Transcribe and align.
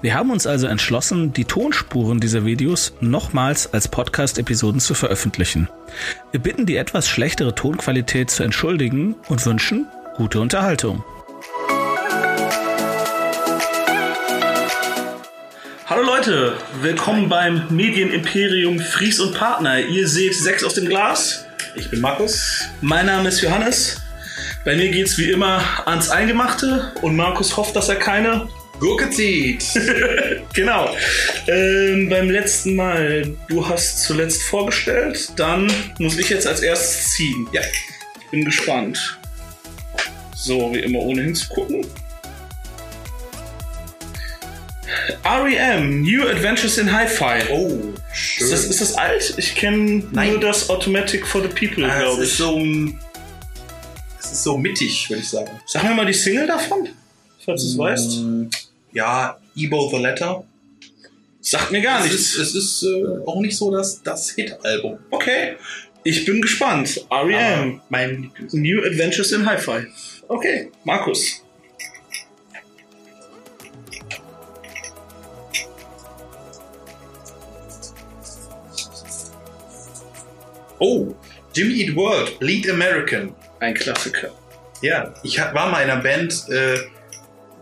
Wir 0.00 0.14
haben 0.14 0.30
uns 0.30 0.46
also 0.46 0.66
entschlossen, 0.66 1.32
die 1.32 1.44
Tonspuren 1.44 2.20
dieser 2.20 2.44
Videos 2.44 2.92
nochmals 3.00 3.72
als 3.72 3.88
Podcast-Episoden 3.88 4.80
zu 4.80 4.94
veröffentlichen. 4.94 5.68
Wir 6.30 6.40
bitten 6.40 6.66
die 6.66 6.76
etwas 6.76 7.08
schlechtere 7.08 7.54
Tonqualität 7.54 8.30
zu 8.30 8.42
entschuldigen 8.42 9.16
und 9.28 9.44
wünschen 9.44 9.86
gute 10.16 10.40
Unterhaltung. 10.40 11.04
Hallo 15.86 16.02
Leute, 16.02 16.54
willkommen 16.82 17.28
beim 17.28 17.62
Medienimperium 17.70 18.78
Fries 18.78 19.20
und 19.20 19.34
Partner. 19.34 19.80
Ihr 19.80 20.06
seht 20.06 20.34
sechs 20.34 20.62
aus 20.62 20.74
dem 20.74 20.86
Glas. 20.86 21.46
Ich 21.76 21.90
bin 21.90 22.00
Markus. 22.00 22.64
Mein 22.80 23.06
Name 23.06 23.28
ist 23.30 23.40
Johannes. 23.40 24.00
Bei 24.64 24.76
mir 24.76 24.90
geht's 24.90 25.16
wie 25.16 25.30
immer 25.30 25.62
ans 25.86 26.10
Eingemachte 26.10 26.92
und 27.00 27.16
Markus 27.16 27.56
hofft, 27.56 27.74
dass 27.74 27.88
er 27.88 27.96
keine 27.96 28.48
Gurke 28.80 29.10
zieht. 29.10 29.64
genau. 30.54 30.94
Ähm, 31.48 32.08
beim 32.08 32.30
letzten 32.30 32.76
Mal, 32.76 33.34
du 33.48 33.66
hast 33.68 34.02
zuletzt 34.02 34.42
vorgestellt, 34.44 35.30
dann 35.36 35.72
muss 35.98 36.16
ich 36.18 36.28
jetzt 36.30 36.46
als 36.46 36.60
erstes 36.60 37.12
ziehen. 37.14 37.48
Ja. 37.52 37.60
Ich 37.62 38.30
bin 38.30 38.44
gespannt. 38.44 39.18
So, 40.36 40.72
wie 40.72 40.80
immer, 40.80 41.00
ohne 41.00 41.22
hinzugucken. 41.22 41.84
REM, 45.24 46.02
New 46.02 46.26
Adventures 46.26 46.78
in 46.78 46.90
Hi-Fi. 46.92 47.50
Oh, 47.50 47.78
schön. 48.12 48.44
Ist 48.46 48.52
das, 48.52 48.64
ist 48.64 48.80
das 48.80 48.94
alt? 48.94 49.34
Ich 49.36 49.54
kenne 49.54 50.02
nur 50.12 50.40
das 50.40 50.70
Automatic 50.70 51.26
for 51.26 51.42
the 51.42 51.48
People, 51.48 51.84
Ah, 51.84 51.98
glaube 52.00 52.22
ich. 52.24 52.30
ist 52.30 52.38
so, 52.38 52.58
es 54.20 54.32
ist 54.32 54.44
so 54.44 54.56
mittig, 54.56 55.08
würde 55.10 55.22
ich 55.22 55.28
sagen. 55.28 55.50
Sag 55.66 55.82
mir 55.84 55.94
mal 55.94 56.06
die 56.06 56.12
Single 56.14 56.46
davon, 56.46 56.88
falls 57.44 57.62
du 57.62 57.68
es 57.68 57.78
weißt. 57.78 58.18
Ja, 58.92 59.38
Ebo 59.56 59.88
the 59.90 59.96
Letter. 59.98 60.44
Sagt 61.40 61.70
mir 61.70 61.80
gar 61.80 62.00
Es 62.00 62.04
nichts. 62.10 62.34
ist, 62.34 62.38
es 62.38 62.54
ist 62.54 62.82
äh, 62.82 63.04
auch 63.26 63.40
nicht 63.40 63.56
so 63.56 63.70
das, 63.70 64.02
das 64.02 64.30
Hit-Album. 64.30 64.98
Okay, 65.10 65.56
ich 66.04 66.24
bin 66.24 66.40
gespannt. 66.40 67.06
REM, 67.10 67.74
Aber 67.74 67.82
Mein 67.88 68.30
New 68.52 68.82
Adventures 68.84 69.32
in 69.32 69.46
Hi-Fi. 69.46 69.86
Okay, 70.28 70.70
Markus. 70.84 71.42
Oh, 80.78 81.14
Jimmy 81.54 81.80
Eat 81.82 81.96
World, 81.96 82.36
Lead 82.40 82.68
American. 82.70 83.34
Ein 83.60 83.74
Klassiker. 83.74 84.30
Ja, 84.80 85.12
ich 85.24 85.38
war 85.38 85.70
mal 85.70 85.82
in 85.82 85.90
einer 85.90 86.00
Band, 86.02 86.48
äh, 86.48 86.76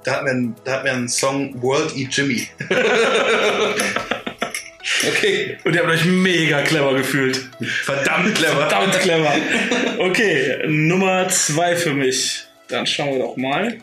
da, 0.07 0.13
hatten 0.13 0.27
wir 0.27 0.33
einen, 0.33 0.57
da 0.65 0.73
hatten 0.73 0.85
wir 0.85 0.93
einen 0.93 1.09
Song 1.09 1.61
World 1.61 1.97
Eat 1.97 2.17
Jimmy. 2.17 2.49
okay. 5.09 5.59
Und 5.65 5.75
ihr 5.75 5.81
habt 5.81 5.91
euch 5.91 6.05
mega 6.05 6.63
clever 6.63 6.95
gefühlt. 6.95 7.51
Verdammt 7.83 8.37
clever. 8.37 8.69
Verdammt 8.69 8.99
clever. 9.01 9.35
Okay, 9.99 10.63
Nummer 10.69 11.29
zwei 11.29 11.75
für 11.75 11.93
mich. 11.93 12.45
Dann 12.69 12.87
schauen 12.87 13.15
wir 13.15 13.19
doch 13.19 13.37
mal. 13.37 13.79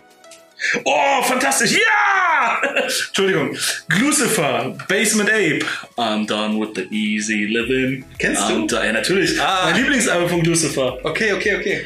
Oh, 0.86 1.22
fantastisch. 1.24 1.74
Ja! 1.74 2.62
Entschuldigung. 3.08 3.58
Glucifer, 3.90 4.78
Basement 4.88 5.30
Ape. 5.30 5.66
I'm 5.98 6.26
done 6.26 6.58
with 6.58 6.70
the 6.76 6.88
easy 6.90 7.48
living. 7.48 8.06
Kennst 8.18 8.50
du? 8.50 8.54
I'm 8.54 8.68
done. 8.68 8.86
Ja, 8.86 8.94
natürlich. 8.94 9.42
Ah. 9.42 9.66
Mein 9.66 9.76
Lieblingsalbum 9.76 10.30
von 10.30 10.42
Glucifer. 10.42 11.04
Okay, 11.04 11.34
okay, 11.34 11.56
okay. 11.58 11.86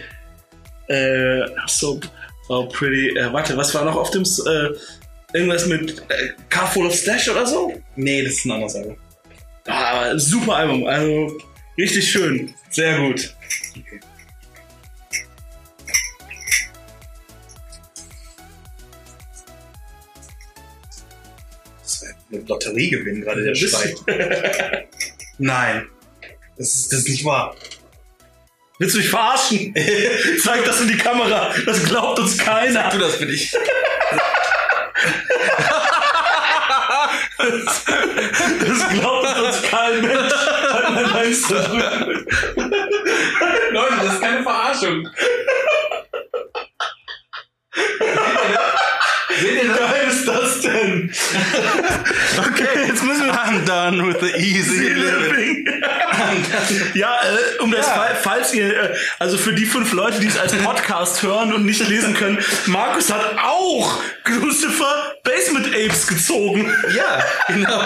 Äh, 0.90 1.48
so, 1.66 2.00
so 2.48 2.68
pretty. 2.68 3.10
Äh, 3.18 3.32
warte, 3.34 3.58
was 3.58 3.74
war 3.74 3.86
noch 3.86 3.96
auf 3.96 4.12
dem. 4.12 4.24
Äh, 4.24 4.78
irgendwas 5.34 5.66
mit 5.66 6.00
äh, 6.10 6.30
Car 6.50 6.68
Full 6.72 6.88
of 6.88 6.96
Slash 6.96 7.30
oder 7.30 7.46
so? 7.46 7.74
Nee, 7.96 8.24
das 8.24 8.34
ist 8.34 8.46
ein 8.46 8.52
anderes 8.52 8.76
Album. 8.76 8.98
Ah, 9.68 10.18
super 10.18 10.56
Album. 10.56 10.86
Also, 10.86 11.38
richtig 11.78 12.10
schön. 12.10 12.54
Sehr 12.70 12.98
gut. 13.00 13.36
Das 21.82 22.02
war 22.02 22.10
eine 22.32 22.42
Lotteriegewinn 22.48 23.22
gerade, 23.22 23.44
der 23.44 23.56
Schrei. 23.56 23.94
Nein. 25.38 25.88
Das 26.58 26.74
ist, 26.74 26.92
das 26.92 27.00
ist 27.00 27.10
nicht 27.10 27.26
wahr. 27.26 27.56
Willst 28.80 28.94
du 28.96 29.00
mich 29.00 29.10
verarschen? 29.10 29.74
Zeig 30.44 30.64
das 30.66 30.82
in 30.82 30.88
die 30.90 30.98
Kamera. 30.98 31.52
Das 31.66 31.84
glaubt 31.84 32.20
uns 32.20 32.38
keiner. 32.38 32.90
Tu 32.90 32.98
das 33.00 33.16
für 33.16 33.26
dich. 33.26 33.52
Das 37.40 38.90
glaubt 38.90 39.38
uns 39.38 39.62
kein 39.64 40.02
Mensch. 40.02 40.34
Halt. 41.14 41.38
Leute, 43.72 43.96
das 44.04 44.14
ist 44.14 44.22
keine 44.22 44.44
Verarschung. 44.44 45.10
Seht 49.40 49.52
ihr 49.54 49.64
Wie 49.64 49.68
das? 49.68 49.78
geil 49.78 50.08
ist 50.10 50.28
das 50.28 50.62
denn? 50.62 51.14
Okay, 52.40 52.88
jetzt 52.88 53.04
müssen 53.04 53.26
wir. 53.26 53.34
I'm 53.34 53.66
done 53.66 54.06
with 54.08 54.18
the 54.20 54.36
easy 54.38 54.90
living. 54.90 55.77
Ja, 56.94 57.20
äh, 57.24 57.62
um 57.62 57.72
das 57.72 57.86
Ja. 57.88 57.94
Fall, 57.94 58.16
falls 58.22 58.54
ihr, 58.54 58.68
äh, 58.92 58.96
also 59.20 59.38
für 59.38 59.54
die 59.54 59.66
fünf 59.66 59.94
Leute, 59.94 60.20
die 60.20 60.28
es 60.28 60.38
als 60.38 60.54
Podcast 60.54 61.22
hören 61.24 61.54
und 61.54 61.66
nicht 61.66 61.86
lesen 61.88 62.14
können, 62.14 62.40
Markus 62.66 63.12
hat 63.12 63.38
auch 63.40 64.02
Lucifer 64.28 65.14
Basement 65.24 65.68
Apes 65.68 66.08
gezogen. 66.08 66.72
Ja, 66.96 67.24
genau. 67.48 67.84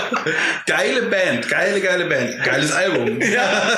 Geile 0.65 1.03
Band, 1.03 1.47
geile, 1.49 1.81
geile 1.81 2.05
Band. 2.05 2.43
Geiles 2.43 2.71
Album. 2.71 3.19
Ja. 3.31 3.77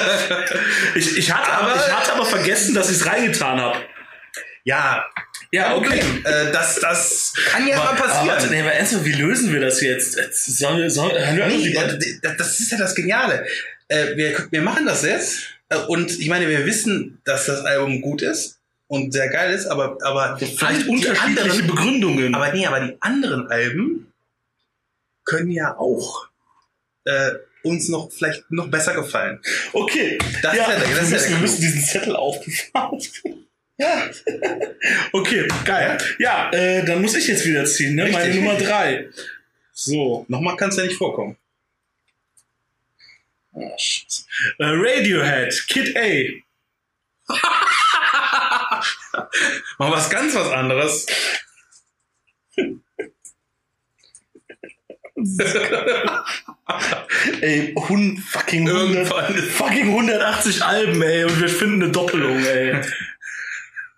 Ich, 0.95 1.17
ich, 1.17 1.31
hatte 1.31 1.51
aber, 1.51 1.71
Aber- 1.73 1.85
ich 1.87 1.93
hatte 1.93 2.13
aber 2.13 2.25
vergessen, 2.25 2.73
dass 2.73 2.89
ich 2.89 2.97
es 2.97 3.05
reingetan 3.05 3.59
habe. 3.59 3.79
Ja, 4.63 5.05
Ja, 5.51 5.75
okay. 5.75 6.01
Äh, 6.23 6.51
das, 6.51 6.79
das 6.79 7.33
kann 7.51 7.67
ja 7.67 7.77
mal 7.77 7.87
Aber 7.89 7.99
warte, 7.99 8.13
passieren. 8.13 8.49
nee, 8.49 8.61
aber 8.61 8.71
ernsthaft, 8.73 9.05
wie 9.05 9.11
lösen 9.11 9.53
wir 9.53 9.59
das 9.59 9.81
jetzt? 9.81 10.13
Sollen 10.57 10.77
wir, 10.79 10.89
sollen, 10.89 11.11
hören 11.11 11.37
wir 11.51 11.57
Nee, 11.97 12.19
das 12.37 12.59
ist 12.59 12.71
ja 12.71 12.77
das 12.77 12.95
Geniale. 12.95 13.45
Äh, 13.87 14.15
wir, 14.15 14.47
wir 14.51 14.61
machen 14.61 14.85
das 14.85 15.03
jetzt 15.03 15.43
äh, 15.69 15.77
und 15.77 16.11
ich 16.19 16.29
meine, 16.29 16.47
wir 16.49 16.65
wissen, 16.65 17.21
dass 17.25 17.45
das 17.45 17.61
Album 17.65 18.01
gut 18.01 18.21
ist 18.21 18.59
und 18.87 19.11
sehr 19.11 19.29
geil 19.29 19.53
ist, 19.53 19.65
aber, 19.67 19.97
aber 20.03 20.37
Vielleicht 20.37 20.87
unterschiedliche 20.87 21.21
anderen, 21.43 21.67
Begründungen. 21.67 22.35
aber 22.35 22.51
nee, 22.53 22.65
aber 22.65 22.79
die 22.81 22.97
anderen 23.01 23.47
Alben 23.47 24.11
können 25.25 25.51
ja 25.51 25.77
auch 25.77 26.27
äh, 27.05 27.31
uns 27.63 27.87
noch 27.89 28.11
vielleicht 28.11 28.49
noch 28.51 28.69
besser 28.69 28.93
gefallen. 28.93 29.39
okay. 29.73 30.17
Das 30.41 30.55
ja, 30.55 30.63
ist 30.63 30.69
ja 30.69 30.79
der- 30.79 30.79
das 30.79 30.89
wir, 30.89 31.01
ist 31.01 31.09
müssen, 31.11 31.21
der 31.23 31.29
wir 31.31 31.37
müssen 31.41 31.61
diesen 31.61 31.83
Zettel 31.83 32.15
aufbewahren. 32.15 32.99
Ja, 33.77 34.09
Okay, 35.13 35.47
geil. 35.65 35.97
Ja, 36.19 36.51
äh, 36.51 36.85
dann 36.85 37.01
muss 37.01 37.15
ich 37.15 37.27
jetzt 37.27 37.45
wieder 37.45 37.65
ziehen, 37.65 37.95
ne? 37.95 38.03
Meine 38.11 38.25
Richtig. 38.25 38.35
Nummer 38.41 38.55
drei. 38.57 39.09
So. 39.75 40.23
nochmal 40.27 40.55
kann 40.55 40.69
es 40.69 40.77
ja 40.77 40.83
nicht 40.83 40.97
vorkommen. 40.97 41.35
Ah, 43.55 43.77
Scheiße. 43.77 44.25
Äh, 44.59 44.65
Radiohead, 44.65 45.53
Kid 45.67 45.95
A. 45.95 46.09
Mal 49.77 49.91
was 49.91 50.09
ganz 50.09 50.33
was 50.35 50.49
anderes. 50.51 51.05
Ey, 57.41 57.73
hund, 57.75 58.19
fucking, 58.19 58.67
100, 58.67 59.07
Irgendwann. 59.07 59.35
fucking 59.35 59.89
180 59.89 60.63
Alben, 60.63 61.01
ey, 61.01 61.23
und 61.23 61.39
wir 61.39 61.49
finden 61.49 61.83
eine 61.83 61.91
Doppelung, 61.91 62.43
ey. 62.43 62.81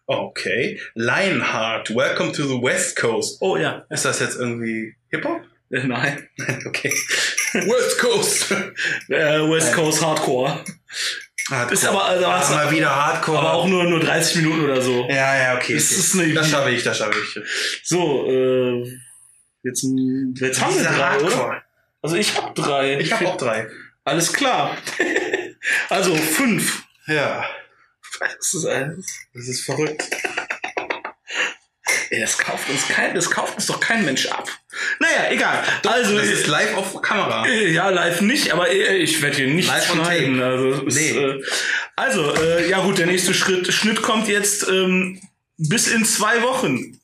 Okay. 0.08 0.80
Lionheart, 0.94 1.90
Welcome 1.96 2.32
to 2.34 2.44
the 2.44 2.62
West 2.62 2.96
Coast. 2.96 3.40
Oh 3.42 3.58
ja. 3.58 3.88
Ist 3.90 4.06
das 4.06 4.20
jetzt 4.20 4.36
irgendwie 4.38 4.96
Hip-Hop? 5.10 5.42
Nein. 5.88 6.30
Okay. 6.68 6.94
West 7.54 8.00
Coast. 8.00 8.52
Äh, 9.10 9.40
West 9.50 9.74
Coast 9.74 10.02
Hardcore. 10.06 10.64
Hardcore. 11.50 11.74
Ist 11.74 11.86
aber, 11.86 12.06
also, 12.06 12.26
Ah, 12.26 12.50
mal 12.50 12.72
wieder 12.72 12.94
Hardcore. 12.96 13.40
aber 13.40 13.54
auch 13.54 13.68
nur, 13.68 13.84
nur 13.86 14.00
30 14.00 14.38
Minuten 14.38 14.64
oder 14.66 14.82
so. 14.82 15.08
Ja, 15.10 15.38
ja, 15.38 15.56
okay. 15.56 15.76
Das 15.76 15.86
okay. 15.92 15.96
ist 16.00 16.16
eine- 16.16 16.34
das 16.34 16.50
schaffe 16.50 16.70
ich, 16.72 16.84
das 16.84 16.98
schaffe 16.98 17.18
ich. 17.20 17.40
So, 17.84 18.28
äh, 18.30 18.84
jetzt, 19.64 19.86
jetzt 20.40 20.62
haben 20.62 20.76
wir 20.76 20.84
drei, 20.84 21.18
oder? 21.18 21.26
Hardcore. 21.26 21.62
Also 22.02 22.16
ich 22.18 22.36
hab 22.36 22.54
drei. 22.56 23.00
Ich 23.00 23.12
habe 23.14 23.28
auch 23.28 23.38
drei. 23.38 23.68
Alles 24.04 24.32
klar. 24.34 24.78
also 25.90 26.16
fünf. 26.16 26.84
Ja. 27.08 27.46
Das 28.20 28.54
ist, 28.54 28.66
alles. 28.66 29.06
Das 29.34 29.48
ist 29.48 29.62
verrückt. 29.66 30.04
Ey, 32.10 32.22
das 32.22 32.38
kauft 32.38 32.70
uns 32.70 32.88
kein, 32.88 33.14
das 33.16 33.30
kauft 33.32 33.56
uns 33.56 33.66
doch 33.68 33.80
kein 33.80 34.06
Mensch 34.06 34.28
ab. 34.28 34.48
Naja, 35.00 35.32
egal. 35.32 35.64
Also, 35.88 36.18
Das 36.18 36.28
ist 36.28 36.48
live 36.48 36.76
auf 36.76 37.02
Kamera. 37.02 37.48
ja, 37.48 37.90
live 37.90 38.22
nicht, 38.22 38.52
aber 38.52 38.70
äh, 38.70 38.98
ich 38.98 39.22
werde 39.22 39.38
hier 39.38 39.48
nichts 39.48 39.72
Live 39.72 39.92
schneiden. 39.92 40.42
Also, 40.42 40.88
es 40.88 40.96
ist, 40.96 41.14
Nee. 41.14 41.18
äh, 41.20 41.44
also 41.96 42.34
äh, 42.36 42.70
ja 42.70 42.80
gut, 42.82 42.98
der 42.98 43.06
nächste 43.08 43.34
Schritt, 43.34 43.72
Schnitt 43.74 44.02
kommt 44.02 44.28
jetzt 44.28 44.68
ähm, 44.68 45.22
bis 45.58 45.88
in 45.88 46.04
zwei 46.06 46.42
Wochen. 46.44 47.00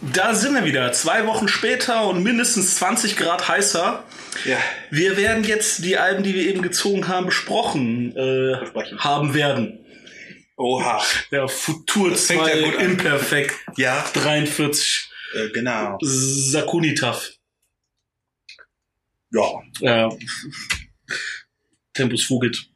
Da 0.00 0.34
sind 0.34 0.54
wir 0.54 0.64
wieder. 0.64 0.92
Zwei 0.92 1.26
Wochen 1.26 1.48
später 1.48 2.06
und 2.06 2.22
mindestens 2.22 2.76
20 2.76 3.16
Grad 3.16 3.48
heißer. 3.48 4.04
Ja. 4.44 4.58
Wir 4.90 5.16
werden 5.16 5.42
jetzt 5.44 5.84
die 5.84 5.96
Alben, 5.96 6.22
die 6.22 6.34
wir 6.34 6.42
eben 6.42 6.60
gezogen 6.62 7.08
haben, 7.08 7.26
besprochen 7.26 8.14
äh, 8.16 8.56
haben 8.98 9.32
werden. 9.34 9.84
Oha. 10.58 11.02
Ja, 11.30 11.48
Futur 11.48 12.14
fängt 12.16 12.42
2 12.44 12.54
ja. 12.58 12.78
Imperfekt 12.78 13.54
Ja, 13.76 14.04
43 14.14 15.10
äh, 15.36 15.50
genau. 15.50 15.98
Sakunitaf. 16.00 17.30
Ja. 19.30 19.62
Ja. 19.80 20.10
Tempus 21.92 22.24
fugit. 22.24 22.68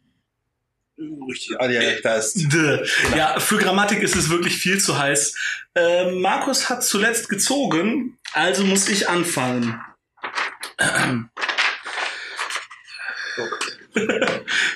Richtig. 1.29 1.59
Adialekt 1.61 2.03
fest. 2.03 2.37
Dö. 2.53 2.85
Ja, 3.17 3.41
für 3.41 3.57
Grammatik 3.59 4.03
ist 4.03 4.17
es 4.17 4.29
wirklich 4.29 4.57
viel 4.57 4.79
zu 4.81 4.99
heiß. 4.99 5.35
Äh, 5.75 6.11
Markus 6.13 6.69
hat 6.69 6.85
zuletzt 6.85 7.29
gezogen, 7.29 8.19
also 8.33 8.65
muss 8.65 8.89
ich 8.89 9.09
anfangen. 9.09 9.81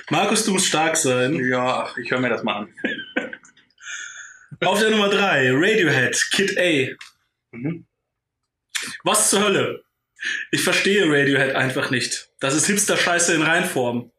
Markus, 0.09 0.45
du 0.45 0.51
musst 0.51 0.67
stark 0.67 0.97
sein. 0.97 1.35
Ja, 1.35 1.89
ich 2.01 2.09
höre 2.11 2.19
mir 2.19 2.29
das 2.29 2.43
mal 2.43 2.63
an. 2.63 2.73
Auf 4.61 4.79
der 4.79 4.89
Nummer 4.91 5.09
3, 5.09 5.51
Radiohead, 5.51 6.17
Kid 6.31 6.57
A. 6.57 6.95
Mhm. 7.55 7.87
Was 9.03 9.29
zur 9.29 9.41
Hölle? 9.43 9.83
Ich 10.51 10.61
verstehe 10.63 11.05
Radiohead 11.09 11.55
einfach 11.55 11.89
nicht. 11.91 12.29
Das 12.39 12.55
ist 12.55 12.65
Hipster-Scheiße 12.67 13.33
in 13.33 13.41
Reinform. 13.41 14.11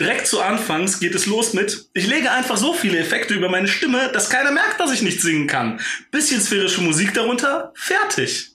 Direkt 0.00 0.26
zu 0.26 0.40
Anfangs 0.40 0.98
geht 1.00 1.14
es 1.14 1.26
los 1.26 1.52
mit, 1.52 1.88
ich 1.94 2.06
lege 2.06 2.30
einfach 2.32 2.56
so 2.56 2.74
viele 2.74 2.98
Effekte 2.98 3.34
über 3.34 3.48
meine 3.48 3.68
Stimme, 3.68 4.10
dass 4.12 4.30
keiner 4.30 4.50
merkt, 4.50 4.80
dass 4.80 4.92
ich 4.92 5.02
nicht 5.02 5.20
singen 5.20 5.46
kann. 5.46 5.80
Bisschen 6.10 6.40
sphärische 6.40 6.80
Musik 6.80 7.14
darunter, 7.14 7.72
fertig. 7.76 8.50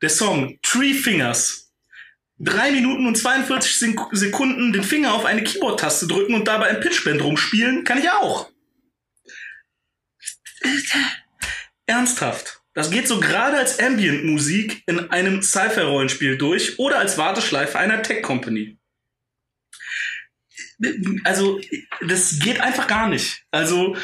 Der 0.00 0.10
Song 0.10 0.58
Three 0.62 0.94
Fingers. 0.94 1.72
Drei 2.38 2.72
Minuten 2.72 3.06
und 3.06 3.16
42 3.16 3.72
Sek- 3.78 4.08
Sekunden 4.12 4.72
den 4.72 4.82
Finger 4.82 5.14
auf 5.14 5.24
eine 5.24 5.44
Keyboard-Taste 5.44 6.08
drücken 6.08 6.34
und 6.34 6.48
dabei 6.48 6.68
ein 6.68 6.80
Pitchbend 6.80 7.22
rumspielen, 7.22 7.84
kann 7.84 7.98
ich 7.98 8.10
auch. 8.10 8.50
Ernsthaft. 11.86 12.60
Das 12.74 12.90
geht 12.90 13.06
so 13.06 13.20
gerade 13.20 13.58
als 13.58 13.78
Ambient-Musik 13.78 14.82
in 14.86 15.10
einem 15.10 15.42
Sci-Fi-Rollenspiel 15.42 16.38
durch 16.38 16.78
oder 16.78 16.98
als 16.98 17.18
Warteschleife 17.18 17.78
einer 17.78 18.02
Tech-Company. 18.02 18.78
Also, 21.24 21.60
das 22.08 22.38
geht 22.38 22.60
einfach 22.60 22.86
gar 22.86 23.08
nicht. 23.08 23.44
Also, 23.50 23.96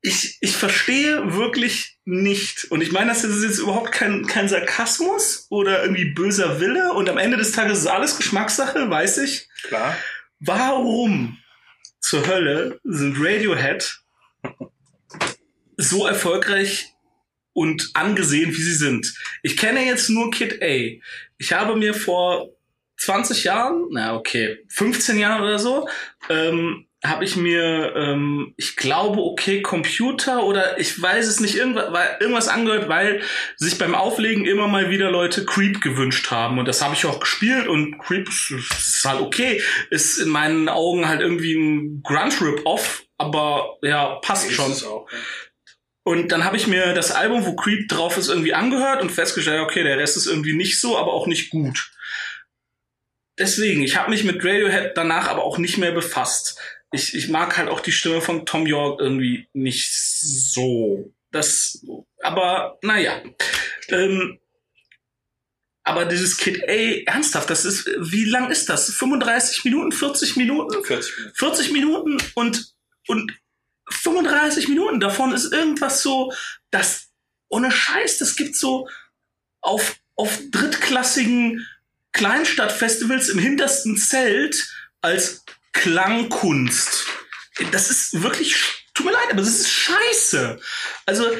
ich, 0.00 0.38
ich 0.40 0.56
verstehe 0.56 1.34
wirklich 1.34 1.98
nicht. 2.04 2.64
Und 2.70 2.82
ich 2.82 2.92
meine, 2.92 3.08
das 3.08 3.24
ist 3.24 3.42
jetzt 3.42 3.58
überhaupt 3.58 3.92
kein, 3.92 4.26
kein 4.26 4.48
Sarkasmus 4.48 5.46
oder 5.50 5.82
irgendwie 5.82 6.12
böser 6.12 6.60
Wille. 6.60 6.92
Und 6.92 7.08
am 7.08 7.18
Ende 7.18 7.36
des 7.36 7.52
Tages 7.52 7.80
ist 7.80 7.86
alles 7.86 8.16
Geschmackssache, 8.16 8.90
weiß 8.90 9.18
ich. 9.18 9.48
Klar. 9.62 9.96
Warum 10.40 11.38
zur 12.00 12.26
Hölle 12.26 12.80
sind 12.84 13.16
Radiohead 13.18 14.03
so 15.76 16.06
erfolgreich 16.06 16.88
und 17.52 17.90
angesehen, 17.94 18.50
wie 18.50 18.62
sie 18.62 18.74
sind? 18.74 19.14
Ich 19.42 19.56
kenne 19.56 19.84
jetzt 19.84 20.08
nur 20.10 20.30
Kid 20.30 20.62
A. 20.62 21.00
Ich 21.38 21.52
habe 21.52 21.76
mir 21.76 21.94
vor 21.94 22.48
20 22.96 23.44
Jahren, 23.44 23.86
na 23.90 24.14
okay, 24.16 24.58
15 24.68 25.18
Jahren 25.18 25.42
oder 25.42 25.58
so, 25.58 25.88
ähm, 26.30 26.86
habe 27.04 27.24
ich 27.24 27.36
mir, 27.36 27.92
ähm, 27.96 28.54
ich 28.56 28.76
glaube, 28.76 29.20
okay, 29.20 29.60
Computer 29.60 30.42
oder 30.44 30.80
ich 30.80 31.00
weiß 31.02 31.26
es 31.26 31.38
nicht, 31.38 31.54
irgendwas, 31.54 31.92
weil- 31.92 32.16
irgendwas 32.18 32.48
angehört, 32.48 32.88
weil 32.88 33.20
sich 33.58 33.76
beim 33.76 33.94
Auflegen 33.94 34.46
immer 34.46 34.68
mal 34.68 34.88
wieder 34.88 35.10
Leute 35.10 35.44
Creep 35.44 35.82
gewünscht 35.82 36.30
haben. 36.30 36.58
Und 36.58 36.66
das 36.66 36.80
habe 36.80 36.94
ich 36.94 37.04
auch 37.04 37.20
gespielt 37.20 37.68
und 37.68 37.98
Creep 37.98 38.26
ist, 38.28 39.02
halt 39.04 39.20
okay. 39.20 39.60
Ist 39.90 40.18
in 40.18 40.30
meinen 40.30 40.70
Augen 40.70 41.06
halt 41.06 41.20
irgendwie 41.20 41.54
ein 41.54 42.02
Grunge-Rip-Off, 42.02 43.04
aber 43.18 43.76
ja, 43.82 44.14
passt 44.22 44.48
Ist 44.48 44.54
schon. 44.54 44.72
auch. 44.88 45.06
ja. 45.12 45.18
Und 46.04 46.32
dann 46.32 46.44
habe 46.44 46.58
ich 46.58 46.66
mir 46.66 46.92
das 46.92 47.10
Album, 47.10 47.46
wo 47.46 47.56
Creep 47.56 47.88
drauf 47.88 48.18
ist, 48.18 48.28
irgendwie 48.28 48.52
angehört 48.52 49.00
und 49.00 49.10
festgestellt, 49.10 49.62
okay, 49.62 49.82
der 49.82 49.98
Rest 49.98 50.18
ist 50.18 50.26
irgendwie 50.26 50.54
nicht 50.54 50.78
so, 50.78 50.98
aber 50.98 51.14
auch 51.14 51.26
nicht 51.26 51.50
gut. 51.50 51.90
Deswegen, 53.38 53.82
ich 53.82 53.96
habe 53.96 54.10
mich 54.10 54.22
mit 54.22 54.44
Radiohead 54.44 54.92
danach 54.96 55.28
aber 55.28 55.42
auch 55.42 55.56
nicht 55.56 55.78
mehr 55.78 55.92
befasst. 55.92 56.60
Ich, 56.92 57.14
ich 57.14 57.28
mag 57.28 57.56
halt 57.56 57.68
auch 57.68 57.80
die 57.80 57.90
Stimme 57.90 58.20
von 58.20 58.44
Tom 58.44 58.66
York 58.66 59.00
irgendwie 59.00 59.48
nicht 59.54 59.92
so. 59.92 61.10
Das, 61.32 61.84
aber 62.20 62.78
naja. 62.82 63.22
Ähm, 63.88 64.38
aber 65.84 66.04
dieses 66.04 66.36
Kid 66.36 66.62
A, 66.68 67.10
ernsthaft, 67.10 67.48
das 67.50 67.64
ist, 67.64 67.90
wie 67.98 68.24
lang 68.26 68.50
ist 68.50 68.68
das? 68.68 68.92
35 68.94 69.64
Minuten, 69.64 69.90
40 69.90 70.36
Minuten? 70.36 70.84
40 70.84 71.16
Minuten. 71.16 71.36
40 71.36 71.72
Minuten 71.72 72.18
und, 72.34 72.74
und 73.08 73.32
35 73.88 74.68
Minuten 74.68 75.00
davon 75.00 75.32
ist 75.32 75.52
irgendwas 75.52 76.02
so, 76.02 76.32
das 76.70 77.08
ohne 77.48 77.70
Scheiß, 77.70 78.18
das 78.18 78.36
gibt 78.36 78.56
so 78.56 78.88
auf, 79.60 79.96
auf 80.16 80.38
drittklassigen 80.50 81.66
Kleinstadtfestivals 82.12 83.28
im 83.28 83.38
hintersten 83.38 83.96
Zelt 83.96 84.68
als 85.00 85.44
Klangkunst. 85.72 87.06
Das 87.72 87.90
ist 87.90 88.22
wirklich, 88.22 88.56
tut 88.94 89.06
mir 89.06 89.12
leid, 89.12 89.30
aber 89.30 89.40
das 89.40 89.60
ist 89.60 89.70
scheiße. 89.70 90.60
Also, 91.06 91.36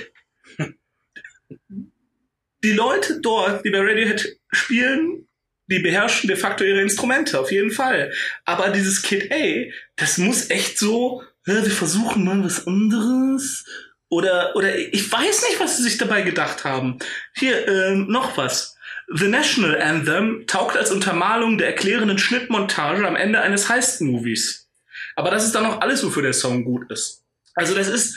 die 2.63 2.73
Leute 2.73 3.21
dort, 3.21 3.65
die 3.65 3.71
bei 3.71 3.81
Radiohead 3.81 4.39
spielen, 4.53 5.29
die 5.67 5.79
beherrschen 5.79 6.29
de 6.29 6.37
facto 6.37 6.65
ihre 6.65 6.81
Instrumente, 6.81 7.39
auf 7.39 7.51
jeden 7.51 7.71
Fall. 7.71 8.13
Aber 8.45 8.71
dieses 8.71 9.03
Kid 9.03 9.33
A, 9.33 9.71
das 9.97 10.19
muss 10.19 10.51
echt 10.51 10.79
so, 10.79 11.23
ja, 11.47 11.63
wir 11.63 11.71
versuchen 11.71 12.25
mal 12.25 12.43
was 12.45 12.67
anderes. 12.67 13.65
Oder, 14.09 14.55
oder 14.55 14.77
ich 14.79 15.11
weiß 15.11 15.49
nicht, 15.49 15.61
was 15.61 15.77
sie 15.77 15.83
sich 15.83 15.99
dabei 15.99 16.23
gedacht 16.23 16.65
haben. 16.65 16.99
Hier, 17.35 17.67
ähm, 17.67 18.07
noch 18.09 18.37
was. 18.37 18.77
The 19.13 19.29
National 19.29 19.81
Anthem 19.81 20.47
taugt 20.47 20.77
als 20.77 20.91
Untermalung 20.91 21.59
der 21.59 21.69
erklärenden 21.69 22.19
Schnittmontage 22.19 23.07
am 23.07 23.17
Ende 23.17 23.41
eines 23.41 23.69
Heist-Movies. 23.69 24.69
Aber 25.17 25.31
das 25.31 25.45
ist 25.45 25.55
dann 25.55 25.65
noch 25.65 25.81
alles, 25.81 26.05
wofür 26.05 26.23
der 26.23 26.33
Song 26.33 26.65
gut 26.65 26.91
ist. 26.91 27.23
Also 27.55 27.75
das 27.75 27.89
ist, 27.89 28.17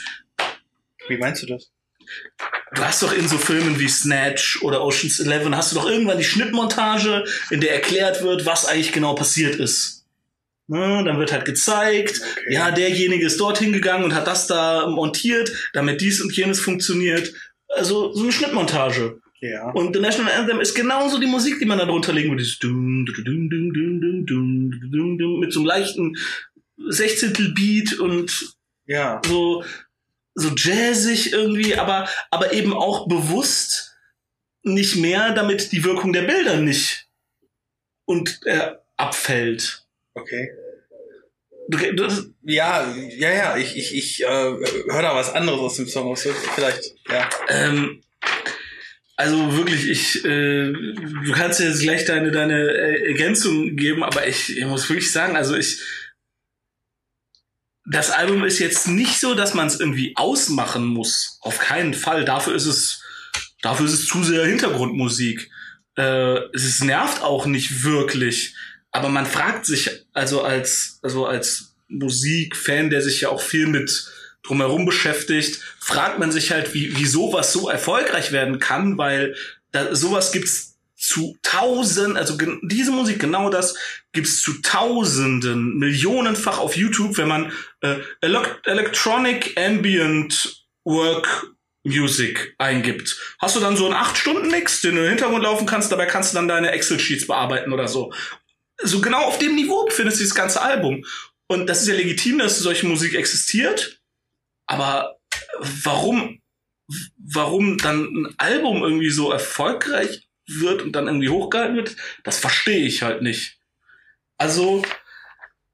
Wie 1.08 1.18
meinst 1.18 1.42
du 1.42 1.46
das? 1.46 1.70
Du 2.74 2.82
hast 2.82 3.02
doch 3.02 3.12
in 3.12 3.28
so 3.28 3.38
Filmen 3.38 3.78
wie 3.78 3.88
Snatch 3.88 4.62
oder 4.62 4.82
Ocean's 4.82 5.20
Eleven 5.20 5.56
hast 5.56 5.72
du 5.72 5.76
doch 5.76 5.88
irgendwann 5.88 6.18
die 6.18 6.24
Schnittmontage, 6.24 7.24
in 7.50 7.60
der 7.60 7.74
erklärt 7.74 8.22
wird, 8.22 8.46
was 8.46 8.66
eigentlich 8.66 8.92
genau 8.92 9.14
passiert 9.14 9.56
ist. 9.56 9.97
Ne, 10.70 11.02
dann 11.02 11.18
wird 11.18 11.32
halt 11.32 11.46
gezeigt, 11.46 12.20
okay. 12.20 12.52
ja, 12.52 12.70
derjenige 12.70 13.24
ist 13.24 13.40
dorthin 13.40 13.72
gegangen 13.72 14.04
und 14.04 14.14
hat 14.14 14.26
das 14.26 14.46
da 14.46 14.86
montiert, 14.86 15.50
damit 15.72 16.02
dies 16.02 16.20
und 16.20 16.36
jenes 16.36 16.60
funktioniert. 16.60 17.32
Also 17.68 18.12
so 18.12 18.22
eine 18.22 18.32
Schnittmontage. 18.32 19.18
Ja. 19.40 19.70
Und 19.70 19.94
The 19.94 20.00
National 20.00 20.32
Anthem 20.34 20.60
ist 20.60 20.74
genauso 20.74 21.18
die 21.18 21.26
Musik, 21.26 21.58
die 21.58 21.64
man 21.64 21.78
da 21.78 21.86
drunter 21.86 22.12
legen 22.12 22.30
würde. 22.30 22.44
Mit 25.38 25.52
so 25.52 25.60
einem 25.60 25.66
leichten 25.66 26.16
Sechzehntel 26.88 27.54
Beat 27.54 27.98
und 27.98 28.54
ja. 28.86 29.22
so, 29.26 29.64
so 30.34 30.50
jazzig 30.54 31.32
irgendwie, 31.32 31.76
aber, 31.76 32.08
aber 32.30 32.52
eben 32.52 32.74
auch 32.74 33.08
bewusst 33.08 33.96
nicht 34.62 34.96
mehr, 34.96 35.32
damit 35.32 35.72
die 35.72 35.84
Wirkung 35.84 36.12
der 36.12 36.22
Bilder 36.22 36.56
nicht 36.56 37.08
und 38.04 38.40
äh, 38.44 38.72
abfällt. 38.96 39.87
Okay. 40.20 40.50
Das- 41.96 42.26
Ja, 42.42 42.94
ja, 43.18 43.30
ja. 43.30 43.56
Ich, 43.56 43.76
ich, 43.76 43.94
ich 43.94 44.22
äh, 44.22 44.26
höre 44.26 45.02
da 45.02 45.14
was 45.14 45.32
anderes 45.34 45.60
aus 45.60 45.76
dem 45.76 45.86
Song. 45.86 46.10
Was 46.10 46.26
vielleicht, 46.54 46.94
ja. 47.10 47.28
Ähm, 47.48 48.02
also 49.16 49.56
wirklich, 49.56 49.88
ich, 49.88 50.24
äh, 50.24 50.72
du 50.72 51.32
kannst 51.32 51.60
jetzt 51.60 51.82
gleich 51.82 52.04
deine, 52.04 52.30
deine 52.30 52.70
äh, 52.70 53.08
Ergänzung 53.08 53.76
geben, 53.76 54.02
aber 54.04 54.26
ich, 54.26 54.56
ich 54.56 54.64
muss 54.64 54.88
wirklich 54.88 55.10
sagen, 55.12 55.36
also 55.36 55.56
ich, 55.56 55.80
das 57.90 58.10
Album 58.10 58.44
ist 58.44 58.58
jetzt 58.58 58.86
nicht 58.88 59.18
so, 59.18 59.34
dass 59.34 59.54
man 59.54 59.66
es 59.66 59.80
irgendwie 59.80 60.12
ausmachen 60.16 60.84
muss. 60.86 61.38
Auf 61.40 61.58
keinen 61.58 61.94
Fall. 61.94 62.24
Dafür 62.24 62.54
ist 62.54 62.66
es, 62.66 63.02
dafür 63.62 63.86
ist 63.86 63.94
es 63.94 64.06
zu 64.06 64.22
sehr 64.22 64.44
Hintergrundmusik. 64.46 65.50
Äh, 65.96 66.38
es 66.54 66.80
nervt 66.82 67.22
auch 67.22 67.46
nicht 67.46 67.82
wirklich. 67.84 68.54
Aber 68.90 69.08
man 69.08 69.26
fragt 69.26 69.66
sich, 69.66 69.90
also 70.12 70.42
als, 70.42 70.98
also 71.02 71.26
als 71.26 71.74
Musikfan, 71.88 72.90
der 72.90 73.02
sich 73.02 73.20
ja 73.20 73.28
auch 73.28 73.40
viel 73.40 73.66
mit 73.66 74.10
drumherum 74.42 74.86
beschäftigt, 74.86 75.60
fragt 75.78 76.18
man 76.18 76.32
sich 76.32 76.50
halt, 76.50 76.74
wie, 76.74 76.96
wie 76.96 77.06
sowas 77.06 77.52
so 77.52 77.68
erfolgreich 77.68 78.32
werden 78.32 78.58
kann, 78.58 78.98
weil 78.98 79.34
da, 79.72 79.94
sowas 79.94 80.32
gibt's 80.32 80.78
zu 80.96 81.38
tausend, 81.42 82.16
also 82.16 82.36
diese 82.62 82.90
Musik, 82.90 83.20
genau 83.20 83.50
das, 83.50 83.76
gibt's 84.12 84.40
zu 84.40 84.60
tausenden, 84.62 85.78
millionenfach 85.78 86.58
auf 86.58 86.76
YouTube, 86.76 87.16
wenn 87.18 87.28
man 87.28 87.52
äh, 87.82 87.98
Electronic 88.20 89.56
Ambient 89.56 90.64
Work 90.84 91.54
Music 91.84 92.54
eingibt. 92.58 93.16
Hast 93.38 93.54
du 93.54 93.60
dann 93.60 93.76
so 93.76 93.86
einen 93.86 93.94
8-Stunden-Mix, 93.94 94.80
den 94.80 94.96
du 94.96 95.02
im 95.02 95.08
Hintergrund 95.08 95.44
laufen 95.44 95.66
kannst, 95.66 95.92
dabei 95.92 96.06
kannst 96.06 96.32
du 96.32 96.36
dann 96.36 96.48
deine 96.48 96.72
Excel-Sheets 96.72 97.26
bearbeiten 97.28 97.72
oder 97.72 97.86
so. 97.86 98.12
So 98.82 99.00
genau 99.00 99.24
auf 99.24 99.38
dem 99.38 99.54
Niveau 99.54 99.84
befindet 99.86 100.14
sich 100.14 100.28
das 100.28 100.34
ganze 100.34 100.62
Album. 100.62 101.04
Und 101.48 101.66
das 101.66 101.82
ist 101.82 101.88
ja 101.88 101.94
legitim, 101.94 102.38
dass 102.38 102.58
solche 102.58 102.86
Musik 102.86 103.14
existiert. 103.14 104.00
Aber 104.66 105.18
warum, 105.58 106.40
warum 107.16 107.78
dann 107.78 108.04
ein 108.04 108.34
Album 108.36 108.82
irgendwie 108.82 109.10
so 109.10 109.32
erfolgreich 109.32 110.28
wird 110.46 110.82
und 110.82 110.92
dann 110.92 111.06
irgendwie 111.06 111.28
hochgehalten 111.28 111.76
wird, 111.76 111.96
das 112.24 112.38
verstehe 112.38 112.86
ich 112.86 113.02
halt 113.02 113.22
nicht. 113.22 113.58
Also, 114.36 114.82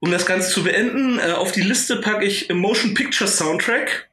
um 0.00 0.10
das 0.10 0.26
Ganze 0.26 0.50
zu 0.50 0.64
beenden, 0.64 1.18
äh, 1.18 1.32
auf 1.32 1.52
die 1.52 1.62
Liste 1.62 1.96
packe 1.96 2.24
ich 2.24 2.48
Motion 2.52 2.94
Picture 2.94 3.28
Soundtrack, 3.28 4.10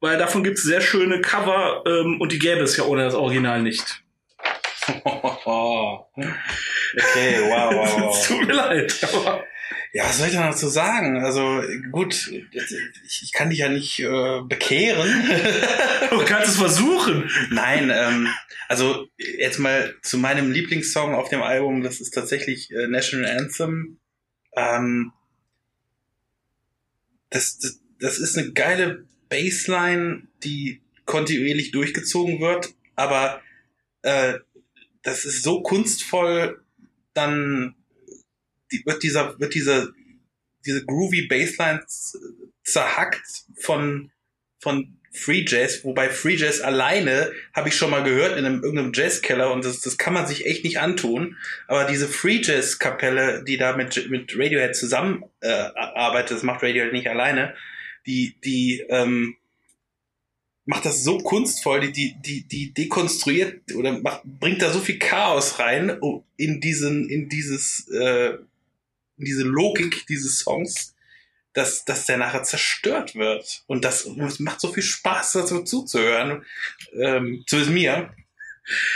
weil 0.00 0.18
davon 0.18 0.44
gibt 0.44 0.58
es 0.58 0.64
sehr 0.64 0.80
schöne 0.80 1.20
Cover 1.20 1.82
ähm, 1.86 2.20
und 2.20 2.32
die 2.32 2.38
gäbe 2.38 2.62
es 2.62 2.76
ja 2.76 2.84
ohne 2.84 3.04
das 3.04 3.14
Original 3.14 3.62
nicht. 3.62 4.02
Okay, 5.04 6.06
wow, 7.48 7.74
wow, 7.74 8.00
wow. 8.00 8.22
Tut 8.26 8.46
mir 8.46 8.54
leid. 8.54 8.98
Aber 9.02 9.44
ja, 9.92 10.04
was 10.04 10.18
soll 10.18 10.28
ich 10.28 10.34
da 10.34 10.46
noch 10.46 10.56
zu 10.56 10.68
sagen? 10.68 11.18
Also 11.18 11.62
gut, 11.90 12.30
ich, 12.32 13.22
ich 13.22 13.32
kann 13.32 13.50
dich 13.50 13.58
ja 13.58 13.68
nicht 13.68 13.98
äh, 14.00 14.40
bekehren. 14.42 15.08
du 16.10 16.24
kannst 16.24 16.50
es 16.50 16.56
versuchen. 16.56 17.28
Nein, 17.50 17.90
ähm, 17.92 18.28
also 18.68 19.08
jetzt 19.18 19.58
mal 19.58 19.94
zu 20.02 20.18
meinem 20.18 20.52
Lieblingssong 20.52 21.14
auf 21.14 21.28
dem 21.28 21.42
Album, 21.42 21.82
das 21.82 22.00
ist 22.00 22.12
tatsächlich 22.12 22.70
äh, 22.70 22.86
National 22.86 23.36
Anthem. 23.36 23.98
Ähm, 24.56 25.12
das, 27.30 27.58
das, 27.58 27.80
das 27.98 28.18
ist 28.18 28.38
eine 28.38 28.52
geile 28.52 29.06
Bassline, 29.28 30.28
die 30.44 30.82
kontinuierlich 31.04 31.72
durchgezogen 31.72 32.40
wird, 32.40 32.74
aber 32.94 33.42
äh, 34.02 34.34
das 35.02 35.24
ist 35.24 35.42
so 35.42 35.62
kunstvoll 35.62 36.62
dann 37.14 37.74
wird 38.84 39.02
dieser, 39.02 39.38
wird 39.40 39.54
diese, 39.54 39.92
diese 40.64 40.84
groovy 40.84 41.26
Bassline 41.26 41.82
zerhackt 42.62 43.44
von, 43.58 44.10
von 44.58 44.96
Free 45.12 45.44
Jazz, 45.46 45.84
wobei 45.84 46.08
Free 46.08 46.36
Jazz 46.36 46.60
alleine 46.60 47.32
habe 47.52 47.68
ich 47.68 47.76
schon 47.76 47.90
mal 47.90 48.04
gehört 48.04 48.38
in 48.38 48.46
einem 48.46 48.62
irgendeinem 48.62 48.92
Jazzkeller 48.94 49.52
und 49.52 49.64
das, 49.64 49.80
das 49.80 49.98
kann 49.98 50.14
man 50.14 50.26
sich 50.26 50.46
echt 50.46 50.62
nicht 50.62 50.78
antun. 50.78 51.36
Aber 51.66 51.84
diese 51.84 52.06
Free 52.06 52.40
Jazz 52.42 52.78
Kapelle, 52.78 53.42
die 53.42 53.56
da 53.56 53.76
mit, 53.76 54.08
mit 54.08 54.38
Radiohead 54.38 54.76
zusammen 54.76 55.24
äh, 55.40 55.48
arbeitet, 55.48 56.36
das 56.36 56.42
macht 56.44 56.62
Radiohead 56.62 56.92
nicht 56.92 57.08
alleine, 57.08 57.54
die, 58.06 58.36
die 58.44 58.84
ähm, 58.88 59.36
macht 60.70 60.86
das 60.86 61.02
so 61.02 61.18
kunstvoll, 61.18 61.80
die, 61.80 61.92
die, 61.92 62.14
die, 62.22 62.46
die 62.46 62.72
dekonstruiert 62.72 63.72
oder 63.74 63.98
macht, 63.98 64.22
bringt 64.24 64.62
da 64.62 64.72
so 64.72 64.78
viel 64.78 65.00
Chaos 65.00 65.58
rein 65.58 65.98
in 66.36 66.60
diesen, 66.60 67.10
in 67.10 67.28
dieses 67.28 67.88
äh, 67.88 68.38
diese 69.16 69.42
Logik 69.42 70.06
dieses 70.06 70.38
Songs, 70.38 70.94
dass, 71.52 71.84
dass 71.84 72.06
der 72.06 72.18
nachher 72.18 72.44
zerstört 72.44 73.16
wird. 73.16 73.64
Und 73.66 73.84
das, 73.84 74.08
das 74.16 74.38
macht 74.38 74.60
so 74.60 74.72
viel 74.72 74.84
Spaß, 74.84 75.32
dazu 75.32 75.64
zuzuhören. 75.64 76.44
Ähm, 76.94 77.44
zumindest 77.48 77.74
mir. 77.74 78.14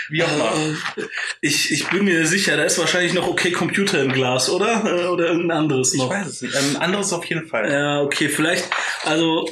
Wie 0.09 0.23
auch 0.23 0.33
immer. 0.33 0.54
Äh, 0.54 1.09
ich, 1.40 1.73
ich 1.73 1.88
bin 1.88 2.04
mir 2.04 2.25
sicher, 2.26 2.57
da 2.57 2.62
ist 2.62 2.78
wahrscheinlich 2.78 3.14
noch 3.14 3.26
okay 3.26 3.50
Computer 3.50 4.00
im 4.00 4.12
Glas, 4.12 4.49
oder? 4.49 4.85
Äh, 4.85 5.07
oder 5.07 5.26
irgendein 5.26 5.59
anderes 5.59 5.95
noch. 5.95 6.04
Ich 6.04 6.11
weiß 6.11 6.26
es 6.28 6.43
nicht. 6.43 6.54
Ein 6.54 6.76
anderes 6.76 7.12
auf 7.12 7.25
jeden 7.25 7.49
Fall. 7.49 7.71
Ja, 7.71 8.00
okay, 8.00 8.28
vielleicht, 8.28 8.71
also 9.02 9.49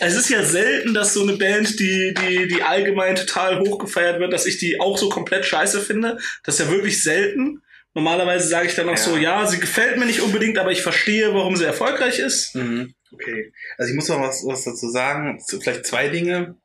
es 0.00 0.14
ist 0.14 0.28
ja 0.28 0.42
selten, 0.44 0.94
dass 0.94 1.14
so 1.14 1.22
eine 1.22 1.36
Band, 1.36 1.78
die, 1.78 2.14
die, 2.14 2.48
die 2.48 2.62
allgemein 2.62 3.16
total 3.16 3.60
hochgefeiert 3.60 4.20
wird, 4.20 4.32
dass 4.32 4.46
ich 4.46 4.58
die 4.58 4.80
auch 4.80 4.98
so 4.98 5.08
komplett 5.08 5.44
scheiße 5.44 5.80
finde. 5.80 6.18
Das 6.44 6.58
ist 6.58 6.66
ja 6.66 6.72
wirklich 6.72 7.02
selten. 7.02 7.62
Normalerweise 7.94 8.48
sage 8.48 8.68
ich 8.68 8.74
dann 8.74 8.88
auch 8.88 8.96
ja. 8.96 9.02
so, 9.02 9.16
ja, 9.16 9.46
sie 9.46 9.58
gefällt 9.58 9.98
mir 9.98 10.06
nicht 10.06 10.20
unbedingt, 10.20 10.58
aber 10.58 10.70
ich 10.70 10.82
verstehe, 10.82 11.34
warum 11.34 11.56
sie 11.56 11.64
erfolgreich 11.64 12.18
ist. 12.18 12.54
Mhm. 12.54 12.94
Okay. 13.12 13.52
Also 13.76 13.90
ich 13.90 13.96
muss 13.96 14.08
noch 14.08 14.20
was, 14.20 14.44
was 14.46 14.64
dazu 14.64 14.88
sagen. 14.90 15.42
Vielleicht 15.62 15.86
zwei 15.86 16.08
Dinge. 16.08 16.56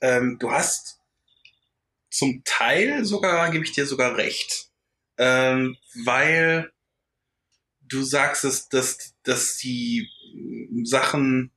Ähm, 0.00 0.38
du 0.40 0.50
hast 0.50 0.98
zum 2.10 2.42
Teil 2.44 3.04
sogar, 3.04 3.50
gebe 3.50 3.64
ich 3.64 3.72
dir 3.72 3.86
sogar 3.86 4.16
recht, 4.16 4.70
ähm, 5.18 5.76
weil 6.04 6.70
du 7.80 8.02
sagst, 8.02 8.44
dass, 8.44 8.68
dass, 8.68 9.14
dass 9.22 9.56
die 9.56 10.08
Sachen 10.84 11.52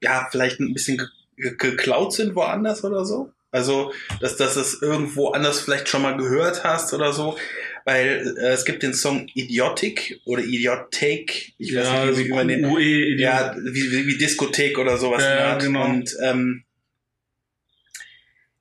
ja 0.00 0.28
vielleicht 0.30 0.60
ein 0.60 0.72
bisschen 0.72 1.00
geklaut 1.36 2.12
sind 2.12 2.34
woanders 2.34 2.84
oder 2.84 3.04
so. 3.04 3.32
Also, 3.52 3.92
dass, 4.20 4.36
dass 4.36 4.56
es 4.56 4.80
irgendwo 4.80 5.30
anders 5.30 5.60
vielleicht 5.60 5.88
schon 5.88 6.02
mal 6.02 6.16
gehört 6.16 6.62
hast 6.62 6.94
oder 6.94 7.12
so 7.12 7.36
weil 7.84 8.36
äh, 8.38 8.52
es 8.52 8.64
gibt 8.64 8.82
den 8.82 8.94
Song 8.94 9.28
Idiotic 9.34 10.20
oder 10.24 10.42
Idiotek, 10.42 11.52
ich 11.58 11.70
ja, 11.70 11.82
weiß 11.82 12.16
nicht, 12.16 12.28
wie, 12.28 12.32
man 12.32 12.48
den, 12.48 12.64
UE, 12.64 13.16
ja, 13.18 13.56
wie, 13.56 13.92
wie, 13.92 14.06
wie 14.06 14.18
Diskothek 14.18 14.78
oder 14.78 14.96
sowas. 14.96 15.22
Ja, 15.22 15.58
genau. 15.58 15.86
Und 15.86 16.16
ähm, 16.22 16.64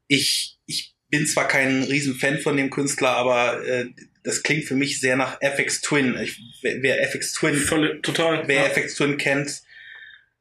ich, 0.07 0.57
ich 0.65 0.95
bin 1.09 1.27
zwar 1.27 1.47
kein 1.47 1.83
Riesenfan 1.83 2.39
von 2.39 2.57
dem 2.57 2.69
Künstler, 2.69 3.09
aber 3.09 3.65
äh, 3.65 3.87
das 4.23 4.43
klingt 4.43 4.65
für 4.65 4.75
mich 4.75 4.99
sehr 4.99 5.15
nach 5.15 5.41
FX 5.41 5.81
Twin. 5.81 6.17
Ich, 6.21 6.41
wer, 6.61 6.81
wer 6.81 7.03
FX 7.03 7.33
Twin, 7.33 7.55
Voll, 7.55 8.01
total, 8.01 8.47
wer 8.47 8.63
ja. 8.63 8.69
FX 8.69 8.95
Twin 8.95 9.17
kennt, 9.17 9.61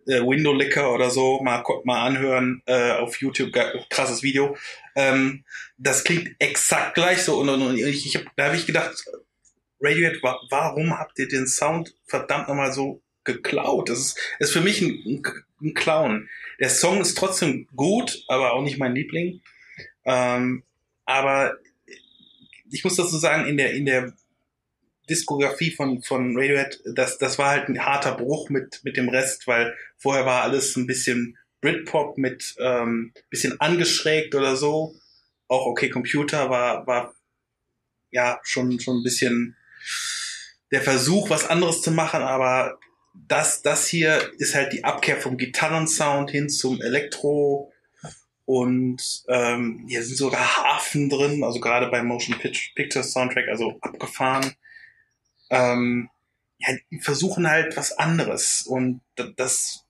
äh, 0.08 0.20
Window 0.20 0.52
Licker 0.52 0.92
oder 0.92 1.10
so, 1.10 1.40
mal, 1.42 1.62
mal 1.84 2.06
anhören 2.06 2.62
äh, 2.66 2.92
auf 2.92 3.20
YouTube, 3.20 3.52
krasses 3.90 4.22
Video. 4.22 4.56
Ähm, 4.96 5.44
das 5.76 6.02
klingt 6.02 6.34
exakt 6.38 6.94
gleich 6.94 7.22
so. 7.22 7.38
Und, 7.38 7.48
und, 7.48 7.62
und 7.62 7.78
ich, 7.78 8.06
ich 8.06 8.16
hab, 8.16 8.24
da 8.36 8.46
habe 8.46 8.56
ich 8.56 8.66
gedacht, 8.66 9.04
Radiohead, 9.80 10.22
wa 10.22 10.40
warum 10.50 10.98
habt 10.98 11.18
ihr 11.18 11.28
den 11.28 11.46
Sound 11.46 11.94
verdammt 12.06 12.48
nochmal 12.48 12.72
so 12.72 13.00
geklaut? 13.24 13.90
Das 13.90 13.98
ist, 13.98 14.18
ist 14.38 14.52
für 14.52 14.60
mich 14.60 14.80
ein, 14.80 15.22
ein, 15.60 15.74
Clown. 15.74 16.28
Der 16.58 16.70
Song 16.70 17.00
ist 17.00 17.16
trotzdem 17.16 17.68
gut, 17.76 18.24
aber 18.28 18.54
auch 18.54 18.62
nicht 18.62 18.78
mein 18.78 18.94
Liebling. 18.94 19.40
Ähm, 20.04 20.64
aber 21.04 21.56
ich 22.70 22.84
muss 22.84 22.96
dazu 22.96 23.16
sagen, 23.18 23.46
in 23.46 23.56
der, 23.56 23.72
in 23.72 23.86
der 23.86 24.14
Diskografie 25.08 25.70
von, 25.70 26.02
von 26.02 26.36
Radiohead, 26.36 26.80
das, 26.94 27.18
das 27.18 27.38
war 27.38 27.50
halt 27.50 27.68
ein 27.68 27.84
harter 27.84 28.14
Bruch 28.14 28.50
mit, 28.50 28.80
mit 28.84 28.96
dem 28.96 29.08
Rest, 29.08 29.46
weil 29.46 29.74
vorher 29.96 30.26
war 30.26 30.42
alles 30.42 30.76
ein 30.76 30.86
bisschen 30.86 31.38
Britpop 31.60 32.18
mit 32.18 32.54
ähm, 32.60 33.12
bisschen 33.30 33.60
angeschrägt 33.60 34.34
oder 34.34 34.56
so. 34.56 34.94
Auch 35.48 35.66
okay, 35.66 35.88
Computer 35.88 36.50
war, 36.50 36.86
war 36.86 37.14
ja 38.10 38.38
schon, 38.42 38.78
schon 38.80 39.00
ein 39.00 39.02
bisschen 39.02 39.56
der 40.70 40.82
Versuch, 40.82 41.30
was 41.30 41.48
anderes 41.48 41.82
zu 41.82 41.90
machen, 41.90 42.22
aber 42.22 42.78
das, 43.26 43.62
das 43.62 43.86
hier 43.86 44.32
ist 44.38 44.54
halt 44.54 44.72
die 44.72 44.84
Abkehr 44.84 45.16
vom 45.16 45.36
Gitarrensound 45.36 46.30
hin 46.30 46.48
zum 46.48 46.80
Elektro 46.80 47.72
und 48.44 49.24
ähm, 49.28 49.84
hier 49.88 50.02
sind 50.02 50.16
sogar 50.16 50.40
Hafen 50.40 51.10
drin, 51.10 51.42
also 51.44 51.60
gerade 51.60 51.88
beim 51.88 52.06
Motion 52.06 52.38
Picture 52.38 53.04
Soundtrack, 53.04 53.48
also 53.48 53.76
abgefahren. 53.80 54.54
Ähm, 55.50 56.10
ja, 56.58 56.74
versuchen 57.00 57.48
halt 57.48 57.76
was 57.76 57.92
anderes 57.98 58.62
und 58.62 59.00
das, 59.36 59.84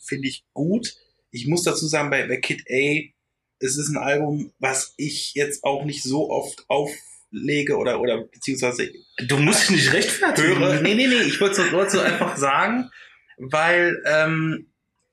finde 0.00 0.28
ich 0.28 0.44
gut 0.52 0.96
ich 1.36 1.46
muss 1.46 1.64
dazu 1.64 1.86
sagen, 1.86 2.10
bei, 2.10 2.26
bei 2.26 2.38
Kid 2.38 2.64
A, 2.70 3.12
es 3.58 3.76
ist 3.76 3.88
ein 3.88 3.98
Album, 3.98 4.52
was 4.58 4.94
ich 4.96 5.34
jetzt 5.34 5.64
auch 5.64 5.84
nicht 5.84 6.02
so 6.02 6.30
oft 6.30 6.64
auflege 6.68 7.76
oder, 7.76 8.00
oder 8.00 8.24
beziehungsweise. 8.24 8.90
Du 9.26 9.38
musst 9.38 9.62
dich 9.62 9.76
nicht 9.76 9.92
rechtfertigen. 9.92 10.58
Höre. 10.58 10.80
Nee, 10.80 10.94
nee, 10.94 11.06
nee, 11.06 11.22
ich 11.22 11.40
wollte 11.40 11.62
es 11.62 11.92
so 11.92 12.00
einfach 12.00 12.36
sagen, 12.36 12.90
weil 13.38 14.02
ähm, 14.06 14.68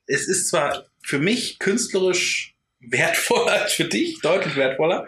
es 0.08 0.28
ist 0.28 0.48
zwar 0.48 0.86
für 1.02 1.20
mich 1.20 1.60
künstlerisch 1.60 2.53
wertvoller 2.90 3.52
als 3.64 3.74
für 3.74 3.86
dich, 3.86 4.20
deutlich 4.22 4.56
wertvoller, 4.56 5.08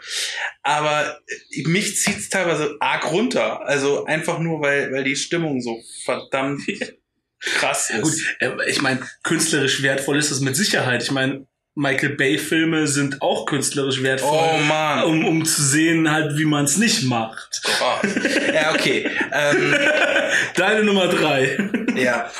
aber 0.63 1.19
mich 1.65 1.97
zieht 1.97 2.17
es 2.17 2.29
teilweise 2.29 2.75
arg 2.79 3.11
runter. 3.11 3.61
Also 3.65 4.05
einfach 4.05 4.39
nur, 4.39 4.61
weil, 4.61 4.91
weil 4.91 5.03
die 5.03 5.15
Stimmung 5.15 5.61
so 5.61 5.81
verdammt 6.03 6.61
krass 7.39 7.89
ist. 7.89 8.01
Gut, 8.01 8.35
äh, 8.39 8.69
ich 8.69 8.81
meine, 8.81 9.01
künstlerisch 9.23 9.81
wertvoll 9.81 10.17
ist 10.17 10.31
es 10.31 10.39
mit 10.39 10.55
Sicherheit. 10.55 11.03
Ich 11.03 11.11
meine, 11.11 11.45
Michael 11.77 12.15
Bay 12.15 12.37
Filme 12.37 12.87
sind 12.87 13.21
auch 13.21 13.45
künstlerisch 13.45 14.01
wertvoll, 14.01 14.49
Oh 14.53 14.57
Mann. 14.59 15.03
um, 15.03 15.25
um 15.25 15.45
zu 15.45 15.61
sehen 15.61 16.09
halt, 16.09 16.37
wie 16.37 16.45
man 16.45 16.63
es 16.63 16.77
nicht 16.77 17.03
macht. 17.03 17.61
Oh. 17.81 18.07
ja, 18.53 18.73
okay. 18.73 19.09
Ähm, 19.33 19.75
Deine 20.55 20.85
Nummer 20.85 21.07
drei. 21.09 21.57
ja. 21.95 22.31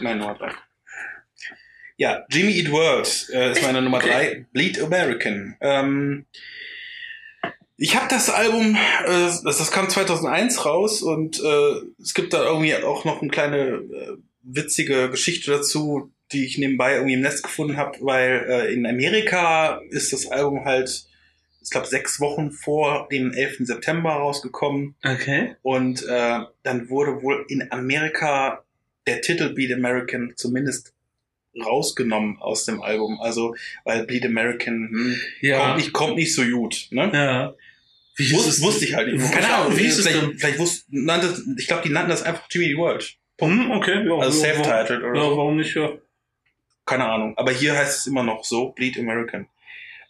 Meine 0.00 0.20
Nummer 0.20 0.34
drei. 0.34 0.52
Ja, 1.98 2.24
Jimmy 2.30 2.52
Eat 2.56 2.70
World 2.70 3.28
äh, 3.34 3.50
ist 3.52 3.62
meine 3.62 3.82
Nummer 3.82 3.98
Okay. 3.98 4.08
drei. 4.08 4.46
Bleed 4.52 4.80
American. 4.80 5.56
Ähm, 5.60 6.26
ich 7.76 7.96
habe 7.96 8.06
das 8.08 8.30
Album, 8.30 8.76
äh, 8.76 9.08
das, 9.08 9.42
das 9.42 9.70
kam 9.72 9.90
2001 9.90 10.64
raus 10.64 11.02
und 11.02 11.40
äh, 11.40 11.80
es 12.00 12.14
gibt 12.14 12.32
da 12.32 12.44
irgendwie 12.44 12.74
auch 12.76 13.04
noch 13.04 13.20
eine 13.20 13.30
kleine 13.30 13.58
äh, 13.58 14.16
witzige 14.42 15.10
Geschichte 15.10 15.50
dazu, 15.50 16.12
die 16.30 16.44
ich 16.46 16.56
nebenbei 16.58 16.94
irgendwie 16.94 17.14
im 17.14 17.20
Netz 17.20 17.42
gefunden 17.42 17.76
habe, 17.76 17.98
weil 18.00 18.46
äh, 18.48 18.72
in 18.72 18.86
Amerika 18.86 19.80
ist 19.90 20.12
das 20.12 20.30
Album 20.30 20.64
halt, 20.64 21.04
ich 21.62 21.70
glaube, 21.70 21.88
sechs 21.88 22.20
Wochen 22.20 22.52
vor 22.52 23.08
dem 23.10 23.32
11. 23.32 23.56
September 23.66 24.10
rausgekommen. 24.10 24.94
Okay. 25.04 25.56
Und 25.62 26.06
äh, 26.06 26.40
dann 26.62 26.88
wurde 26.90 27.22
wohl 27.22 27.44
in 27.48 27.72
Amerika 27.72 28.62
der 29.08 29.20
Titel 29.20 29.52
Bleed 29.52 29.72
American 29.72 30.32
zumindest 30.36 30.94
rausgenommen 31.64 32.38
aus 32.40 32.64
dem 32.64 32.80
Album. 32.82 33.20
Also, 33.20 33.54
weil 33.84 34.04
Bleed 34.04 34.24
American 34.26 34.88
hm, 34.90 35.16
Ja. 35.40 35.58
kommt, 35.58 35.76
nicht, 35.76 35.92
kommt 35.92 36.16
nicht 36.16 36.34
so 36.34 36.42
gut. 36.44 36.88
Ne? 36.90 37.10
Ja. 37.12 37.54
Wie 38.16 38.32
Wus 38.32 38.60
wusste 38.62 38.84
ich 38.84 38.94
halt 38.94 39.12
nicht. 39.12 39.32
Keine 39.32 39.48
Ahnung, 39.48 39.76
wie 39.78 39.82
hieß 39.84 39.98
es 39.98 40.06
vielleicht, 40.08 40.22
denn? 40.26 40.38
vielleicht 40.38 40.58
wusste, 40.58 40.84
nannte, 40.90 41.40
ich 41.56 41.66
glaube, 41.68 41.82
die 41.86 41.90
nannten 41.92 42.10
das 42.10 42.22
einfach 42.24 42.42
Jimmy 42.50 42.76
World. 42.76 43.16
Hm, 43.40 43.70
okay. 43.70 44.04
Ja, 44.04 44.14
Also 44.18 44.44
ja, 44.44 44.54
self-titled 44.54 45.02
warum- 45.02 45.10
oder 45.12 45.20
Ja, 45.22 45.28
so. 45.30 45.36
warum 45.36 45.56
nicht? 45.56 45.74
Ja. 45.76 45.92
Keine 46.84 47.04
Ahnung. 47.08 47.36
Aber 47.38 47.52
hier 47.52 47.76
heißt 47.76 47.98
es 48.00 48.06
immer 48.06 48.24
noch 48.24 48.44
so, 48.44 48.70
Bleed 48.70 48.98
American. 48.98 49.46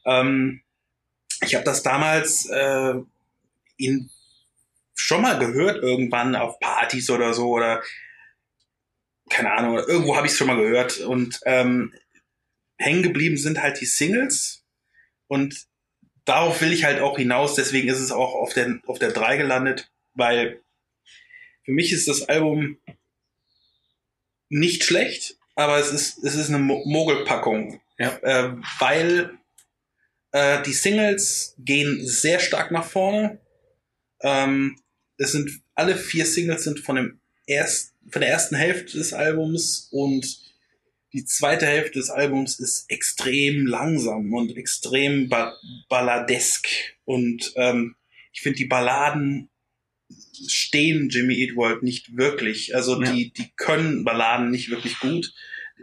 Ähm, 0.07 0.63
ich 1.45 1.55
habe 1.55 1.65
das 1.65 1.83
damals 1.83 2.47
äh, 2.47 2.95
in, 3.77 4.09
schon 4.95 5.21
mal 5.23 5.39
gehört, 5.39 5.83
irgendwann 5.83 6.35
auf 6.35 6.59
Partys 6.61 7.11
oder 7.11 7.35
so, 7.35 7.49
oder 7.51 7.83
keine 9.29 9.53
Ahnung, 9.53 9.79
irgendwo 9.79 10.17
habe 10.17 10.27
ich 10.27 10.33
es 10.33 10.39
schon 10.39 10.47
mal 10.47 10.57
gehört. 10.57 10.99
Und 11.01 11.41
ähm, 11.45 11.95
hängen 12.77 13.03
geblieben 13.03 13.37
sind 13.37 13.61
halt 13.63 13.81
die 13.81 13.87
Singles. 13.87 14.65
Und 15.27 15.67
darauf 16.25 16.61
will 16.61 16.73
ich 16.73 16.85
halt 16.85 17.01
auch 17.01 17.17
hinaus, 17.19 17.55
deswegen 17.55 17.89
ist 17.89 18.01
es 18.01 18.13
auch 18.13 18.35
auf 18.35 18.55
der, 18.55 18.81
auf 18.87 18.99
der 18.99 19.13
3 19.13 19.37
gelandet, 19.37 19.91
weil 20.15 20.63
für 21.65 21.73
mich 21.73 21.93
ist 21.93 22.09
das 22.09 22.29
Album 22.29 22.79
nicht 24.49 24.85
schlecht, 24.85 25.37
aber 25.55 25.79
es 25.79 25.93
ist, 25.93 26.25
es 26.25 26.35
ist 26.35 26.49
eine 26.49 26.59
Mo- 26.59 26.83
Mogelpackung. 26.87 27.81
Ja. 27.99 28.17
Äh, 28.23 28.57
weil 28.79 29.39
äh, 30.33 30.63
die 30.63 30.73
Singles 30.73 31.55
gehen 31.59 32.07
sehr 32.07 32.39
stark 32.41 32.71
nach 32.71 32.85
vorne. 32.85 33.41
Ähm, 34.21 34.81
es 35.17 35.33
sind 35.33 35.51
alle 35.75 35.97
vier 35.97 36.25
Singles 36.27 36.65
sind 36.65 36.81
von 36.81 36.97
dem 36.97 37.21
erst, 37.47 37.95
von 38.11 38.21
der 38.21 38.31
ersten 38.31 38.57
Hälfte 38.57 38.97
des 38.99 39.13
Albums 39.13 39.89
und 39.91 40.41
die 41.13 41.25
zweite 41.25 41.67
Hälfte 41.67 41.99
des 41.99 42.11
Albums 42.11 42.59
ist 42.61 42.91
extrem 42.91 43.67
langsam 43.67 44.33
und 44.35 44.57
extrem 44.57 45.29
ba 45.29 45.55
balladesk. 45.89 46.69
Und 47.05 47.53
ähm, 47.57 47.97
ich 48.33 48.43
finde, 48.43 48.59
die 48.59 48.67
Balladen 48.67 49.49
stehen 50.47 51.09
Jimmy 51.09 51.35
Eat 51.35 51.57
World 51.57 51.83
nicht 51.83 52.17
wirklich. 52.17 52.75
Also 52.75 53.03
Ja. 53.03 53.11
die, 53.11 53.33
die 53.33 53.51
können 53.57 54.05
Balladen 54.05 54.51
nicht 54.51 54.69
wirklich 54.71 54.99
gut. 55.01 55.33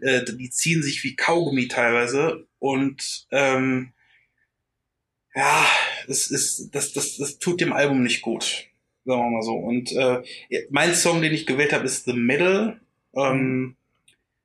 Äh, 0.01 0.24
die 0.25 0.50
ziehen 0.51 0.84
sich 0.84 1.03
wie 1.03 1.15
Kaugummi 1.15 1.67
teilweise. 1.67 2.48
Und 2.60 3.27
ähm, 3.32 3.94
ja, 5.34 5.67
es 6.08 6.27
ist, 6.32 6.70
das, 6.72 6.94
das, 6.94 7.17
das 7.17 7.39
tut 7.39 7.62
dem 7.62 7.74
Album 7.74 8.03
nicht 8.03 8.22
gut. 8.22 8.68
Sagen 9.05 9.22
wir 9.22 9.29
mal 9.29 9.41
so. 9.44 9.53
Und 9.53 9.91
äh, 9.91 10.22
mein 10.72 10.96
Song, 10.96 11.22
den 11.22 11.33
ich 11.33 11.46
gewählt 11.46 11.74
habe, 11.74 11.85
ist 11.85 12.05
The 12.05 12.13
Middle. 12.13 12.79
Ähm, 13.15 13.77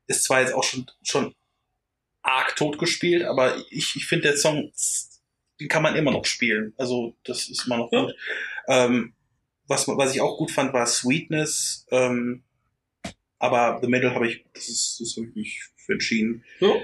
ist 0.07 0.25
zwar 0.25 0.41
jetzt 0.43 0.55
auch 0.55 0.65
schon, 0.65 0.87
schon 1.03 1.35
arg 2.23 2.57
totgespielt, 2.57 3.25
aber 3.25 3.57
ich, 3.71 3.97
ich 3.97 4.07
finde, 4.07 4.29
der 4.29 4.37
Song, 4.37 4.71
den 5.61 5.69
kann 5.69 5.83
man 5.83 5.97
immer 5.97 6.11
noch 6.11 6.25
spielen. 6.27 6.75
Also, 6.77 7.17
das 7.25 7.49
ist 7.49 7.67
immer 7.67 7.79
noch 7.79 7.91
Ja. 7.93 8.03
gut. 8.05 8.15
Ähm, 8.69 9.15
was, 9.67 9.87
was 9.89 10.15
ich 10.15 10.21
auch 10.21 10.37
gut 10.37 10.51
fand, 10.51 10.73
war 10.73 10.87
Sweetness. 10.87 11.87
Ähm, 11.91 12.43
aber 13.39 13.79
The 13.83 13.89
Middle 13.89 14.15
habe 14.15 14.29
ich, 14.29 14.45
das 14.53 14.69
ist, 14.69 15.01
das 15.01 15.17
habe 15.17 15.29
ich 15.29 15.35
mich 15.35 15.63
für 15.77 15.93
entschieden. 15.95 16.45
Ja. 16.59 16.75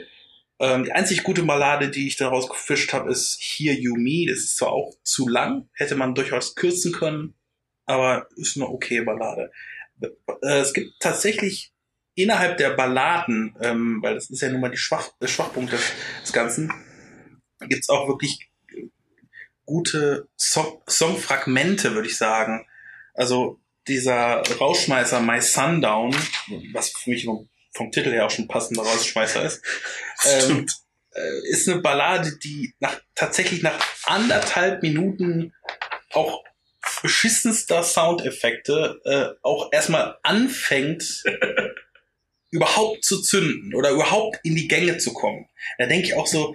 Ähm, 0.58 0.84
die 0.84 0.92
einzig 0.92 1.22
gute 1.22 1.42
Ballade, 1.42 1.90
die 1.90 2.06
ich 2.06 2.16
daraus 2.16 2.48
gefischt 2.48 2.94
habe, 2.94 3.10
ist 3.10 3.38
Hear 3.40 3.74
You 3.74 3.96
Me. 3.96 4.24
Das 4.26 4.38
ist 4.38 4.56
zwar 4.56 4.72
auch 4.72 4.94
zu 5.02 5.28
lang, 5.28 5.68
hätte 5.74 5.96
man 5.96 6.14
durchaus 6.14 6.54
kürzen 6.54 6.92
können, 6.92 7.34
aber 7.86 8.28
ist 8.36 8.56
eine 8.56 8.68
okay 8.68 9.00
Ballade. 9.00 9.50
Äh, 10.00 10.58
es 10.58 10.74
gibt 10.74 11.00
tatsächlich 11.00 11.72
innerhalb 12.14 12.56
der 12.58 12.70
Balladen, 12.70 13.56
ähm, 13.60 13.98
weil 14.02 14.14
das 14.14 14.30
ist 14.30 14.42
ja 14.42 14.48
nun 14.48 14.60
mal 14.60 14.70
die 14.70 14.76
Schwach, 14.76 15.10
der 15.20 15.28
Schwachpunkt 15.28 15.72
des, 15.72 15.80
des 16.22 16.32
Ganzen, 16.32 16.72
gibt's 17.60 17.88
auch 17.88 18.08
wirklich 18.08 18.50
gute 19.64 20.28
Song 20.36 20.82
Songfragmente, 20.88 21.94
würde 21.94 22.08
ich 22.08 22.16
sagen. 22.16 22.66
Also 23.14 23.60
dieser 23.88 24.42
Rausschmeißer 24.58 25.20
My 25.20 25.40
Sundown, 25.40 26.14
was 26.72 26.90
für 26.90 27.10
mich 27.10 27.24
vom 27.24 27.90
Titel 27.90 28.10
her 28.10 28.26
auch 28.26 28.30
schon 28.30 28.48
passender 28.48 28.82
Rausschmeißer 28.82 29.44
ist, 29.44 29.62
ähm, 30.24 30.66
äh, 31.12 31.50
ist 31.50 31.68
eine 31.68 31.80
Ballade, 31.80 32.36
die 32.38 32.74
nach, 32.80 33.00
tatsächlich 33.14 33.62
nach 33.62 33.78
anderthalb 34.04 34.82
Minuten 34.82 35.52
auch 36.12 36.44
beschissenster 37.02 37.82
Soundeffekte 37.82 39.00
äh, 39.04 39.38
auch 39.42 39.72
erstmal 39.72 40.18
anfängt, 40.22 41.24
überhaupt 42.50 43.04
zu 43.04 43.20
zünden 43.22 43.74
oder 43.74 43.90
überhaupt 43.90 44.38
in 44.44 44.54
die 44.56 44.68
Gänge 44.68 44.98
zu 44.98 45.12
kommen. 45.12 45.48
Da 45.78 45.86
denke 45.86 46.06
ich 46.08 46.14
auch 46.14 46.26
so, 46.26 46.54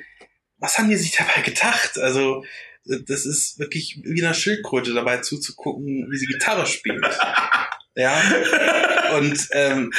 was 0.57 0.77
haben 0.77 0.89
die 0.89 0.95
sich 0.95 1.11
dabei 1.15 1.41
gedacht? 1.41 1.97
Also, 1.97 2.43
das 2.85 3.25
ist 3.25 3.59
wirklich 3.59 3.99
wie 4.03 4.23
einer 4.23 4.33
Schildkröte 4.33 4.93
dabei 4.93 5.17
zuzugucken, 5.17 6.07
wie 6.11 6.17
sie 6.17 6.27
Gitarre 6.27 6.65
spielt. 6.65 7.05
Ja. 7.93 8.21
Und 9.17 9.49
ähm, 9.51 9.91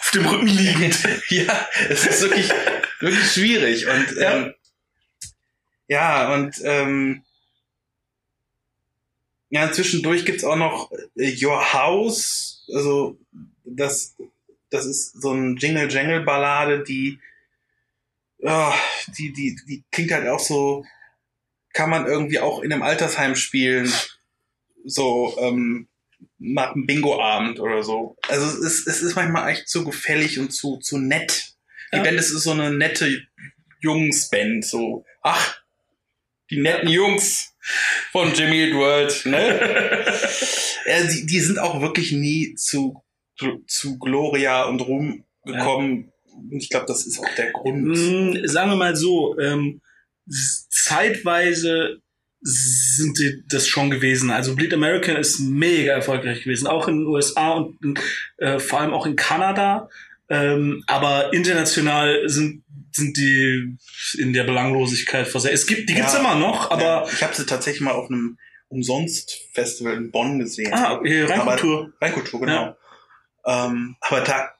Auf 0.00 0.10
dem 0.10 0.26
Rücken 0.26 0.48
liegend. 0.48 0.98
ja, 1.30 1.66
es 1.88 2.06
ist 2.06 2.20
wirklich, 2.20 2.50
wirklich 3.00 3.32
schwierig. 3.32 3.86
Und 3.86 4.16
Ja. 4.18 4.32
ähm, 4.36 4.54
ja, 5.88 6.34
und 6.34 6.56
ähm, 6.62 7.22
ja, 9.50 9.70
zwischendurch 9.70 10.24
gibt's 10.24 10.44
auch 10.44 10.56
noch 10.56 10.90
äh, 11.16 11.34
Your 11.44 11.72
House. 11.72 12.64
Also 12.72 13.18
das, 13.64 14.16
das 14.70 14.86
ist 14.86 15.20
so 15.20 15.32
ein 15.32 15.56
Jingle-Jangle-Ballade, 15.56 16.82
die, 16.82 17.18
ja, 18.38 18.74
die, 19.18 19.32
die, 19.32 19.58
die 19.68 19.84
klingt 19.90 20.12
halt 20.12 20.26
auch 20.28 20.40
so, 20.40 20.84
kann 21.72 21.90
man 21.90 22.06
irgendwie 22.06 22.40
auch 22.40 22.60
in 22.62 22.72
einem 22.72 22.82
Altersheim 22.82 23.36
spielen. 23.36 23.92
So, 24.84 25.36
ähm, 25.40 25.88
nach 26.38 26.72
einem 26.72 26.86
Bingo-Abend 26.86 27.60
oder 27.60 27.82
so. 27.82 28.16
Also 28.28 28.46
es 28.46 28.54
ist, 28.58 28.86
es 28.86 29.02
ist 29.02 29.16
manchmal 29.16 29.50
echt 29.50 29.68
zu 29.68 29.84
gefällig 29.84 30.38
und 30.38 30.50
zu, 30.50 30.78
zu 30.78 30.98
nett. 30.98 31.54
Die 31.92 31.96
Ja. 31.96 32.02
Band 32.02 32.18
ist 32.18 32.30
so 32.30 32.50
eine 32.50 32.72
nette 32.72 33.26
Jungsband, 33.80 34.64
so, 34.64 35.04
ach, 35.22 35.60
die 36.50 36.60
netten 36.60 36.88
Jungs 36.88 37.55
von 38.12 38.32
Jimmy 38.34 38.64
Eat 38.64 38.74
World, 38.74 39.26
ne? 39.26 40.04
ja, 40.86 41.04
die, 41.10 41.26
die 41.26 41.40
sind 41.40 41.58
auch 41.58 41.80
wirklich 41.80 42.12
nie 42.12 42.54
zu, 42.54 43.02
zu, 43.66 43.98
Gloria 43.98 44.64
und 44.64 44.80
Ruhm 44.80 45.24
gekommen. 45.44 46.12
Und 46.32 46.58
ich 46.62 46.68
glaube, 46.70 46.86
das 46.86 47.06
ist 47.06 47.18
auch 47.18 47.34
der 47.36 47.52
Grund. 47.52 47.86
Mm, 47.86 48.46
Sagen 48.46 48.70
wir 48.70 48.76
mal 48.76 48.96
so, 48.96 49.38
ähm, 49.38 49.80
zeitweise 50.70 52.00
sind 52.40 53.18
die 53.18 53.42
das 53.48 53.66
schon 53.66 53.90
gewesen. 53.90 54.30
Also 54.30 54.54
Bleed 54.54 54.72
American 54.74 55.16
ist 55.16 55.40
mega 55.40 55.92
erfolgreich 55.92 56.44
gewesen, 56.44 56.66
auch 56.66 56.86
in 56.88 57.00
den 57.00 57.06
USA 57.06 57.52
und 57.52 57.98
äh, 58.36 58.58
vor 58.58 58.80
allem 58.80 58.92
auch 58.92 59.06
in 59.06 59.16
Kanada. 59.16 59.88
Ähm, 60.28 60.82
aber 60.86 61.32
international 61.32 62.28
sind 62.28 62.62
sind 62.96 63.16
die 63.16 63.76
in 64.18 64.32
der 64.32 64.44
Belanglosigkeit 64.44 65.26
versetzt. 65.28 65.54
Es 65.54 65.66
gibt, 65.66 65.88
die 65.88 65.94
gibt's 65.94 66.12
Ja. 66.14 66.18
immer 66.20 66.34
noch, 66.34 66.70
aber 66.70 66.82
ja, 66.82 67.08
ich 67.08 67.22
habe 67.22 67.34
sie 67.34 67.46
tatsächlich 67.46 67.80
mal 67.82 67.92
auf 67.92 68.10
einem 68.10 68.38
Umsonst-Festival 68.68 69.94
in 69.96 70.10
Bonn 70.10 70.38
gesehen. 70.38 70.72
ah, 70.74 70.94
okay, 70.94 71.22
Reinkultur. 71.24 71.92
Reinkultur, 72.00 72.40
genau. 72.40 72.76
Ähm, 73.46 73.96
aber 74.00 74.20
da 74.22 74.50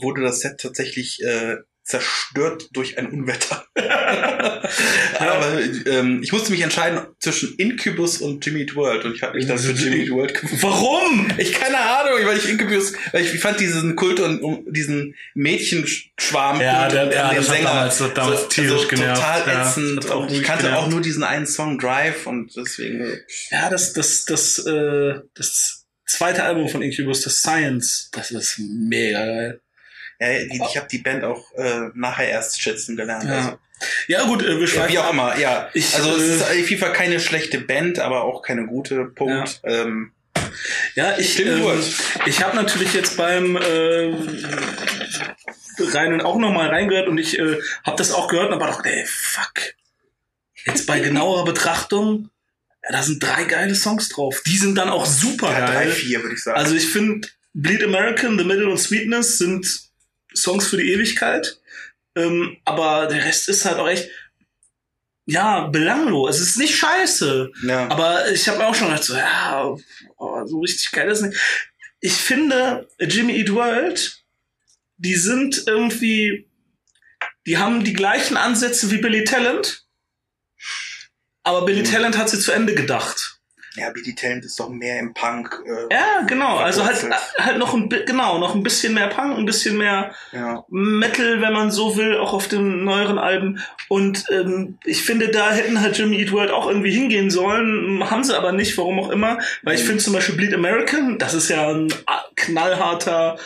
wurde 0.00 0.22
das 0.22 0.40
Set 0.40 0.60
tatsächlich 0.60 1.20
äh, 1.24 1.56
zerstört 1.86 2.68
durch 2.72 2.98
ein 2.98 3.06
Unwetter. 3.06 3.64
Aber 5.18 5.60
ähm, 5.86 6.20
ich 6.22 6.32
musste 6.32 6.50
mich 6.50 6.60
entscheiden 6.60 7.00
zwischen 7.20 7.54
Incubus 7.56 8.18
und 8.18 8.44
Jimmy 8.44 8.66
World 8.74 9.04
und 9.04 9.14
ich 9.14 9.22
habe 9.22 9.36
mich 9.36 9.46
dann 9.46 9.58
für 9.58 9.70
Jimmy 9.72 10.10
World 10.10 10.34
gefunden. 10.34 10.58
Warum? 10.62 11.28
Ich 11.38 11.52
keine 11.52 11.78
Ahnung, 11.78 12.26
weil 12.26 12.36
ich 12.38 12.48
Incubus, 12.48 12.92
weil 13.12 13.22
ich, 13.24 13.34
ich 13.34 13.40
fand 13.40 13.60
diesen 13.60 13.94
Kult 13.96 14.18
und 14.20 14.40
um, 14.42 14.64
diesen 14.68 15.14
Mädchenschwarm 15.34 16.60
Ja, 16.60 16.88
der- 16.88 17.04
und 17.06 17.12
ja, 17.12 17.32
den 17.32 17.42
Sänger 17.42 17.64
damals- 17.68 18.00
hat 18.00 18.16
damals 18.18 18.48
tierisch 18.48 18.88
genervt. 18.88 19.20
total 19.20 19.42
Ja, 19.46 19.68
ätzend 19.68 20.10
auch 20.10 20.30
ich 20.30 20.42
kannte 20.42 20.64
genervt. 20.64 20.82
auch 20.84 20.88
nur 20.90 21.00
diesen 21.00 21.22
einen 21.22 21.46
Song 21.46 21.78
Drive 21.78 22.26
und 22.26 22.54
deswegen 22.56 23.00
äh, 23.00 23.18
Ja, 23.50 23.70
das, 23.70 23.92
das, 23.92 24.24
das, 24.24 24.58
äh, 24.66 25.14
das 25.34 25.86
zweite 26.06 26.42
Album 26.44 26.68
von 26.68 26.82
Incubus, 26.82 27.22
das 27.22 27.38
Science, 27.38 28.10
das 28.12 28.30
ist 28.30 28.58
mega 28.58 29.24
geil. 29.24 29.60
Ja, 30.20 30.28
ich 30.30 30.76
habe 30.76 30.88
die 30.90 30.98
Band 30.98 31.24
auch 31.24 31.52
äh, 31.54 31.88
nachher 31.94 32.28
erst 32.28 32.60
schätzen 32.60 32.96
gelernt. 32.96 33.24
Ja. 33.24 33.36
Also, 33.36 33.58
Ja, 34.08 34.24
gut, 34.24 34.42
äh, 34.42 34.58
wir 34.58 34.60
ja, 34.60 34.66
schweifen 34.66 34.92
wie 34.92 34.98
auch 34.98 35.10
immer, 35.10 35.38
ja. 35.38 35.68
Ich, 35.74 35.94
also 35.94 36.16
es 36.16 36.22
äh, 36.22 36.34
ist 36.34 36.42
auf 36.42 36.70
jeden 36.70 36.80
Fall 36.80 36.92
keine 36.92 37.20
schlechte 37.20 37.60
Band, 37.60 37.98
aber 37.98 38.24
auch 38.24 38.42
keine 38.42 38.66
gute. 38.66 39.04
Punkt. 39.06 39.60
Ähm, 39.64 40.12
Ja, 40.94 41.18
ich, 41.18 41.38
ähm, 41.44 41.62
ich 42.24 42.42
habe 42.42 42.56
natürlich 42.56 42.94
jetzt 42.94 43.16
beim 43.16 43.56
äh, 43.56 44.14
rein 45.92 46.12
und 46.14 46.22
auch 46.22 46.38
nochmal 46.38 46.68
reingehört 46.68 47.08
und 47.08 47.18
ich 47.18 47.38
äh, 47.38 47.58
habe 47.84 47.96
das 47.98 48.12
auch 48.12 48.28
gehört 48.28 48.48
und 48.48 48.54
aber 48.54 48.68
doch, 48.68 48.84
ey, 48.84 49.04
fuck. 49.06 49.74
Jetzt 50.64 50.86
bei 50.86 50.98
genauerer 51.00 51.44
Betrachtung, 51.44 52.30
ja, 52.82 52.92
da 52.92 53.02
sind 53.02 53.22
drei 53.22 53.44
geile 53.44 53.74
Songs 53.74 54.08
drauf. 54.08 54.42
Die 54.46 54.56
sind 54.56 54.76
dann 54.76 54.88
auch 54.88 55.06
super 55.06 55.52
ja, 55.52 55.66
drei, 55.66 55.84
geil. 55.84 55.92
vier 55.92 56.22
würde 56.22 56.34
ich 56.34 56.42
sagen. 56.42 56.58
Also 56.58 56.74
ich 56.74 56.86
finde, 56.86 57.28
Bleed 57.52 57.84
American, 57.84 58.38
The 58.38 58.44
Middle 58.44 58.68
und 58.68 58.78
Sweetness 58.78 59.38
sind 59.38 59.85
Songs 60.36 60.68
für 60.68 60.76
die 60.76 60.92
Ewigkeit. 60.92 61.60
Ähm, 62.14 62.56
aber 62.64 63.06
der 63.06 63.24
Rest 63.24 63.48
ist 63.48 63.64
halt 63.64 63.78
auch 63.78 63.88
echt, 63.88 64.08
ja, 65.26 65.66
belanglos. 65.66 66.36
Es 66.36 66.40
ist 66.50 66.56
nicht 66.58 66.76
scheiße. 66.76 67.50
ja. 67.64 67.88
Aber 67.88 68.30
ich 68.30 68.48
habe 68.48 68.58
mir 68.58 68.66
auch 68.68 68.74
schon 68.74 68.88
gedacht, 68.88 69.04
so, 69.04 69.14
ja, 69.16 69.74
oh, 70.16 70.46
so 70.46 70.60
richtig 70.60 70.92
geil 70.92 71.10
ist 71.10 71.22
nicht. 71.22 71.38
Ich 72.00 72.12
finde, 72.12 72.88
Jimmy 73.00 73.36
Eat 73.38 73.52
World, 73.52 74.22
die 74.98 75.16
sind 75.16 75.64
irgendwie, 75.66 76.48
die 77.46 77.58
haben 77.58 77.82
die 77.84 77.92
gleichen 77.92 78.36
Ansätze 78.36 78.90
wie 78.90 78.98
Billy 78.98 79.24
Talent. 79.24 79.84
Aber 81.42 81.64
Billy 81.64 81.80
Mhm. 81.80 81.84
Talent 81.92 82.18
hat 82.18 82.30
sie 82.30 82.40
zu 82.40 82.52
Ende 82.52 82.74
gedacht. 82.74 83.35
Ja, 83.76 83.90
Billy 83.90 84.14
Talent 84.14 84.44
ist 84.44 84.58
doch 84.58 84.68
mehr 84.68 84.98
im 84.98 85.12
Punk. 85.14 85.62
Äh, 85.66 85.94
Ja, 85.94 86.22
genau. 86.26 86.56
Also 86.56 86.84
halt, 86.84 87.04
halt 87.38 87.58
noch 87.58 87.74
ein, 87.74 87.88
genau, 87.88 88.38
noch 88.38 88.54
ein 88.54 88.62
bisschen 88.62 88.94
mehr 88.94 89.08
Punk, 89.08 89.38
ein 89.38 89.44
bisschen 89.46 89.76
mehr 89.78 90.12
ja. 90.32 90.64
Metal, 90.68 91.40
wenn 91.40 91.52
man 91.52 91.70
so 91.70 91.96
will, 91.96 92.16
auch 92.18 92.32
auf 92.32 92.48
den 92.48 92.84
neueren 92.84 93.18
Alben. 93.18 93.60
Und 93.88 94.24
ähm, 94.30 94.78
ich 94.84 95.02
finde, 95.02 95.28
da 95.28 95.50
hätten 95.52 95.80
halt 95.80 95.96
Jimmy 95.98 96.16
Eat 96.20 96.32
World 96.32 96.50
auch 96.50 96.66
irgendwie 96.68 96.90
hingehen 96.92 97.30
sollen. 97.30 98.02
Haben 98.10 98.24
sie 98.24 98.36
aber 98.36 98.52
nicht, 98.52 98.76
warum 98.78 98.98
auch 98.98 99.10
immer. 99.10 99.38
Weil 99.62 99.74
ich 99.74 99.82
Mhm. 99.82 99.86
finde 99.86 100.02
zum 100.04 100.12
Beispiel 100.14 100.34
Bleed 100.36 100.54
American, 100.54 101.18
das 101.18 101.34
ist 101.34 101.48
ja 101.48 101.68
ein 101.68 101.88
knallharter 102.34 103.36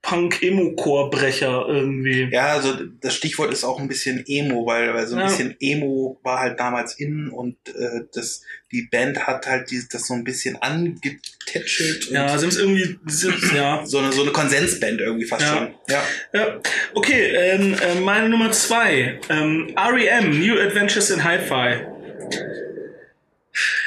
Punk-Emo-Core-Brecher 0.00 1.66
irgendwie. 1.68 2.28
ja, 2.30 2.46
also 2.48 2.72
das 3.00 3.14
Stichwort 3.14 3.52
ist 3.52 3.64
auch 3.64 3.78
ein 3.80 3.88
bisschen 3.88 4.24
Emo, 4.26 4.64
weil, 4.64 4.94
weil 4.94 5.06
so 5.06 5.16
ein 5.16 5.20
Ja. 5.22 5.26
bisschen 5.26 5.56
Emo 5.60 6.18
war 6.22 6.40
halt 6.40 6.58
damals 6.60 6.94
in 6.98 7.28
und 7.30 7.56
äh, 7.68 8.04
das, 8.14 8.42
die 8.72 8.82
Band 8.90 9.26
hat 9.26 9.46
halt 9.46 9.70
dieses, 9.70 9.88
das 9.88 10.06
so 10.06 10.14
ein 10.14 10.24
bisschen 10.24 10.56
angetätschelt 10.62 12.10
Ja, 12.10 12.28
sie 12.38 12.44
haben 12.44 12.48
es 12.50 12.58
irgendwie, 12.58 12.84
haben's- 13.04 13.52
ja. 13.54 13.82
so 13.84 13.98
eine 13.98 14.12
so 14.12 14.22
eine 14.22 14.30
Konsensband 14.32 15.00
irgendwie 15.00 15.26
fast 15.26 15.42
Ja. 15.42 15.48
schon. 15.56 15.74
Ja. 15.88 16.02
Ja, 16.32 16.60
okay, 16.94 17.30
ähm, 17.34 17.74
äh, 17.74 18.00
meine 18.00 18.28
Nummer 18.28 18.50
zwei. 18.52 19.20
Ähm, 19.28 19.74
REM, 19.76 20.38
New 20.40 20.58
Adventures 20.58 21.10
in 21.10 21.24
Hi-Fi. 21.24 21.86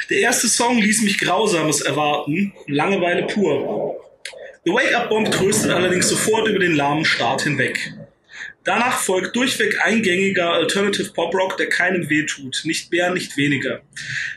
Der 0.09 0.19
erste 0.19 0.47
Song 0.49 0.77
ließ 0.77 1.03
mich 1.03 1.17
Grausames 1.19 1.81
erwarten, 1.81 2.53
Langeweile 2.67 3.27
pur. 3.27 3.95
The 4.63 4.71
Wake 4.71 4.95
Up 4.95 5.09
Bomb 5.09 5.31
tröstet 5.31 5.71
allerdings 5.71 6.07
sofort 6.07 6.47
über 6.47 6.59
den 6.59 6.75
lahmen 6.75 7.05
Start 7.05 7.41
hinweg. 7.43 7.93
Danach 8.63 8.99
folgt 8.99 9.35
durchweg 9.35 9.83
eingängiger 9.83 10.53
Alternative 10.53 11.11
Pop 11.13 11.33
Rock, 11.33 11.57
der 11.57 11.67
keinem 11.67 12.09
wehtut. 12.09 12.61
Nicht 12.63 12.91
mehr, 12.91 13.11
nicht 13.11 13.35
weniger. 13.37 13.81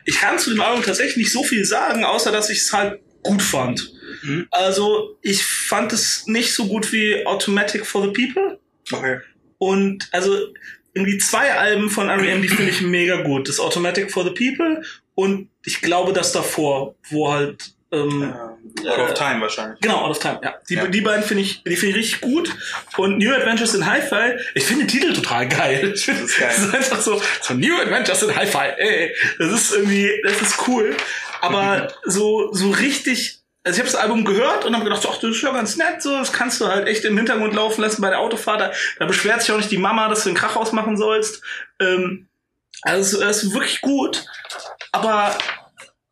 Ich 0.07 0.19
kann 0.19 0.39
zu 0.39 0.51
dem 0.51 0.63
Album 0.63 0.83
tatsächlich 0.83 1.19
nicht 1.19 1.33
so 1.33 1.45
viel 1.45 1.65
sagen, 1.67 2.05
außer 2.05 2.33
dass 2.33 2.49
ich 2.49 2.59
es 2.59 2.73
halt 2.73 3.01
gut 3.23 3.43
fand. 3.43 3.93
Mhm. 4.23 4.47
Also, 4.51 5.19
ich 5.21 5.45
fand 5.45 5.93
es 5.93 6.27
nicht 6.27 6.55
so 6.55 6.67
gut 6.67 6.91
wie 6.93 7.27
Automatic 7.27 7.85
for 7.85 8.03
the 8.03 8.13
People. 8.13 8.59
Okay. 8.91 9.19
Und 9.59 10.09
also 10.13 10.55
irgendwie 10.95 11.19
zwei 11.19 11.53
Alben 11.53 11.91
von 11.91 12.09
R.E.M., 12.09 12.41
die 12.41 12.49
finde 12.49 12.71
ich 12.71 12.81
mega 12.81 13.23
gut. 13.23 13.49
Das 13.49 13.59
Automatic 13.59 14.11
for 14.11 14.25
the 14.25 14.31
People 14.31 14.83
und 15.15 15.49
ich 15.65 15.81
glaube 15.81 16.13
das 16.13 16.33
davor, 16.33 16.95
wo 17.11 17.33
halt 17.33 17.74
ähm, 17.95 18.35
Out 18.89 18.99
of 18.99 19.15
Time 19.15 19.41
wahrscheinlich. 19.41 19.81
Genau, 19.81 19.99
Out 20.05 20.11
of 20.11 20.19
Time, 20.19 20.41
ja. 20.43 20.55
Die, 20.69 20.75
Ja. 20.75 20.87
die 20.87 21.01
beiden 21.01 21.25
finde 21.25 21.43
ich, 21.43 21.63
die 21.63 21.77
finde 21.77 21.91
ich 21.99 22.05
richtig 22.05 22.21
gut. 22.21 22.51
Und 22.97 23.19
New 23.19 23.33
Adventures 23.33 23.75
in 23.75 23.87
Hi-Fi, 23.87 24.39
ich 24.55 24.65
finde 24.65 24.85
den 24.85 24.89
Titel 24.89 25.13
total 25.13 25.49
geil. 25.49 25.91
Das 25.93 26.07
ist 26.09 26.39
geil. 26.39 26.51
ist 26.57 26.75
einfach 26.75 27.01
so, 27.01 27.21
so 27.41 27.55
New 27.55 27.75
Adventures 27.81 28.23
in 28.23 28.35
Hi-Fi, 28.35 28.73
ey. 28.79 29.15
Das 29.39 29.53
ist 29.53 29.73
irgendwie, 29.75 30.11
das 30.25 30.41
ist 30.43 30.67
cool. 30.69 30.97
Aber 31.41 31.93
so, 32.05 32.53
so 32.53 32.71
richtig, 32.71 33.39
also 33.65 33.77
ich 33.77 33.81
habe 33.81 33.91
das 33.93 33.95
Album 34.01 34.25
gehört 34.25 34.65
und 34.65 34.75
habe 34.75 34.85
gedacht, 34.85 35.07
ach, 35.09 35.19
das 35.19 35.31
ist 35.37 35.43
ja 35.43 35.53
ganz 35.53 35.77
nett, 35.77 36.03
so, 36.03 36.19
das 36.19 36.33
kannst 36.33 36.61
du 36.61 36.67
halt 36.67 36.87
echt 36.89 37.05
im 37.05 37.17
Hintergrund 37.17 37.55
laufen 37.55 37.81
lassen 37.83 38.03
bei 38.03 38.11
der 38.11 38.21
Autofahrt. 38.21 38.61
Da, 38.61 38.73
da 38.99 39.07
beschwert 39.07 39.41
sich 39.43 39.53
auch 39.53 39.57
nicht 39.59 39.71
die 39.71 39.79
Mama, 39.79 40.09
dass 40.09 40.25
du 40.25 40.31
den 40.31 40.37
Krach 40.37 40.57
ausmachen 40.57 40.97
sollst. 40.97 41.43
Ähm, 41.81 42.27
also 42.83 43.23
es 43.23 43.43
ist 43.45 43.53
wirklich 43.55 43.81
gut, 43.81 44.25
aber 44.93 45.37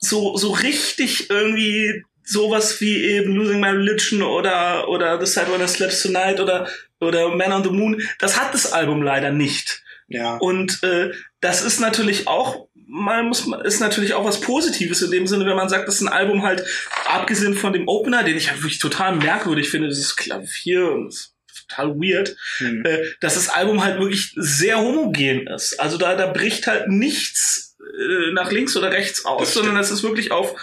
so, 0.02 0.36
so 0.36 0.50
richtig 0.50 1.30
irgendwie 1.30 2.04
sowas 2.24 2.80
wie 2.80 3.04
eben 3.04 3.34
Losing 3.34 3.60
My 3.60 3.68
Religion 3.68 4.22
oder, 4.22 4.88
oder 4.88 5.24
The 5.24 5.26
Side 5.26 5.50
When 5.50 5.62
I 5.62 5.68
Slept 5.68 6.00
Tonight 6.00 6.40
oder, 6.40 6.68
oder 7.00 7.34
Man 7.34 7.52
on 7.52 7.64
the 7.64 7.70
Moon, 7.70 8.02
das 8.18 8.38
hat 8.40 8.52
das 8.52 8.72
Album 8.72 9.02
leider 9.02 9.30
nicht. 9.30 9.82
Ja. 10.08 10.36
Und 10.36 10.82
äh, 10.82 11.12
das 11.40 11.62
ist 11.62 11.80
natürlich 11.80 12.28
auch, 12.28 12.68
man 12.74 13.26
muss, 13.26 13.48
ist 13.64 13.80
natürlich 13.80 14.14
auch 14.14 14.24
was 14.24 14.40
Positives 14.40 15.02
in 15.02 15.10
dem 15.10 15.26
Sinne, 15.26 15.46
wenn 15.46 15.56
man 15.56 15.68
sagt, 15.68 15.88
das 15.88 15.96
ist 15.96 16.02
ein 16.02 16.08
Album 16.08 16.42
halt, 16.42 16.64
abgesehen 17.06 17.54
von 17.54 17.72
dem 17.72 17.88
Opener, 17.88 18.22
den 18.22 18.36
ich 18.36 18.50
halt 18.50 18.62
wirklich 18.62 18.78
total 18.78 19.16
merkwürdig 19.16 19.70
finde, 19.70 19.88
dieses 19.88 20.16
Klavier 20.16 20.92
und 20.92 21.06
das 21.06 21.32
ist 21.56 21.68
total 21.68 21.94
weird, 21.94 22.36
Hm. 22.58 22.84
äh, 22.84 22.98
dass 23.20 23.34
das 23.34 23.48
Album 23.48 23.82
halt 23.82 23.98
wirklich 23.98 24.32
sehr 24.36 24.78
homogen 24.78 25.46
ist. 25.46 25.80
Also 25.80 25.96
da, 25.96 26.14
da 26.14 26.26
bricht 26.26 26.66
halt 26.66 26.88
nichts 26.88 27.71
äh, 27.92 28.33
nach 28.33 28.50
links 28.50 28.76
oder 28.76 28.90
rechts 28.90 29.24
aus, 29.24 29.40
Das 29.40 29.55
sondern 29.55 29.76
es 29.76 29.90
ist 29.90 30.02
wirklich 30.02 30.33
auf 30.33 30.55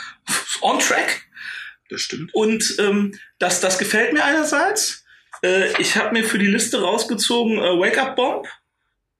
on 0.62 0.80
track. 0.80 1.24
Das 1.90 2.02
stimmt. 2.02 2.34
Und 2.34 2.76
ähm, 2.80 3.18
das, 3.40 3.62
das 3.62 3.80
gefällt 3.80 4.14
mir 4.14 4.24
einerseits. 4.24 5.06
Äh, 5.44 5.82
ich 5.82 5.96
habe 5.96 6.14
mir 6.14 6.24
für 6.24 6.38
die 6.38 6.48
Liste 6.48 6.82
rausgezogen 6.82 7.58
äh, 7.58 7.80
Wake 7.80 7.98
Up 7.98 8.16
Bomb 8.16 8.48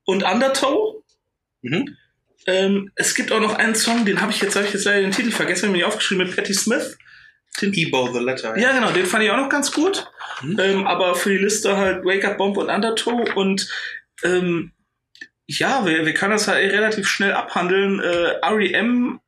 und 0.06 0.24
Undertow. 0.24 1.04
Mhm. 1.62 1.98
Ähm, 2.46 2.92
es 2.96 3.16
gibt 3.16 3.32
auch 3.32 3.40
noch 3.40 3.56
einen 3.56 3.76
Song, 3.76 4.06
den 4.06 4.22
habe 4.22 4.32
ich 4.32 4.42
jetzt, 4.42 4.56
habe 4.56 4.66
ich 4.66 4.74
jetzt 4.74 4.86
leider 4.86 5.02
den 5.02 5.12
Titel 5.12 5.32
vergessen, 5.32 5.70
hab 5.70 5.76
ich 5.76 5.82
mir 5.82 5.88
aufgeschrieben 5.88 6.26
mit 6.26 6.36
Patti 6.36 6.54
Smith. 6.54 6.98
Den, 7.62 7.74
Ebo 7.74 8.12
the 8.14 8.20
Letter. 8.20 8.58
ja, 8.58 8.72
genau, 8.72 8.92
den 8.92 9.06
fand 9.06 9.24
ich 9.24 9.32
auch 9.32 9.38
noch 9.38 9.50
ganz 9.50 9.72
gut. 9.72 10.10
Mhm. 10.42 10.60
Ähm, 10.60 10.88
aber 10.88 11.16
für 11.16 11.32
die 11.32 11.38
Liste 11.38 11.76
halt 11.76 12.06
Wake 12.06 12.24
Up 12.26 12.38
Bomb 12.38 12.58
und 12.58 12.70
Undertow 12.70 13.36
und 13.36 13.70
ähm, 14.24 14.72
ja, 15.58 15.84
wir, 15.86 16.06
wir 16.06 16.14
können 16.14 16.34
das 16.34 16.48
halt 16.48 16.72
relativ 16.72 17.08
schnell 17.08 17.34
abhandeln. 17.34 18.00
Äh, 18.00 18.46
REM, 18.46 19.20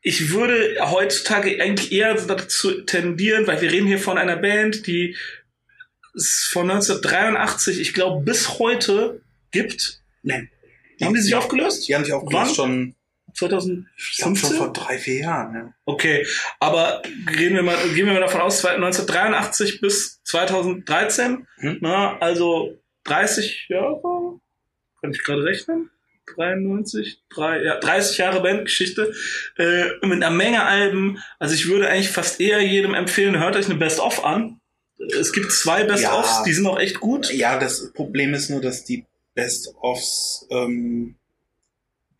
ich 0.00 0.30
würde 0.30 0.76
heutzutage 0.80 1.62
eigentlich 1.62 1.92
eher 1.92 2.14
dazu 2.14 2.80
tendieren, 2.82 3.46
weil 3.46 3.60
wir 3.60 3.70
reden 3.70 3.86
hier 3.86 3.98
von 3.98 4.16
einer 4.16 4.36
Band, 4.36 4.86
die 4.86 5.14
es 6.14 6.48
von 6.50 6.70
1983, 6.70 7.80
ich 7.80 7.92
glaube, 7.92 8.24
bis 8.24 8.58
heute 8.58 9.20
gibt. 9.50 10.00
Nein. 10.22 10.50
Haben 11.02 11.14
die 11.14 11.20
sich 11.20 11.34
aufgelöst? 11.34 11.86
Die 11.86 11.94
haben 11.94 12.04
sich 12.04 12.14
aufgelöst 12.14 12.48
Wann? 12.48 12.54
schon, 12.54 12.94
ich 13.26 13.38
glaub, 13.38 13.50
2015? 13.50 14.36
schon 14.36 14.56
vor 14.56 14.72
drei, 14.72 14.98
vier 14.98 15.18
Jahren. 15.20 15.54
Ja. 15.54 15.74
Okay, 15.84 16.26
aber 16.60 17.02
reden 17.36 17.56
wir 17.56 17.62
mal, 17.62 17.76
gehen 17.90 18.06
wir 18.06 18.14
mal 18.14 18.20
davon 18.20 18.40
aus, 18.40 18.64
1983 18.64 19.80
bis 19.82 20.22
2013, 20.24 21.46
Hm. 21.56 21.78
na, 21.80 22.18
also 22.18 22.78
30 23.04 23.66
Jahre, 23.68 24.40
kann 25.02 25.10
ich 25.12 25.22
gerade 25.22 25.44
rechnen? 25.44 25.90
93, 26.36 27.20
drei, 27.28 27.62
ja, 27.62 27.78
30 27.80 28.16
Jahre 28.18 28.40
Bandgeschichte, 28.40 29.12
äh, 29.58 29.84
mit 30.06 30.22
einer 30.22 30.30
Menge 30.30 30.62
Alben. 30.64 31.18
Also 31.38 31.54
ich 31.54 31.68
würde 31.68 31.88
eigentlich 31.88 32.08
fast 32.10 32.40
eher 32.40 32.60
jedem 32.60 32.94
empfehlen, 32.94 33.38
hört 33.38 33.56
euch 33.56 33.66
eine 33.66 33.74
Best-of 33.74 34.24
an. 34.24 34.60
Es 35.18 35.32
gibt 35.32 35.50
zwei 35.52 35.82
Best-ofs, 35.84 36.28
Ja. 36.38 36.42
die 36.46 36.52
sind 36.52 36.66
auch 36.66 36.78
echt 36.78 37.00
gut. 37.00 37.32
ja, 37.32 37.58
das 37.58 37.92
Problem 37.92 38.32
ist 38.34 38.48
nur, 38.50 38.60
dass 38.60 38.84
die 38.84 39.04
Best-ofs 39.34 40.46
ähm, 40.50 41.16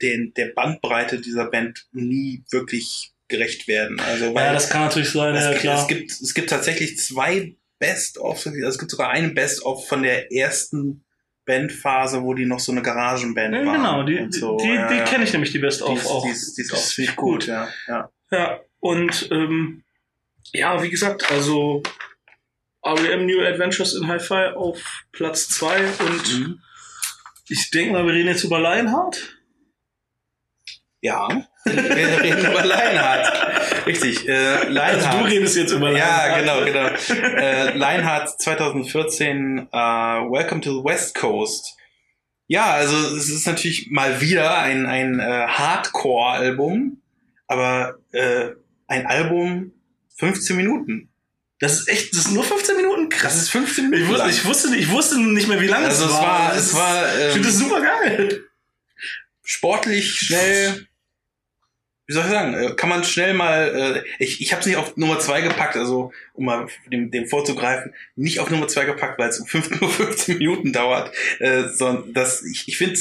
den, 0.02 0.34
der 0.34 0.46
Bandbreite 0.48 1.20
dieser 1.20 1.46
Band 1.46 1.86
nie 1.92 2.42
wirklich 2.50 3.12
gerecht 3.28 3.68
werden. 3.68 4.00
Also, 4.00 4.34
weil 4.34 4.46
Ja, 4.46 4.52
das 4.52 4.68
kann 4.68 4.82
natürlich 4.82 5.10
sein, 5.10 5.34
es, 5.36 5.44
ja 5.44 5.50
gibt- 5.50 5.60
klar. 5.62 5.80
es 5.80 5.86
gibt 5.88 6.10
es 6.10 6.34
gibt 6.34 6.50
tatsächlich 6.50 6.98
zwei 6.98 7.54
Best-ofs, 7.78 8.46
also 8.48 8.58
es 8.66 8.78
gibt 8.78 8.90
sogar 8.90 9.10
einen 9.10 9.32
Best-of 9.34 9.86
von 9.88 10.02
der 10.02 10.32
ersten 10.32 11.04
Bandphase, 11.44 12.22
wo 12.22 12.34
die 12.34 12.46
noch 12.46 12.60
so 12.60 12.72
eine 12.72 12.82
Garagenband 12.82 13.54
Ja, 13.54 13.64
waren. 13.64 13.74
genau, 13.74 14.02
die, 14.04 14.32
so. 14.32 14.56
die, 14.58 14.68
ja, 14.68 14.88
die 14.88 14.96
ja. 14.98 15.04
kenne 15.04 15.24
ich 15.24 15.32
nämlich, 15.32 15.52
die 15.52 15.58
Best 15.58 15.80
Die 15.80 15.84
of 15.84 16.06
auch. 16.06 16.24
Die 16.24 16.30
ist, 16.30 16.56
die 16.56 16.62
ist 16.62 16.72
auch 16.72 17.16
gut, 17.16 17.40
gut. 17.40 17.46
ja. 17.46 17.68
ja. 17.88 18.10
Ja, 18.30 18.60
und 18.80 19.28
ähm, 19.30 19.82
ja, 20.52 20.82
wie 20.82 20.90
gesagt, 20.90 21.30
also 21.30 21.82
REM 22.84 23.26
New 23.26 23.40
Adventures 23.40 23.94
in 23.94 24.08
Hi-Fi 24.08 24.54
auf 24.56 25.04
Platz 25.12 25.48
2 25.48 25.86
und 26.00 26.38
Mhm. 26.38 26.60
ich 27.48 27.70
denke 27.70 27.92
mal, 27.92 28.06
wir 28.06 28.12
reden 28.14 28.28
jetzt 28.28 28.44
über 28.44 28.58
Lionheart. 28.60 29.36
Ja, 31.04 31.28
wir 31.64 32.22
reden 32.22 32.46
über 32.46 32.64
Lionheart. 32.64 33.86
Richtig, 33.86 34.28
äh, 34.28 34.68
Lionheart. 34.68 35.04
Also 35.06 35.18
du 35.18 35.24
redest 35.24 35.56
jetzt 35.56 35.72
über 35.72 35.90
Ja, 35.90 36.36
Lionheart. 36.38 36.66
genau, 36.66 36.96
genau. 37.04 37.18
äh, 37.40 37.76
Lionheart 37.76 38.40
2014, 38.40 39.68
äh, 39.72 39.76
Welcome 39.76 40.60
to 40.60 40.78
the 40.78 40.84
West 40.84 41.16
Coast. 41.16 41.76
Ja, 42.46 42.72
also 42.74 42.96
es 43.16 43.28
ist 43.28 43.46
natürlich 43.48 43.88
mal 43.90 44.20
wieder 44.20 44.58
ein, 44.58 44.86
ein 44.86 45.18
äh, 45.18 45.46
Hardcore-Album, 45.48 47.02
aber 47.48 47.98
äh, 48.12 48.50
ein 48.86 49.06
Album 49.06 49.72
15 50.18 50.56
Minuten. 50.56 51.08
Das 51.58 51.80
ist 51.80 51.88
echt, 51.88 52.12
das 52.12 52.26
ist 52.26 52.30
nur 52.32 52.44
15 52.44 52.76
Minuten 52.76 53.10
Das 53.10 53.18
krass. 53.20 53.36
ist 53.36 53.50
15 53.50 53.90
Minuten 53.90 54.02
Ich 54.04 54.08
wusste, 54.08 54.22
lang. 54.24 54.30
ich 54.30 54.44
wusste, 54.44 54.70
nicht- 54.70 54.80
ich 54.82 54.90
wusste 54.90 55.20
nicht 55.20 55.48
mehr, 55.48 55.60
wie 55.60 55.66
lange 55.66 55.86
also 55.86 56.04
es 56.04 56.10
es 56.12 56.16
war. 56.16 56.22
war, 56.28 56.48
Das 56.54 56.66
es 56.66 56.74
war 56.74 57.18
ich 57.26 57.32
finde 57.32 57.48
das 57.48 57.56
ähm, 57.60 57.68
super 57.68 57.80
geil. 57.80 58.44
sportlich, 59.42 60.12
schnell. 60.20 60.86
Wie 62.12 62.14
soll 62.14 62.24
ich 62.26 62.30
sagen? 62.30 62.52
äh, 62.54 62.74
Kann 62.76 62.90
man 62.90 63.04
schnell 63.04 63.32
mal. 63.32 64.02
Äh, 64.04 64.22
ich 64.22 64.42
ich 64.42 64.52
habe 64.52 64.60
es 64.60 64.66
nicht 64.66 64.76
auf 64.76 64.98
Nummer 64.98 65.18
zwei 65.18 65.40
gepackt, 65.40 65.76
also 65.76 66.12
um 66.34 66.44
mal 66.44 66.66
dem, 66.92 67.10
dem 67.10 67.26
vorzugreifen, 67.26 67.94
nicht 68.16 68.38
auf 68.38 68.50
Nummer 68.50 68.68
zwei 68.68 68.84
gepackt, 68.84 69.18
weil 69.18 69.30
es 69.30 69.40
um 69.40 69.46
fünf- 69.46 69.70
nur 69.80 69.88
15 69.90 70.36
Minuten 70.36 70.74
dauert. 70.74 71.10
Äh, 71.38 71.68
sondern 71.68 72.12
das, 72.12 72.42
ich, 72.44 72.68
ich 72.68 72.76
finde 72.76 72.98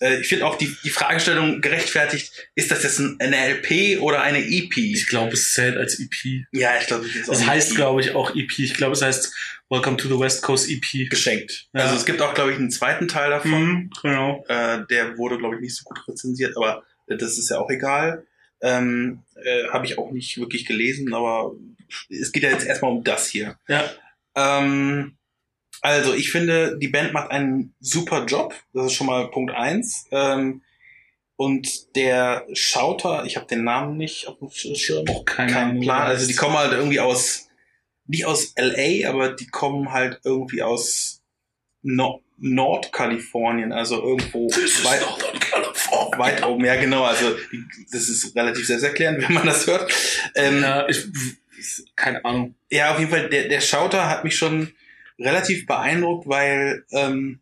äh, 0.00 0.20
ich 0.20 0.28
finde 0.28 0.46
auch 0.46 0.56
die, 0.56 0.72
die 0.84 0.90
Fragestellung 0.90 1.60
gerechtfertigt, 1.60 2.32
ist 2.54 2.70
das 2.70 2.84
jetzt 2.84 3.00
ein, 3.00 3.16
eine 3.18 3.36
LP 3.54 4.00
oder 4.00 4.22
eine 4.22 4.38
EP? 4.38 4.76
Ich 4.76 5.08
glaube, 5.08 5.32
es 5.32 5.52
zählt 5.52 5.76
als 5.76 5.98
EP. 5.98 6.44
ja, 6.52 6.70
ich 6.80 6.86
glaube, 6.86 7.06
es 7.06 7.16
ist 7.16 7.28
auch 7.28 7.32
Das 7.34 7.44
heißt, 7.44 7.70
EP. 7.72 7.76
glaube 7.76 8.00
ich, 8.02 8.14
auch 8.14 8.30
EP. 8.36 8.56
Ich 8.60 8.74
glaube, 8.74 8.92
es 8.92 9.02
heißt 9.02 9.34
Welcome 9.68 9.96
to 9.96 10.06
the 10.06 10.18
West 10.20 10.42
Coast 10.42 10.70
EP. 10.70 11.10
geschenkt. 11.10 11.66
Ja. 11.74 11.82
Also 11.82 11.96
es 11.96 12.06
gibt 12.06 12.22
auch, 12.22 12.32
glaube 12.34 12.52
ich, 12.52 12.56
einen 12.58 12.70
zweiten 12.70 13.08
Teil 13.08 13.30
davon. 13.30 13.50
Mhm, 13.64 13.90
genau. 14.00 14.44
Äh, 14.48 14.86
der 14.88 15.18
wurde, 15.18 15.36
glaube 15.38 15.56
ich, 15.56 15.60
nicht 15.60 15.74
so 15.76 15.82
gut 15.84 15.98
rezensiert, 16.06 16.56
aber 16.56 16.84
das 17.08 17.38
ist 17.38 17.48
ja 17.50 17.58
auch 17.58 17.70
egal. 17.70 18.24
Ähm, 18.60 19.22
äh, 19.36 19.68
Habe 19.68 19.86
ich 19.86 19.98
auch 19.98 20.10
nicht 20.10 20.38
wirklich 20.38 20.66
gelesen, 20.66 21.12
aber 21.14 21.52
es 22.08 22.32
geht 22.32 22.42
ja 22.42 22.50
jetzt 22.50 22.66
erstmal 22.66 22.92
um 22.92 23.04
das 23.04 23.28
hier. 23.28 23.58
Ja. 23.68 23.84
Ähm, 24.34 25.16
also, 25.80 26.14
ich 26.14 26.30
finde, 26.30 26.76
die 26.78 26.88
Band 26.88 27.12
macht 27.12 27.30
einen 27.30 27.74
super 27.80 28.24
Job. 28.26 28.54
Das 28.72 28.86
ist 28.86 28.94
schon 28.94 29.06
mal 29.06 29.30
Punkt 29.30 29.54
eins. 29.54 30.06
Ähm, 30.10 30.62
und 31.36 31.94
der 31.94 32.48
Schauter, 32.52 33.24
ich 33.24 33.36
habe 33.36 33.46
den 33.46 33.62
Namen 33.62 33.96
nicht 33.96 34.26
auf 34.26 34.38
dem 34.38 34.50
Schirm, 34.50 35.08
Auch 35.08 35.24
keinen 35.24 35.54
Ahnung, 35.54 35.82
Plan. 35.82 36.02
Also 36.02 36.26
die 36.26 36.34
kommen 36.34 36.56
halt 36.56 36.72
irgendwie 36.72 36.98
aus, 36.98 37.48
nicht 38.06 38.26
aus 38.26 38.54
LA, 38.56 39.08
aber 39.08 39.30
die 39.30 39.46
kommen 39.46 39.92
halt 39.92 40.20
irgendwie 40.24 40.62
aus 40.62 41.22
no 41.82 42.22
Nordkalifornien, 42.40 43.72
also 43.72 44.02
irgendwo 44.02 44.48
weit, 44.48 46.18
weit 46.18 46.44
oben. 46.46 46.64
Ja, 46.64 46.76
genau. 46.76 47.04
Also 47.04 47.36
das 47.90 48.08
ist 48.08 48.34
relativ 48.36 48.66
selbsterklärend, 48.66 49.22
wenn 49.28 49.34
man 49.34 49.46
das 49.46 49.66
hört. 49.66 49.92
Ähm, 50.34 50.62
ja. 50.62 50.80
Ja, 50.82 50.88
ich, 50.88 51.06
keine 51.96 52.24
Ahnung. 52.24 52.54
auf 52.72 52.98
jeden 52.98 53.10
Fall, 53.10 53.28
der, 53.28 53.48
der 53.48 53.60
Schauter 53.60 54.08
hat 54.08 54.24
mich 54.24 54.36
schon 54.36 54.72
relativ 55.18 55.66
beeindruckt, 55.66 56.28
weil 56.28 56.84
ähm, 56.92 57.40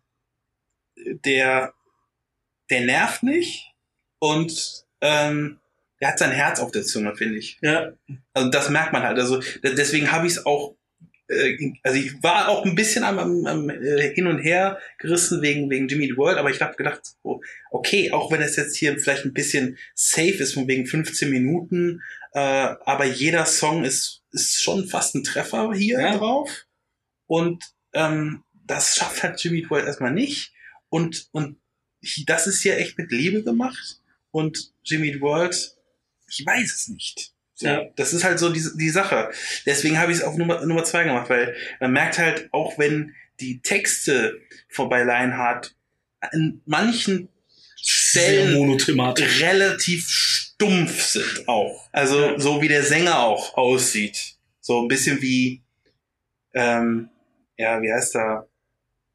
der, 0.97 1.75
der 2.71 2.81
nervt 2.81 3.23
nicht 3.23 3.73
und 4.19 4.85
ähm, 5.03 5.61
der 6.01 6.09
hat 6.09 6.19
sein 6.19 6.31
Herz 6.33 6.61
auf 6.61 6.73
der 6.73 6.83
Zunge, 6.85 7.15
finde 7.17 7.39
ich. 7.39 7.59
Ja, 7.61 7.93
Also 8.33 8.51
das 8.51 8.71
merkt 8.71 8.93
man 8.93 9.03
halt. 9.03 9.19
Also 9.19 9.39
de- 9.41 9.75
deswegen 9.75 10.11
habe 10.13 10.27
ich 10.27 10.35
es 10.35 10.47
auch, 10.47 10.75
also 11.83 11.99
ich 11.99 12.23
war 12.23 12.49
auch 12.49 12.65
ein 12.65 12.75
bisschen 12.77 13.03
am, 13.03 13.19
am, 13.19 13.47
am 13.47 13.71
äh, 13.71 14.15
hin 14.15 14.27
und 14.27 14.39
her 14.39 14.79
gerissen 14.99 15.43
wegen 15.43 15.69
wegen 15.71 15.89
Jimmy 15.89 16.07
the 16.07 16.17
World, 16.17 16.39
aber 16.39 16.51
ich 16.51 16.61
habe 16.61 16.77
gedacht, 16.77 17.01
oh, 17.23 17.41
okay, 17.71 18.13
auch 18.13 18.31
wenn 18.31 18.43
es 18.43 18.57
jetzt 18.57 18.77
hier 18.77 18.99
vielleicht 18.99 19.25
ein 19.25 19.33
bisschen 19.33 19.77
safe 19.95 20.37
ist 20.39 20.55
von 20.55 20.69
wegen 20.69 20.87
15 20.87 21.29
Minuten, 21.31 22.01
äh, 22.33 22.39
aber 22.39 23.05
jeder 23.07 23.45
Song 23.47 23.85
ist 23.85 24.23
ist 24.33 24.63
schon 24.63 24.87
fast 24.87 25.15
ein 25.15 25.25
Treffer 25.25 25.73
hier 25.75 26.01
Ja. 26.01 26.17
drauf 26.17 26.67
und 27.27 27.65
ähm, 27.93 28.45
das 28.67 28.95
schafft 28.97 29.23
halt 29.23 29.43
Jimmy 29.43 29.63
the 29.63 29.71
World 29.71 29.87
erstmal 29.87 30.13
nicht 30.13 30.53
und 30.89 31.29
und 31.33 31.59
das 32.27 32.47
ist 32.47 32.63
hier 32.63 32.77
echt 32.79 32.99
mit 32.99 33.11
Liebe 33.11 33.43
gemacht 33.43 34.01
und 34.31 34.73
Jimmy 34.85 35.13
the 35.13 35.21
World, 35.21 35.77
ich 36.29 36.45
weiß 36.47 36.73
es 36.73 36.89
nicht. 36.89 37.33
Ja. 37.59 37.85
Das 37.97 38.13
ist 38.13 38.25
halt 38.25 38.39
so 38.39 38.51
die, 38.53 38.63
die 38.77 38.91
Sache. 38.91 39.31
Deswegen 39.65 39.99
habe 39.99 40.13
ich 40.13 40.19
es 40.19 40.25
auf 40.25 40.37
Nummer, 40.37 40.65
Nummer 40.67 40.85
zwei 40.85 41.05
gemacht, 41.05 41.31
weil 41.31 41.55
man 41.81 41.93
merkt 41.93 42.19
halt, 42.19 42.49
auch 42.53 42.79
wenn 42.79 43.15
die 43.41 43.61
Texte 43.61 44.41
von 44.69 44.89
bei 44.89 45.03
Lionheart 45.05 45.75
an 46.21 46.61
manchen 46.67 47.29
Stellen 47.77 48.79
relativ 49.41 50.09
stumpf 50.09 51.03
sind 51.03 51.47
auch. 51.49 51.89
Also 51.93 52.21
Ja. 52.21 52.39
so 52.39 52.61
wie 52.63 52.69
der 52.69 52.83
Sänger 52.83 53.21
auch 53.21 53.57
aussieht. 53.57 54.37
So 54.61 54.83
ein 54.83 54.89
bisschen 54.89 55.21
wie, 55.23 55.63
ähm, 56.55 57.11
ja, 57.57 57.81
wie 57.81 57.93
heißt 57.93 58.15
der, 58.17 58.49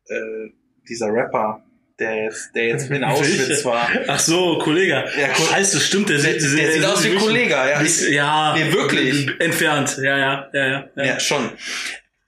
äh, 0.08 0.50
dieser 0.88 1.08
Rapper, 1.08 1.64
der 2.02 2.24
jetzt, 2.24 2.54
der 2.56 2.66
jetzt 2.68 2.90
in 2.92 3.04
Auschwitz 3.06 3.64
war. 3.64 3.88
Ach 4.08 4.20
so, 4.20 4.58
Kollege. 4.58 5.06
Ja, 5.20 5.28
Ko- 5.30 5.46
Scheiße, 5.46 5.80
stimmt. 5.80 6.10
Der, 6.10 6.18
Der, 6.18 6.34
der 6.34 6.40
sieht 6.42 6.84
aus 6.86 7.04
wie 7.06 7.10
ein 7.12 7.18
Kollege, 7.18 7.52
ja. 7.52 7.82
Nicht, 7.82 8.02
ja. 8.10 8.56
Nee, 8.58 8.74
wirklich. 8.74 9.30
Entfernt. 9.40 9.98
Ja, 10.02 10.18
ja, 10.18 10.50
ja, 10.54 10.68
ja. 10.68 10.90
ja. 10.98 11.04
Ja, 11.06 11.20
schon. 11.20 11.50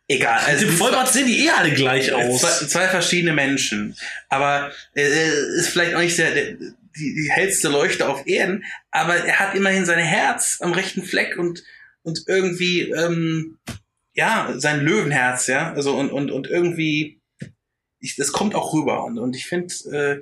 Egal. 0.07 0.39
Also 0.45 0.65
die 0.65 0.71
Vollbart 0.71 1.11
sehen 1.11 1.27
die 1.27 1.45
eh 1.45 1.49
alle 1.49 1.71
gleich 1.71 2.11
aus. 2.13 2.41
zwei, 2.41 2.65
zwei 2.67 2.87
verschiedene 2.87 3.33
Menschen. 3.33 3.95
Aber 4.29 4.71
äh, 4.95 5.29
ist 5.57 5.69
vielleicht 5.69 5.95
auch 5.95 6.01
nicht 6.01 6.17
der, 6.17 6.31
der 6.31 6.45
die, 6.53 7.15
die 7.15 7.29
hellste 7.31 7.69
Leuchte 7.69 8.07
auf 8.07 8.27
Erden, 8.27 8.63
aber 8.91 9.15
er 9.15 9.39
hat 9.39 9.55
immerhin 9.55 9.83
sein 9.85 9.97
Herz 9.97 10.59
am 10.61 10.73
rechten 10.73 11.03
Fleck 11.03 11.37
und 11.39 11.63
und 12.03 12.25
irgendwie 12.27 12.81
ähm, 12.91 13.57
ja 14.13 14.53
sein 14.57 14.81
Löwenherz, 14.81 15.47
ja, 15.47 15.73
also 15.73 15.95
und 15.97 16.11
und 16.11 16.29
und 16.29 16.47
irgendwie 16.47 17.19
ich, 18.03 18.15
das 18.15 18.31
kommt 18.31 18.53
auch 18.53 18.73
rüber 18.73 19.03
und 19.05 19.17
und 19.17 19.35
ich 19.35 19.45
finde 19.45 19.73
äh, 19.91 20.21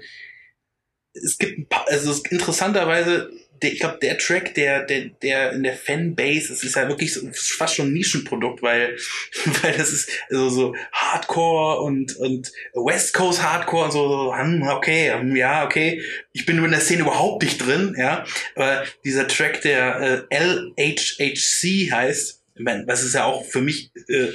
es 1.13 1.37
gibt 1.37 1.57
ein 1.57 1.67
paar, 1.67 1.85
also 1.89 2.11
es, 2.11 2.19
interessanterweise 2.29 3.31
der, 3.61 3.73
ich 3.73 3.79
glaube, 3.79 3.99
der 4.01 4.17
Track, 4.17 4.55
der, 4.55 4.83
der, 4.83 5.05
der 5.21 5.51
in 5.51 5.63
der 5.63 5.75
Fanbase, 5.75 6.51
es 6.51 6.63
ist 6.63 6.75
ja 6.75 6.87
wirklich 6.87 7.13
so, 7.13 7.21
fast 7.33 7.75
schon 7.75 7.87
ein 7.87 7.93
Nischenprodukt, 7.93 8.61
weil, 8.61 8.97
weil 9.61 9.73
das 9.73 9.91
ist 9.91 10.09
also 10.29 10.49
so 10.49 10.75
Hardcore 10.91 11.81
und, 11.81 12.15
und 12.17 12.51
West 12.73 13.13
Coast 13.13 13.43
Hardcore 13.43 13.85
und 13.85 13.91
so, 13.91 14.07
so 14.07 14.35
hm, 14.35 14.63
okay, 14.63 15.11
hm, 15.11 15.35
ja, 15.35 15.65
okay. 15.65 16.01
Ich 16.33 16.45
bin 16.45 16.63
in 16.63 16.71
der 16.71 16.79
Szene 16.79 17.01
überhaupt 17.01 17.43
nicht 17.43 17.59
drin, 17.59 17.95
ja. 17.97 18.25
Aber 18.55 18.83
dieser 19.05 19.27
Track, 19.27 19.61
der 19.61 20.27
äh, 20.31 20.35
LHHC 20.35 21.91
heißt, 21.91 22.41
mein, 22.57 22.87
was 22.87 23.03
ist 23.03 23.15
ja 23.15 23.25
auch 23.25 23.45
für 23.45 23.61
mich 23.61 23.91
äh, 24.07 24.29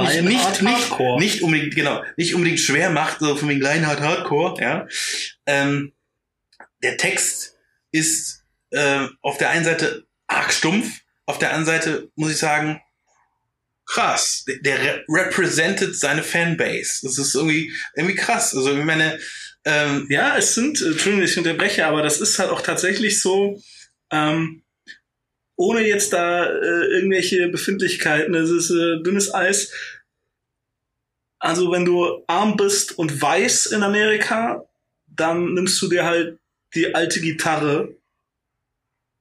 nicht, 0.00 0.14
Lionheart 0.14 0.50
nicht, 0.50 0.62
nicht, 0.62 0.90
Hardcore. 0.90 1.20
nicht 1.20 1.42
unbedingt, 1.42 1.74
genau, 1.74 2.02
nicht 2.16 2.34
unbedingt 2.34 2.60
schwer 2.60 2.90
macht, 2.90 3.20
so 3.20 3.36
von 3.36 3.48
wegen 3.48 3.60
Lionheart 3.60 4.00
Hardcore, 4.00 4.60
ja. 4.60 4.88
Ähm, 5.46 5.92
der 6.82 6.96
Text 6.96 7.56
ist 7.90 8.44
äh, 8.70 9.06
auf 9.20 9.38
der 9.38 9.50
einen 9.50 9.64
Seite 9.64 10.06
arg 10.26 10.52
stumpf, 10.52 11.00
auf 11.26 11.38
der 11.38 11.50
anderen 11.52 11.66
Seite 11.66 12.10
muss 12.16 12.30
ich 12.30 12.38
sagen, 12.38 12.80
krass. 13.86 14.44
Der, 14.46 14.58
der 14.58 14.78
re 14.80 15.04
represented 15.08 15.94
seine 15.94 16.22
Fanbase. 16.22 17.00
Das 17.02 17.18
ist 17.18 17.34
irgendwie, 17.34 17.72
irgendwie 17.94 18.14
krass. 18.16 18.54
Also 18.56 18.76
ich 18.76 18.84
meine, 18.84 19.18
ähm, 19.64 20.06
Ja, 20.08 20.36
es 20.36 20.54
sind, 20.54 20.80
äh, 20.80 20.86
Entschuldigung, 20.86 21.24
ich 21.24 21.38
unterbreche, 21.38 21.86
aber 21.86 22.02
das 22.02 22.20
ist 22.20 22.38
halt 22.38 22.50
auch 22.50 22.62
tatsächlich 22.62 23.20
so, 23.20 23.62
ähm, 24.10 24.61
ohne 25.62 25.86
jetzt 25.86 26.12
da 26.12 26.44
äh, 26.44 26.86
irgendwelche 26.96 27.48
Befindlichkeiten, 27.48 28.34
es 28.34 28.50
ist 28.50 28.70
äh, 28.70 29.00
dünnes 29.02 29.32
Eis. 29.32 29.72
Also 31.38 31.70
wenn 31.70 31.84
du 31.84 32.24
arm 32.26 32.56
bist 32.56 32.98
und 32.98 33.22
weiß 33.22 33.66
in 33.66 33.84
Amerika, 33.84 34.64
dann 35.06 35.54
nimmst 35.54 35.80
du 35.80 35.88
dir 35.88 36.04
halt 36.04 36.38
die 36.74 36.94
alte 36.94 37.20
Gitarre 37.20 37.94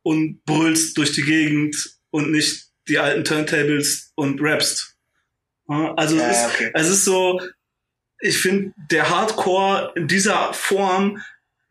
und 0.04 0.44
brüllst 0.46 0.98
durch 0.98 1.12
die 1.12 1.24
Gegend 1.24 1.76
und 2.10 2.32
nicht 2.32 2.70
die 2.88 2.98
alten 2.98 3.24
Turntables 3.24 4.12
und 4.16 4.42
rappst. 4.42 4.98
Ja, 5.70 5.94
Also 5.94 6.18
es 6.18 6.24
ist, 6.24 6.42
ja, 6.42 6.48
okay. 6.48 6.72
es 6.74 6.90
ist 6.90 7.06
so, 7.06 7.40
ich 8.20 8.38
finde, 8.38 8.74
der 8.90 9.10
Hardcore 9.10 9.94
in 9.96 10.08
dieser 10.08 10.54
Form 10.54 11.22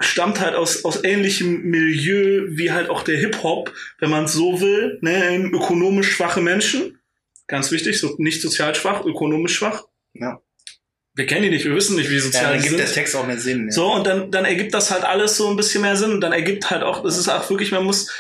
stammt 0.00 0.40
halt 0.40 0.54
aus, 0.54 0.84
aus 0.84 1.04
ähnlichem 1.04 1.62
Milieu 1.62 2.46
wie 2.50 2.72
halt 2.72 2.88
auch 2.90 3.02
der 3.02 3.18
Hip-Hop, 3.18 3.72
wenn 3.98 4.10
man 4.10 4.24
es 4.24 4.32
so 4.32 4.60
will, 4.60 4.98
ne, 5.02 5.36
ökonomisch 5.52 6.10
schwache 6.12 6.40
Menschen. 6.40 6.98
Ganz 7.46 7.70
wichtig, 7.70 8.00
so 8.00 8.14
nicht 8.18 8.40
sozial 8.40 8.74
schwach, 8.74 9.04
ökonomisch 9.04 9.54
schwach. 9.54 9.84
Ja. 10.14 10.40
wir 11.14 11.26
kennen 11.26 11.42
die 11.42 11.50
nicht, 11.50 11.64
wir 11.64 11.74
wissen 11.74 11.96
nicht, 11.96 12.08
wie 12.10 12.14
Ja, 12.14 12.20
sozial 12.20 12.44
dann 12.44 12.52
die 12.54 12.68
gibt 12.68 12.78
sind. 12.78 12.88
der 12.88 12.94
Text 12.94 13.14
auch 13.14 13.26
mehr 13.26 13.38
Sinn. 13.38 13.66
Ja. 13.66 13.70
So, 13.72 13.92
und 13.92 14.06
dann, 14.06 14.30
dann 14.30 14.44
ergibt 14.44 14.72
das 14.74 14.90
halt 14.90 15.04
alles 15.04 15.36
so 15.36 15.48
ein 15.50 15.56
bisschen 15.56 15.82
mehr 15.82 15.96
Sinn. 15.96 16.12
Und 16.12 16.20
dann 16.20 16.32
ergibt 16.32 16.70
halt 16.70 16.82
auch, 16.82 17.02
das 17.02 17.18
ist 17.18 17.28
auch 17.28 17.48
wirklich, 17.50 17.70
man 17.72 17.84
muss, 17.84 18.10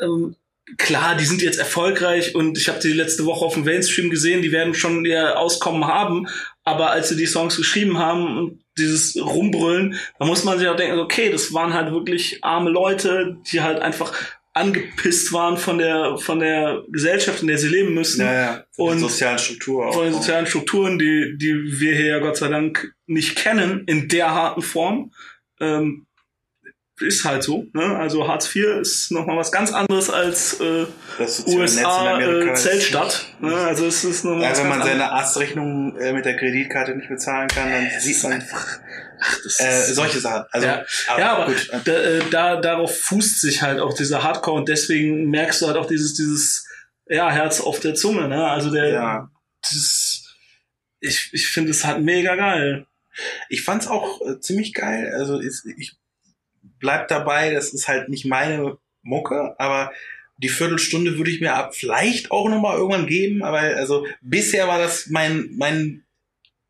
ähm, 0.00 0.36
klar, 0.78 1.16
die 1.16 1.24
sind 1.24 1.42
jetzt 1.42 1.58
erfolgreich 1.58 2.34
und 2.34 2.56
ich 2.58 2.68
habe 2.68 2.78
die 2.80 2.92
letzte 2.92 3.24
Woche 3.26 3.44
auf 3.44 3.54
dem 3.54 3.64
Mainstream 3.64 4.10
gesehen, 4.10 4.42
die 4.42 4.52
werden 4.52 4.74
schon 4.74 5.04
ihr 5.04 5.38
Auskommen 5.38 5.86
haben, 5.86 6.26
aber 6.64 6.90
als 6.90 7.08
sie 7.10 7.16
die 7.16 7.26
Songs 7.26 7.56
geschrieben 7.56 7.98
haben 7.98 8.38
und 8.38 8.60
dieses 8.78 9.16
Rumbrüllen, 9.16 9.94
da 10.18 10.24
muss 10.26 10.44
man 10.44 10.58
sich 10.58 10.66
auch 10.68 10.76
denken, 10.76 10.98
okay, 10.98 11.30
das 11.30 11.52
waren 11.52 11.74
halt 11.74 11.92
wirklich 11.92 12.42
arme 12.42 12.70
Leute, 12.70 13.36
die 13.52 13.60
halt 13.60 13.80
einfach 13.80 14.12
angepisst 14.52 15.32
waren 15.32 15.56
von 15.58 15.78
der, 15.78 16.16
von 16.18 16.38
der 16.38 16.82
Gesellschaft, 16.90 17.42
in 17.42 17.48
der 17.48 17.58
sie 17.58 17.68
leben 17.68 17.92
müssen 17.92 18.20
ja, 18.20 18.32
ja. 18.32 18.64
Und- 18.76 18.92
Und 18.92 18.98
sozialen 19.00 19.38
Struktur 19.38 19.86
auch. 19.88 19.94
von 19.94 20.04
den 20.04 20.14
sozialen 20.14 20.46
Strukturen, 20.46 20.98
die, 20.98 21.34
die 21.36 21.54
wir 21.80 21.94
hier 21.96 22.06
ja 22.06 22.18
Gott 22.20 22.36
sei 22.36 22.48
Dank 22.48 22.94
nicht 23.06 23.36
kennen, 23.36 23.82
in 23.86 24.08
der 24.08 24.32
harten 24.32 24.62
Form. 24.62 25.12
Ähm, 25.60 26.06
ist 27.04 27.24
halt 27.24 27.42
so. 27.42 27.66
Ne? 27.72 27.96
Also 27.96 28.26
Hartz 28.26 28.54
IV 28.54 28.64
ist 28.80 29.10
nochmal 29.12 29.36
was 29.36 29.52
ganz 29.52 29.72
anderes 29.72 30.10
als 30.10 30.60
äh, 30.60 30.86
das 31.18 31.38
soziale 31.38 31.60
Netz 31.60 31.76
in 31.76 31.84
USA 31.84 32.14
Amerika 32.14 32.54
äh. 32.54 33.46
Ne? 33.46 33.54
Also 33.54 33.86
es 33.86 34.04
ist 34.04 34.24
nochmal 34.24 34.42
Ja, 34.52 34.58
wenn 34.58 34.68
man 34.68 34.82
seine 34.82 35.10
Arztrechnung 35.10 35.96
äh, 35.98 36.12
mit 36.12 36.24
der 36.24 36.36
Kreditkarte 36.36 36.96
nicht 36.96 37.08
bezahlen 37.08 37.48
kann, 37.48 37.70
dann 37.70 37.88
sieht 38.00 38.22
man 38.22 38.32
einfach. 38.32 38.80
Ach, 39.20 39.38
das 39.44 39.60
äh, 39.60 39.80
ist, 39.80 39.94
solche 39.94 40.18
Sachen. 40.20 40.44
Also, 40.50 40.66
Ja. 40.66 40.84
ja, 41.18 41.32
aber 41.36 41.46
gut. 41.46 41.70
da, 41.84 41.92
äh, 41.92 42.22
da, 42.30 42.56
darauf 42.60 42.98
fußt 42.98 43.40
sich 43.40 43.62
halt 43.62 43.80
auch 43.80 43.94
dieser 43.94 44.22
Hardcore 44.22 44.58
und 44.58 44.68
deswegen 44.68 45.30
merkst 45.30 45.62
du 45.62 45.66
halt 45.66 45.76
auch 45.76 45.86
dieses, 45.86 46.14
dieses 46.14 46.66
ja, 47.06 47.30
Herz 47.30 47.60
auf 47.60 47.80
der 47.80 47.94
Zunge. 47.94 48.28
Ne? 48.28 48.46
Also 48.46 48.70
der, 48.70 48.88
Ja. 48.88 49.30
das, 49.62 50.24
ich, 51.00 51.30
ich 51.32 51.48
finde 51.48 51.70
es 51.70 51.84
halt 51.84 52.02
mega 52.02 52.34
geil. 52.34 52.86
Ich 53.48 53.62
fand's 53.62 53.86
auch 53.86 54.20
äh, 54.26 54.40
ziemlich 54.40 54.74
geil. 54.74 55.12
Also 55.16 55.38
ist, 55.38 55.64
ich 55.78 55.96
bleib 56.84 57.08
dabei, 57.08 57.50
das 57.54 57.72
ist 57.72 57.88
halt 57.88 58.10
nicht 58.10 58.26
meine 58.26 58.76
Mucke, 59.02 59.54
aber 59.58 59.90
die 60.36 60.50
Viertelstunde 60.50 61.16
würde 61.16 61.30
ich 61.30 61.40
mir 61.40 61.54
ab 61.54 61.74
vielleicht 61.74 62.30
auch 62.30 62.48
noch 62.50 62.60
mal 62.60 62.76
irgendwann 62.76 63.06
geben. 63.06 63.42
Aber 63.42 63.60
also 63.60 64.06
bisher 64.20 64.68
war 64.68 64.78
das 64.78 65.06
mein 65.08 65.48
mein 65.56 66.04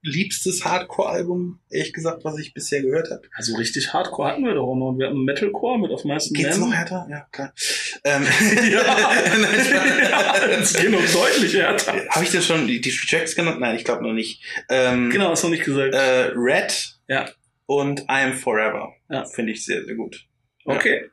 liebstes 0.07 0.65
Hardcore-Album, 0.67 1.61
ehrlich 1.71 1.95
gesagt, 1.95 2.25
was 2.25 2.39
ich 2.39 2.53
bisher 2.53 2.83
gehört 2.83 3.11
habe. 3.11 3.23
Also 3.35 3.57
richtig 3.57 3.93
Hardcore 3.95 4.29
hatten 4.31 4.45
wir 4.45 4.53
doch 4.55 4.67
auch 4.69 4.77
noch. 4.77 4.99
Wir 4.99 5.07
hatten 5.07 5.25
Metalcore 5.25 5.79
mit 5.81 5.91
auf 5.91 6.05
meisten 6.05 6.35
Geht's 6.35 6.59
Namen. 6.59 6.71
noch 6.71 6.77
härter? 6.77 7.07
Ja, 7.11 7.27
klar. 7.33 7.53
Ähm, 8.05 8.23
ja, 8.71 10.37
es 10.61 10.75
geht 10.75 10.91
noch 10.91 11.01
deutlich 11.11 11.55
härter. 11.55 11.95
Habe 12.11 12.25
ich 12.25 12.31
dir 12.31 12.43
schon 12.43 12.69
die, 12.69 12.81
die 12.83 12.91
Tracks 12.91 13.35
genannt? 13.35 13.61
Nein, 13.61 13.77
ich 13.77 13.85
glaube 13.85 14.03
noch 14.03 14.13
nicht. 14.13 14.43
Ähm, 14.69 15.09
Genau, 15.11 15.31
hast 15.31 15.43
du 15.43 15.47
noch 15.49 15.53
nicht 15.53 15.65
gesagt. 15.65 15.95
äh, 15.95 16.33
Red 16.35 16.99
Ja. 17.09 17.31
Und 17.67 18.01
I 18.03 18.25
Am 18.25 18.35
Forever. 18.35 18.93
Ja. 19.11 19.25
Finde 19.25 19.53
ich 19.53 19.65
sehr, 19.65 19.85
sehr 19.85 19.95
gut. 19.95 20.25
Okay. 20.65 21.11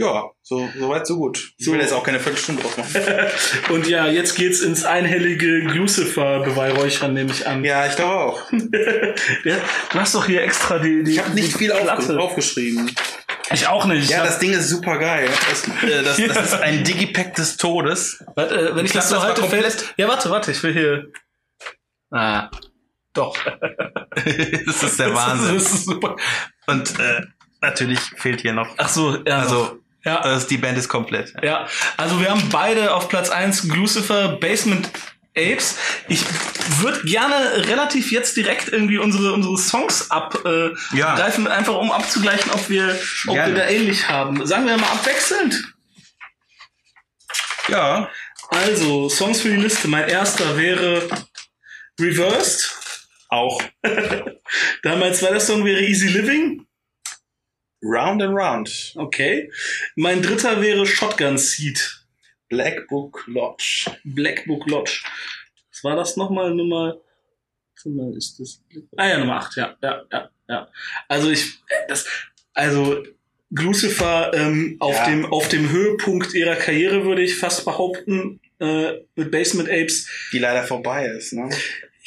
Ja, 0.00 0.30
so, 0.42 0.68
so 0.78 0.88
weit, 0.90 1.06
so 1.08 1.16
gut. 1.16 1.54
Ich 1.58 1.64
So. 1.66 1.72
will 1.72 1.80
jetzt 1.80 1.92
auch 1.92 2.04
keine 2.04 2.20
Viertelstunde 2.20 2.62
draus 2.62 2.76
machen. 2.76 3.02
Und 3.74 3.88
ja, 3.88 4.06
jetzt 4.06 4.36
geht's 4.36 4.60
ins 4.60 4.84
einhellige 4.84 5.58
Lucifer-Beweihräuchern, 5.58 7.14
nehme 7.14 7.32
ich 7.32 7.46
an. 7.48 7.64
ja, 7.64 7.84
ich 7.86 7.96
glaube 7.96 8.14
auch. 8.14 8.52
Ja, 9.44 9.56
du 9.92 9.98
hast 9.98 10.14
doch 10.14 10.26
hier 10.26 10.42
extra 10.42 10.78
die. 10.78 11.02
die 11.02 11.12
Ich 11.12 11.18
habe 11.18 11.34
nicht 11.34 11.56
viel 11.56 11.72
aufge 11.72 12.18
aufgeschrieben. 12.20 12.90
Ich 13.52 13.66
auch 13.66 13.86
nicht. 13.86 14.04
Ich 14.04 14.10
Ja, 14.10 14.24
das 14.24 14.38
Ding 14.38 14.52
ist 14.52 14.68
super 14.68 14.98
geil. 14.98 15.28
Das, 15.50 15.66
äh, 15.82 16.02
das, 16.04 16.16
das 16.28 16.52
ist 16.52 16.60
ein 16.60 16.84
Digipack 16.84 17.34
des 17.34 17.56
Todes. 17.56 18.24
Warte, 18.36 18.54
äh, 18.54 18.76
wenn 18.76 18.84
ich 18.84 18.92
das 18.92 19.08
so 19.08 19.16
das 19.16 19.24
mal 19.24 19.28
halte, 19.34 19.42
fällt. 19.48 19.94
Ja, 19.96 20.06
warte, 20.06 20.30
warte, 20.30 20.52
ich 20.52 20.62
will 20.62 20.72
hier. 20.74 21.12
Ah, 22.10 22.50
doch. 23.14 23.36
das 24.14 24.82
ist 24.82 24.98
der 24.98 25.08
Das 25.10 25.16
Wahnsinn. 25.16 25.56
ist 25.56 25.84
super. 25.84 26.16
Und 26.66 26.98
äh, 26.98 27.22
natürlich 27.60 28.00
fehlt 28.16 28.40
hier 28.40 28.52
noch. 28.52 28.68
Ach 28.76 28.88
so, 28.88 29.16
ja. 29.26 29.38
Also, 29.40 29.78
ja. 30.04 30.22
das, 30.22 30.46
die 30.46 30.58
Band 30.58 30.78
ist 30.78 30.88
komplett. 30.88 31.32
Ja, 31.42 31.66
also 31.96 32.20
wir 32.20 32.30
haben 32.30 32.48
beide 32.50 32.94
auf 32.94 33.08
Platz 33.08 33.30
1 33.30 33.64
Lucifer 33.64 34.28
Basement 34.36 34.88
Apes. 35.36 35.76
Ich 36.08 36.24
würde 36.80 37.00
gerne 37.04 37.66
relativ 37.68 38.10
jetzt 38.10 38.36
direkt 38.36 38.68
irgendwie 38.68 38.98
unsere, 38.98 39.32
unsere 39.32 39.56
Songs 39.56 40.10
abgreifen, 40.10 40.76
äh, 40.92 40.96
Ja. 40.98 41.14
greifen, 41.14 41.46
einfach 41.46 41.74
um 41.76 41.92
abzugleichen, 41.92 42.50
ob 42.52 42.68
wir, 42.68 42.98
ob 43.28 43.34
Gerne. 43.34 43.54
wir 43.54 43.62
da 43.62 43.68
ähnlich 43.68 44.08
haben. 44.08 44.44
Sagen 44.46 44.66
wir 44.66 44.76
mal 44.76 44.86
abwechselnd. 44.90 45.62
Ja. 47.68 48.10
Also, 48.50 49.08
Songs 49.08 49.40
für 49.42 49.50
die 49.50 49.56
Liste. 49.56 49.88
Mein 49.88 50.08
erster 50.08 50.56
wäre 50.56 51.06
Reversed. 52.00 52.67
Auch 53.28 53.62
Dann 54.82 54.98
mein 55.00 55.14
zweiter 55.14 55.40
Song 55.40 55.64
wäre 55.64 55.82
Easy 55.82 56.08
Living. 56.08 56.66
Round 57.82 58.22
and 58.22 58.34
Round. 58.36 58.92
Okay. 58.96 59.50
Mein 59.94 60.22
dritter 60.22 60.60
wäre 60.60 60.84
Shotgun 60.86 61.38
Seed. 61.38 62.04
Black 62.48 62.88
Book 62.88 63.24
Lodge. 63.26 63.90
Black 64.04 64.46
Book 64.46 64.66
Lodge. 64.68 65.02
Was 65.70 65.84
war 65.84 65.94
das 65.96 66.16
nochmal? 66.16 66.54
Nummer, 66.54 66.96
Nummer 67.84 68.16
ist 68.16 68.40
das? 68.40 68.62
Ah 68.96 69.06
ja, 69.08 69.18
Nummer 69.18 69.36
8, 69.36 69.56
ja, 69.56 69.76
ja, 69.82 70.02
ja, 70.10 70.30
ja. 70.48 70.68
Also 71.06 71.30
ich, 71.30 71.60
das, 71.88 72.06
also 72.54 73.04
Lucifer 73.50 74.32
ähm, 74.34 74.76
auf 74.80 74.94
Ja. 74.96 75.06
dem 75.06 75.26
auf 75.26 75.48
dem 75.48 75.70
Höhepunkt 75.70 76.34
ihrer 76.34 76.56
Karriere 76.56 77.04
würde 77.04 77.22
ich 77.22 77.36
fast 77.36 77.64
behaupten 77.64 78.40
äh, 78.58 78.94
mit 79.14 79.30
Basement 79.30 79.68
Apes. 79.70 80.08
Die 80.32 80.38
leider 80.38 80.64
vorbei 80.64 81.06
ist, 81.06 81.34
ne? 81.34 81.48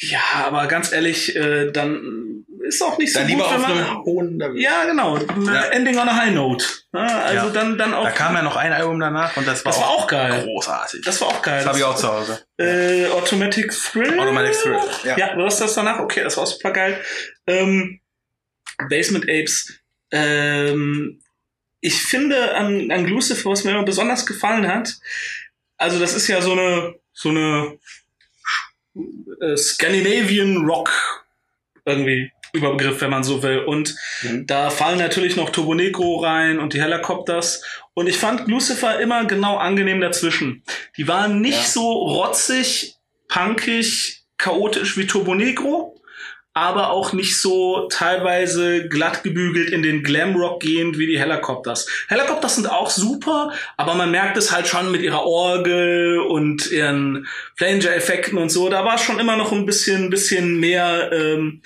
Ja, 0.03 0.19
aber 0.45 0.67
ganz 0.67 0.91
ehrlich, 0.91 1.35
äh, 1.35 1.71
dann 1.71 2.45
ist 2.67 2.81
auch 2.81 2.97
nicht 2.97 3.13
so 3.13 3.19
Dann 3.19 3.27
gut, 3.27 3.37
lieber 3.37 3.49
wenn 3.51 3.55
auf 3.57 3.61
man 3.67 3.77
einem 3.77 4.03
hohen 4.03 4.57
ja 4.57 4.85
genau 4.85 5.17
Ja. 5.17 5.65
Ending 5.71 5.97
on 5.97 6.07
a 6.09 6.15
High 6.15 6.31
Note. 6.33 6.65
Ja, 6.93 6.99
also 7.01 7.47
Ja. 7.47 7.53
dann 7.53 7.77
dann 7.77 7.93
auch 7.93 8.05
Da 8.05 8.11
kam 8.11 8.33
ja 8.35 8.41
noch 8.41 8.55
ein 8.55 8.71
Album 8.73 8.99
danach 8.99 9.35
und 9.37 9.47
das 9.47 9.63
war, 9.65 9.71
das 9.71 9.81
war 9.81 9.89
auch 9.89 10.07
geil. 10.07 10.43
großartig. 10.43 11.01
Das 11.03 11.21
war 11.21 11.27
auch 11.27 11.41
geil. 11.41 11.59
Das 11.59 11.67
habe 11.67 11.77
ich 11.77 11.83
auch 11.83 11.95
zu 11.95 12.07
Hause. 12.07 12.41
Äh, 12.57 13.07
Automatic 13.09 13.71
Thrill. 13.71 14.19
Automatic 14.19 14.53
Thrill, 14.53 14.79
Ja. 15.03 15.17
ja. 15.17 15.35
du 15.35 15.43
hast 15.43 15.59
das 15.61 15.73
danach? 15.75 15.99
Okay, 15.99 16.23
das 16.23 16.37
war 16.37 16.45
super 16.47 16.71
geil. 16.71 16.99
Ähm, 17.47 17.99
Basement 18.89 19.25
Apes. 19.25 19.73
Ähm, 20.11 21.21
ich 21.79 22.01
finde 22.01 22.55
an, 22.55 22.91
an 22.91 23.05
Lucifer, 23.05 23.49
was 23.51 23.63
mir 23.63 23.71
immer 23.71 23.83
besonders 23.83 24.25
gefallen 24.25 24.67
hat, 24.67 24.97
also 25.77 25.99
das 25.99 26.13
ist 26.13 26.27
ja 26.27 26.41
so 26.41 26.51
eine, 26.53 26.95
so 27.13 27.29
eine 27.29 27.79
äh, 29.41 29.55
Scandinavian 29.57 30.57
Rock 30.65 30.91
irgendwie 31.85 32.31
Überbegriff, 32.53 32.99
wenn 33.01 33.09
man 33.11 33.23
so 33.23 33.41
will. 33.43 33.59
Und 33.59 33.95
Mhm. 34.23 34.45
da 34.45 34.69
fallen 34.69 34.99
natürlich 34.99 35.35
noch 35.37 35.49
Turbo 35.51 35.73
Negro 35.73 36.17
rein 36.17 36.59
und 36.59 36.73
die 36.73 36.81
Helicopters. 36.81 37.63
Und 37.93 38.07
ich 38.07 38.17
fand 38.17 38.47
Lucifer 38.47 38.99
immer 38.99 39.25
genau 39.25 39.57
angenehm 39.57 40.01
dazwischen. 40.01 40.61
Die 40.97 41.07
waren 41.07 41.39
nicht 41.41 41.57
Ja. 41.57 41.63
so 41.63 41.89
rotzig, 41.91 42.95
punkig, 43.29 44.23
chaotisch 44.37 44.97
wie 44.97 45.07
Turbo 45.07 45.33
Negro, 45.33 45.95
aber 46.53 46.89
auch 46.91 47.13
nicht 47.13 47.39
so 47.39 47.87
teilweise 47.89 48.87
glatt 48.89 49.23
gebügelt 49.23 49.69
in 49.69 49.83
den 49.83 50.03
Glamrock 50.03 50.59
gehend 50.59 50.97
wie 50.97 51.07
die 51.07 51.19
Helicopters. 51.19 51.87
Helicopters 52.09 52.55
sind 52.55 52.69
auch 52.69 52.89
super, 52.89 53.53
aber 53.77 53.95
man 53.95 54.11
merkt 54.11 54.35
es 54.37 54.51
halt 54.51 54.67
schon 54.67 54.91
mit 54.91 55.01
ihrer 55.01 55.25
Orgel 55.25 56.19
und 56.19 56.69
ihren 56.69 57.27
Flanger-Effekten 57.55 58.37
und 58.37 58.49
so. 58.49 58.67
Da 58.69 58.83
war 58.83 58.97
schon 58.97 59.19
immer 59.19 59.37
noch 59.37 59.51
ein 59.53 59.65
bisschen, 59.65 60.09
bisschen 60.09 60.59
mehr 60.59 61.09
ähm, 61.13 61.61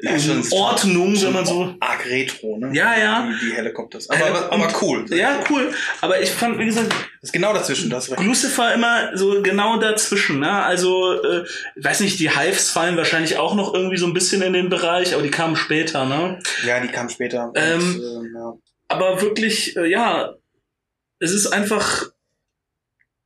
Ja, 0.00 0.16
schon- 0.20 0.44
Ordnung, 0.52 1.20
wenn 1.20 1.32
man 1.32 1.44
so 1.44 1.74
Arg 1.80 2.06
retro, 2.06 2.58
ne? 2.58 2.70
Ja, 2.72 2.96
ja. 2.96 3.28
Die, 3.40 3.46
die 3.46 3.52
Helikopters. 3.52 4.08
Aber, 4.08 4.24
aber, 4.26 4.52
aber 4.52 4.68
cool. 4.82 5.04
Ja, 5.10 5.40
cool. 5.50 5.72
Aber 6.00 6.20
ich 6.22 6.30
fand, 6.30 6.60
wie 6.60 6.66
gesagt, 6.66 6.92
ist 7.22 7.32
genau 7.32 7.52
dazwischen, 7.52 7.90
das 7.90 8.10
recht. 8.10 8.22
Lucifer 8.22 8.72
immer 8.74 9.16
so 9.16 9.42
genau 9.42 9.78
dazwischen. 9.78 10.40
Ne? 10.40 10.50
Also, 10.50 11.20
äh, 11.22 11.44
ich 11.74 11.84
weiß 11.84 12.00
nicht, 12.00 12.18
die 12.20 12.30
Hives 12.30 12.70
fallen 12.70 12.96
wahrscheinlich 12.96 13.36
auch 13.36 13.54
noch 13.54 13.74
irgendwie 13.74 13.96
so 13.96 14.06
ein 14.06 14.14
bisschen 14.14 14.42
in 14.42 14.52
den 14.52 14.68
Bereich, 14.68 15.14
aber 15.14 15.22
die 15.22 15.30
kamen 15.30 15.56
später. 15.56 16.04
Ne? 16.06 16.38
Ja, 16.64 16.80
die 16.80 16.88
kam 16.88 17.08
später. 17.08 17.52
Ähm, 17.54 17.80
Und, 17.80 18.26
ähm, 18.26 18.34
ja. 18.36 18.52
Aber 18.88 19.20
wirklich, 19.20 19.76
äh, 19.76 19.86
ja, 19.86 20.34
es 21.18 21.32
ist 21.32 21.48
einfach 21.48 22.06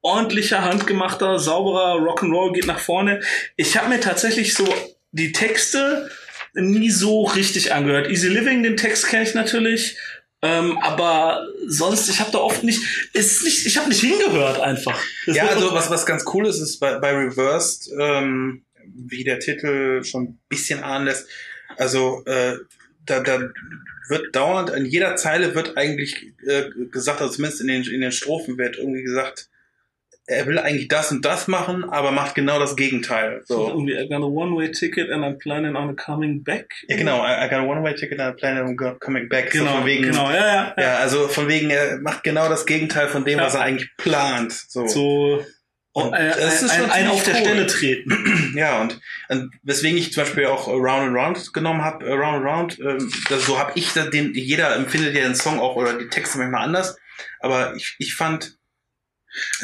ordentlicher, 0.01 0.65
handgemachter, 0.65 1.39
sauberer 1.39 1.97
Rock'n'Roll 1.97 2.53
geht 2.53 2.67
nach 2.67 2.81
vorne. 2.81 3.21
Ich 3.57 3.77
habe 3.77 3.88
mir 3.88 4.01
tatsächlich 4.01 4.55
so 4.55 4.67
die 5.13 5.33
Texte 5.33 6.11
nie 6.55 6.90
so 6.90 7.25
richtig 7.25 7.73
angehört. 7.73 8.09
Easy 8.09 8.29
Living, 8.29 8.63
den 8.63 8.77
Text 8.77 9.07
kenne 9.07 9.23
ich 9.23 9.35
natürlich. 9.35 9.97
Ähm, 10.45 10.77
aber 10.79 11.47
sonst, 11.69 12.09
ich 12.09 12.19
habe 12.19 12.33
da 12.33 12.38
oft 12.38 12.65
nicht, 12.65 12.83
ist 13.13 13.45
nicht, 13.45 13.65
ich 13.65 13.77
habe 13.79 13.88
nicht 13.88 14.01
hingehört 14.01 14.61
einfach. 14.61 15.01
ja, 15.27 15.47
also 15.47 15.73
was, 15.73 15.88
was 15.88 16.05
ganz 16.05 16.25
cool 16.35 16.47
ist, 16.47 16.59
ist 16.59 16.81
bei, 16.81 16.99
bei 16.99 17.13
Reversed, 17.13 17.90
ähm, 17.99 18.65
wie 18.85 19.23
der 19.23 19.38
Titel 19.38 20.03
schon 20.03 20.25
ein 20.25 20.40
bisschen 20.49 20.83
ahnen 20.83 21.07
lässt, 21.07 21.29
also 21.77 22.25
äh, 22.27 22.57
da, 23.07 23.21
da 23.21 23.51
wird 24.09 24.35
dauernd, 24.35 24.71
in 24.71 24.85
jeder 24.85 25.17
Zeile 25.17 25.55
wird 25.55 25.77
eigentlich 25.77 26.35
äh, 26.45 26.65
gesagt, 26.90 27.21
also 27.21 27.35
zumindest 27.35 27.61
in 27.61 27.69
den, 27.69 27.85
in 27.85 28.01
den 28.01 28.13
Strophen 28.13 28.59
wird 28.59 28.77
irgendwie 28.77 29.03
gesagt, 29.03 29.49
er 30.27 30.46
will 30.46 30.58
eigentlich 30.58 30.88
das 30.88 31.10
und 31.10 31.25
das 31.25 31.48
machen, 31.48 31.85
aber 31.90 32.12
macht 32.12 32.35
genau 32.35 32.58
das 32.58 32.77
Gegenteil. 32.77 33.42
So. 33.44 33.56
So. 33.56 33.68
Irgendwie, 33.68 33.94
I 33.94 34.08
got 34.08 34.23
a 34.23 34.27
one-way 34.27 34.70
ticket 34.70 35.10
and 35.10 35.25
I'm 35.25 35.38
planning 35.38 35.75
on 35.75 35.96
coming 35.96 36.44
back. 36.44 36.66
Ja, 36.88 36.96
genau. 36.96 37.25
I, 37.25 37.44
I 37.46 37.48
got 37.48 37.58
a 37.58 37.64
one-way 37.66 37.94
ticket 37.94 38.20
and 38.20 38.33
I'm 38.33 38.37
planning 38.38 38.62
on 38.79 38.98
coming 39.00 39.29
back. 39.29 39.52
so 39.52 39.58
Genau, 39.58 39.77
von 39.79 39.87
wegen, 39.87 40.04
genau, 40.04 40.31
ja, 40.31 40.37
ja. 40.37 40.75
ja. 40.77 40.83
Ja, 40.83 40.96
also 40.98 41.29
von 41.29 41.48
wegen, 41.48 41.70
er 41.70 41.98
macht 42.00 42.23
genau 42.23 42.48
das 42.48 42.66
Gegenteil 42.66 43.08
von 43.08 43.25
dem, 43.25 43.38
Ja. 43.38 43.44
was 43.46 43.54
er 43.54 43.62
eigentlich 43.62 43.90
plant. 43.96 44.52
So. 44.52 44.87
So, 44.87 45.44
Und 45.92 46.14
äh, 46.14 46.29
das 46.40 46.62
ist 46.62 46.70
ein, 46.70 46.90
ein 46.90 47.08
auf 47.08 47.23
der 47.25 47.35
cool. 47.35 47.40
Stelle 47.40 47.66
treten. 47.66 48.52
Ja, 48.56 48.83
und, 48.83 49.00
und 49.29 49.50
weswegen 49.62 49.96
ich 49.98 50.12
zum 50.12 50.25
Beispiel 50.25 50.44
auch 50.46 50.68
Round 50.68 51.08
and 51.08 51.16
Round 51.16 51.52
genommen 51.54 51.83
habe, 51.83 52.04
Round 52.06 52.37
and 52.37 52.44
Round, 52.46 52.79
ähm, 52.81 53.10
das, 53.29 53.46
so 53.46 53.58
habe 53.58 53.73
ich 53.77 53.92
da 53.92 54.04
den, 54.04 54.35
jeder 54.35 54.77
empfindet 54.77 55.14
ja 55.14 55.23
den 55.23 55.35
Song 55.35 55.58
auch 55.58 55.75
oder 55.77 55.98
die 55.98 56.08
Texte 56.08 56.38
manchmal 56.38 56.62
anders, 56.64 56.96
aber 57.40 57.75
ich, 57.77 57.96
ich 57.98 58.14
fand, 58.14 58.56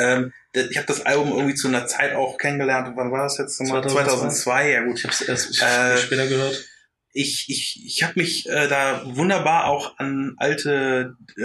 ähm, 0.01 0.33
ich 0.71 0.77
habe 0.77 0.87
das 0.87 1.05
Album 1.07 1.29
irgendwie 1.33 1.55
zu 1.55 1.69
einer 1.69 1.87
Zeit 1.87 2.15
auch 2.15 2.39
kennengelernt. 2.39 2.93
Wann 2.97 3.11
war 3.13 3.23
das 3.25 3.39
jetzt 3.39 3.61
nochmal? 3.61 3.83
2002? 3.83 4.05
2002, 4.05 4.71
ja 4.71 4.85
gut. 4.85 4.99
Ich 4.99 5.05
hab's 5.05 5.21
erst 5.21 5.51
ich, 5.51 5.63
Äh, 5.63 5.97
später 5.99 6.27
gehört. 6.27 6.65
ich, 7.13 7.47
ich, 7.49 7.83
ich 7.85 8.03
habe 8.03 8.15
mich 8.17 8.49
äh, 8.49 8.69
da 8.69 9.03
wunderbar 9.05 9.67
auch 9.67 9.99
an 9.99 10.35
alte 10.39 11.17
äh, 11.39 11.43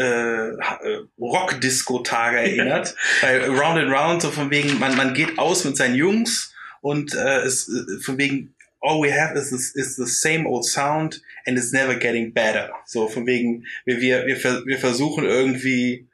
äh, 0.49 0.99
Rock-Disco-Tage 1.19 2.37
erinnert. 2.39 2.95
Bei 3.21 3.45
Round 3.47 3.79
and 3.79 3.91
Round, 3.91 4.21
so 4.21 4.31
von 4.31 4.49
wegen, 4.51 4.79
man, 4.79 4.95
man 4.95 5.13
geht 5.13 5.37
aus 5.37 5.63
mit 5.65 5.77
seinen 5.77 5.95
Jungs 5.95 6.53
und 6.81 7.13
äh, 7.13 7.39
es 7.41 7.67
äh, 7.69 8.01
von 8.01 8.17
wegen, 8.17 8.55
all 8.81 9.01
we 9.01 9.11
have 9.13 9.33
is, 9.39 9.51
is, 9.51 9.73
is 9.75 9.95
the 9.95 10.05
same 10.05 10.45
old 10.47 10.65
sound 10.65 11.21
and 11.45 11.57
it's 11.57 11.71
never 11.71 11.95
getting 11.95 12.33
better. 12.33 12.69
So 12.85 13.07
von 13.07 13.25
wegen, 13.25 13.65
wir, 13.85 14.01
wir, 14.01 14.25
wir, 14.25 14.65
wir 14.65 14.77
versuchen 14.77 15.23
irgendwie 15.23 16.09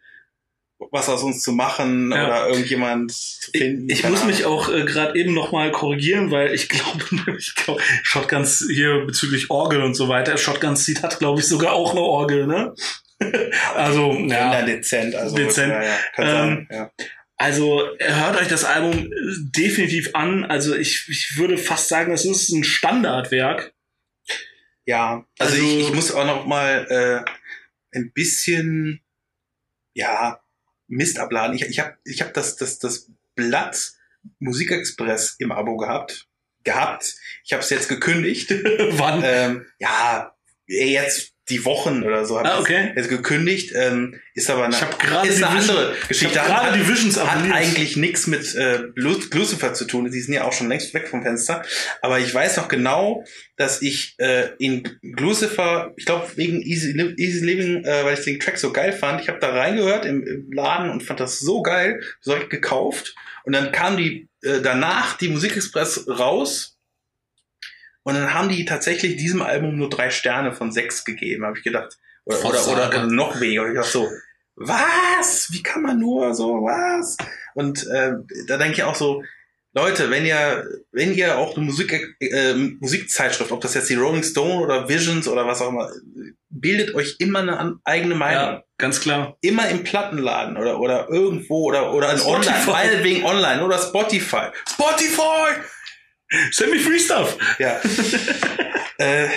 was 0.92 1.10
aus 1.10 1.24
uns 1.24 1.42
zu 1.42 1.52
machen 1.52 2.12
Ja. 2.12 2.26
oder 2.26 2.48
irgendjemand 2.50 3.12
zu 3.12 3.52
finden. 3.52 3.90
Ich, 3.90 4.00
ich 4.00 4.10
muss 4.10 4.22
Ahnung. 4.22 4.28
mich 4.34 4.46
auch 4.46 4.70
äh, 4.70 4.86
gerade 4.86 5.20
eben 5.20 5.34
nochmal 5.34 5.72
korrigieren, 5.72 6.32
weil 6.32 6.54
ich 6.54 6.70
glaube, 6.70 7.04
ich 7.38 7.54
glaub, 7.56 7.82
Shotguns 8.04 8.66
hier 8.72 9.06
bezüglich 9.06 9.50
Orgel 9.50 9.82
und 9.82 9.94
so 9.96 10.08
weiter, 10.08 10.38
Shotguns 10.38 10.86
Seed 10.86 11.04
hat, 11.04 11.20
glaube 11.20 11.40
ich, 11.42 11.48
sogar 11.48 11.74
auch 11.74 11.92
eine 11.92 12.02
Orgel, 12.02 12.48
ne? 12.48 12.74
also, 13.76 14.14
ja. 14.14 14.52
dann 14.52 14.66
dezent, 14.66 15.14
also 15.16 15.36
Dezent. 15.36 15.74
Ja, 15.74 15.84
ja, 15.84 15.98
Ähm, 16.18 16.24
sein, 16.24 16.68
ja. 16.72 16.92
Also 17.42 17.88
hört 18.00 18.38
euch 18.42 18.48
das 18.50 18.66
Album 18.66 18.94
äh, 18.94 19.10
definitiv 19.58 20.10
an. 20.14 20.44
Also 20.46 20.76
ich, 20.76 21.06
ich 21.10 21.38
würde 21.38 21.58
fast 21.58 21.88
sagen, 21.88 22.12
es 22.14 22.26
ist 22.26 22.50
ein 22.52 22.64
Standardwerk. 22.66 23.74
Ja, 24.86 25.26
also, 25.38 25.54
Also- 25.56 25.66
ich, 25.66 25.80
ich 25.88 25.94
muss 25.94 26.12
auch 26.14 26.26
noch 26.26 26.46
mal 26.46 26.86
äh, 27.94 27.98
ein 27.98 28.12
bisschen 28.14 29.02
ja 29.94 30.40
Mist 30.90 31.20
abladen. 31.20 31.56
Ich, 31.56 31.64
ich 31.64 31.80
habe 31.80 31.96
ich 32.04 32.22
hab 32.22 32.34
das 32.34 32.58
das 32.58 32.80
das 32.80 33.10
Blatt 33.36 33.94
Musikexpress 34.40 35.36
im 35.40 35.52
Abo 35.52 35.78
gehabt 35.78 36.30
gehabt. 36.64 37.16
Ich 37.44 37.54
habe 37.54 37.64
es 37.64 37.70
jetzt 37.70 37.88
gekündigt. 37.88 38.52
Wann? 38.92 39.22
ähm, 39.24 39.66
ja, 39.80 40.36
jetzt 40.68 41.34
die 41.50 41.66
Wochen 41.66 42.04
oder 42.04 42.26
so 42.26 42.38
habe 42.38 42.50
Ah, 42.50 42.54
ich 42.56 42.60
okay. 42.62 42.94
jetzt 42.96 43.10
gekündigt. 43.10 43.74
Ähm, 43.76 44.20
ist 44.34 44.50
aber 44.50 44.66
eine, 44.66 44.76
Ich 44.76 45.30
ist 45.30 45.44
eine 45.44 45.58
Vision- 45.58 45.76
andere 45.78 45.96
ich 46.04 46.08
Geschichte. 46.08 46.40
hab 46.42 46.48
gerade 46.48 46.78
die 46.80 46.88
Visions 46.88 47.20
hat 47.20 47.52
eigentlich 47.52 47.98
nichts 47.98 48.28
mit 48.28 48.56
äh, 48.56 48.80
Lu- 48.96 49.20
Lucifer 49.34 49.74
zu 49.74 49.86
tun. 49.86 50.10
Die 50.10 50.20
sind 50.22 50.34
ja 50.34 50.44
auch 50.46 50.54
schon 50.54 50.70
längst 50.70 50.94
weg 50.94 51.08
vom 51.10 51.24
Fenster. 51.24 51.64
Aber 52.02 52.20
ich 52.20 52.34
weiß 52.34 52.58
noch 52.58 52.68
genau, 52.68 53.24
dass 53.58 53.82
ich 53.82 54.16
äh, 54.20 54.50
in 54.60 54.84
Lucifer, 55.02 55.94
ich 55.98 56.06
glaube 56.06 56.28
wegen 56.36 56.62
Easy, 56.62 56.92
Easy 57.18 57.46
Living, 57.46 57.84
äh, 57.84 58.04
weil 58.06 58.14
ich 58.18 58.24
den 58.24 58.40
Track 58.40 58.58
so 58.58 58.72
geil 58.72 58.94
fand, 58.94 59.22
ich 59.22 59.28
habe 59.28 59.40
da 59.40 59.50
reingehört 59.50 60.06
im, 60.06 60.26
im 60.26 60.52
Laden 60.52 60.90
und 60.90 61.04
fand 61.04 61.20
das 61.20 61.40
so 61.40 61.62
geil, 61.62 62.02
so 62.22 62.36
ich 62.38 62.50
gekauft. 62.50 63.16
Und 63.44 63.54
dann 63.54 63.72
kam 63.72 63.98
die 63.98 64.30
äh, 64.44 64.62
danach 64.62 65.18
die 65.18 65.28
Musikexpress 65.30 66.08
raus. 66.08 66.78
Und 68.10 68.16
dann 68.16 68.34
haben 68.34 68.50
die 68.50 68.66
tatsächlich 68.66 69.18
diesem 69.18 69.42
Album 69.42 69.78
nur 69.78 69.90
drei 69.90 70.10
Sterne 70.10 70.52
von 70.52 70.72
sechs 70.72 71.06
gegeben, 71.06 71.46
habe 71.46 71.58
ich 71.58 71.64
gedacht. 71.64 71.98
Oder, 72.26 72.46
oder, 72.46 72.68
oder, 72.68 73.06
noch 73.06 73.40
weniger. 73.40 73.64
Und 73.64 73.70
ich 73.70 73.76
dachte 73.76 73.92
so, 73.92 74.10
was? 74.56 75.50
Wie 75.52 75.64
kann 75.64 75.84
man 75.84 76.00
nur 76.00 76.34
so, 76.34 76.64
was? 76.64 77.18
Und 77.54 77.88
äh, 77.88 78.14
da 78.48 78.58
denke 78.58 78.74
ich 78.74 78.84
auch 78.84 78.96
so, 78.96 79.24
Leute, 79.74 80.10
wenn 80.10 80.26
ihr, 80.26 80.68
wenn 80.92 81.14
ihr 81.14 81.38
auch 81.38 81.56
eine 81.56 81.66
Musik, 81.66 82.16
äh, 82.20 82.54
Musikzeitschrift, 82.54 83.52
ob 83.52 83.62
das 83.62 83.76
jetzt 83.76 83.90
die 83.90 83.96
Rolling 83.96 84.24
Stone 84.24 84.60
oder 84.60 84.90
Visions 84.90 85.28
oder 85.28 85.46
was 85.46 85.62
auch 85.62 85.70
immer, 85.70 85.92
bildet 86.50 86.96
euch 86.96 87.18
immer 87.20 87.40
eine 87.40 87.80
eigene 87.84 88.16
Meinung. 88.16 88.44
ja, 88.44 88.64
ganz 88.80 89.00
klar. 89.00 89.38
Immer 89.42 89.70
im 89.70 89.84
Plattenladen 89.84 90.58
oder, 90.58 90.80
oder 90.80 91.10
irgendwo 91.10 91.66
oder, 91.66 91.94
oder 91.94 92.12
in 92.12 92.18
Spotify. 92.18 92.52
online, 92.52 92.66
meinetwegen 92.66 93.26
online 93.26 93.64
oder 93.64 93.78
Spotify. 93.78 94.48
Spotify! 94.68 95.62
Send 96.52 96.72
me 96.72 96.80
free 96.80 97.00
stuff. 97.00 97.38
Ja. 97.58 97.80
äh, 98.98 99.28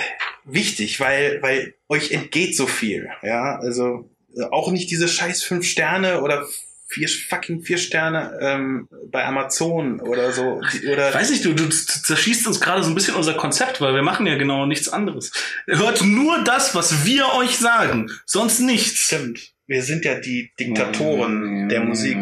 wichtig, 0.45 0.99
weil, 0.99 1.41
weil 1.41 1.75
euch 1.89 2.11
entgeht 2.11 2.55
so 2.55 2.67
viel. 2.67 3.09
Ja, 3.21 3.57
also 3.59 4.09
äh, 4.35 4.43
auch 4.51 4.71
nicht 4.71 4.91
diese 4.91 5.07
scheiß 5.07 5.43
fünf 5.43 5.65
Sterne 5.65 6.21
oder 6.21 6.47
vier 6.87 7.07
fucking 7.07 7.61
vier 7.63 7.77
Sterne 7.77 8.37
ähm, 8.39 8.87
bei 9.11 9.25
Amazon 9.25 9.99
oder 9.99 10.31
so. 10.31 10.61
Oder 10.91 11.13
Weiß 11.13 11.31
nicht, 11.31 11.43
du, 11.43 11.53
du 11.53 11.67
zerschießt 11.69 12.45
uns 12.45 12.61
gerade 12.61 12.83
so 12.83 12.89
ein 12.89 12.95
bisschen 12.95 13.15
unser 13.15 13.33
Konzept, 13.33 13.81
weil 13.81 13.95
wir 13.95 14.03
machen 14.03 14.27
ja 14.27 14.35
genau 14.35 14.65
nichts 14.65 14.89
anderes. 14.89 15.31
Hört 15.65 16.03
nur 16.03 16.43
das, 16.43 16.75
was 16.75 17.05
wir 17.05 17.33
euch 17.33 17.57
sagen, 17.57 18.11
sonst 18.25 18.59
nichts. 18.59 19.07
stimmt. 19.07 19.53
Wir 19.65 19.81
sind 19.81 20.05
ja 20.05 20.19
die 20.19 20.51
Diktatoren 20.59 21.69
der 21.69 21.79
Musik. 21.81 22.17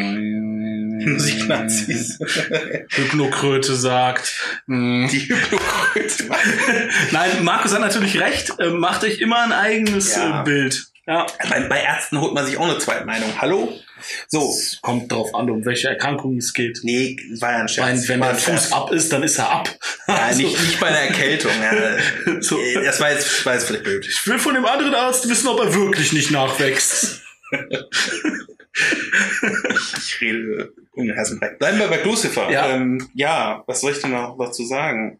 Musiknazis. 1.05 2.19
Hypnokröte 2.89 3.75
sagt. 3.75 4.33
mm. 4.67 5.07
die 5.07 5.29
Hypokröte. 5.29 6.25
Nein, 7.11 7.43
Markus 7.43 7.73
hat 7.73 7.81
natürlich 7.81 8.19
recht. 8.19 8.53
Äh, 8.59 8.69
macht 8.69 9.03
euch 9.03 9.19
immer 9.19 9.41
ein 9.43 9.51
eigenes 9.53 10.15
Ja. 10.15 10.41
äh, 10.41 10.43
Bild. 10.43 10.85
Ja. 11.07 11.25
bei, 11.49 11.61
bei 11.61 11.81
Ärzten 11.81 12.21
holt 12.21 12.33
man 12.33 12.45
sich 12.45 12.57
auch 12.57 12.69
eine 12.69 12.77
Zweitmeinung. 12.77 13.33
Hallo? 13.41 13.73
So. 14.27 14.53
Kommt 14.81 15.11
drauf 15.11 15.33
an, 15.35 15.49
um 15.49 15.65
welche 15.65 15.89
Erkrankung 15.89 16.37
es 16.37 16.53
geht. 16.53 16.79
Nee, 16.83 17.17
war 17.39 17.51
ja 17.51 17.57
ein 17.59 17.67
Scherz. 17.67 18.07
Wenn, 18.07 18.07
wenn 18.07 18.21
der 18.21 18.35
Fuß 18.35 18.43
Scherz. 18.45 18.71
ab 18.71 18.91
ist, 18.91 19.11
dann 19.11 19.23
ist 19.23 19.37
er 19.39 19.49
ab. 19.51 19.69
Ja, 20.07 20.15
Also, 20.15 20.41
nicht, 20.43 20.59
nicht 20.61 20.79
bei 20.79 20.89
der 20.89 21.01
Erkältung. 21.09 21.51
Ja. 21.61 22.41
So. 22.41 22.59
Das 22.85 22.99
war 22.99 23.11
jetzt, 23.11 23.45
war 23.45 23.53
jetzt 23.55 23.65
vielleicht 23.67 23.83
blöd. 23.83 24.05
Ich 24.07 24.25
will 24.27 24.37
von 24.39 24.53
dem 24.53 24.65
anderen 24.65 24.93
Arzt 24.93 25.27
wissen, 25.27 25.47
ob 25.47 25.59
er 25.59 25.73
wirklich 25.73 26.13
nicht 26.13 26.31
nachwächst. 26.31 27.21
Ich 29.97 30.21
rede 30.21 30.71
heißen 30.97 31.39
Brei. 31.39 31.49
Bleiben 31.55 31.79
wir 31.79 31.87
bei 31.87 32.03
Lucifer. 32.03 32.49
Ja. 32.51 32.67
Ähm, 32.69 33.09
ja, 33.13 33.63
was 33.67 33.81
soll 33.81 33.91
ich 33.93 33.99
denn 34.01 34.11
noch 34.11 34.37
dazu 34.37 34.65
sagen? 34.65 35.19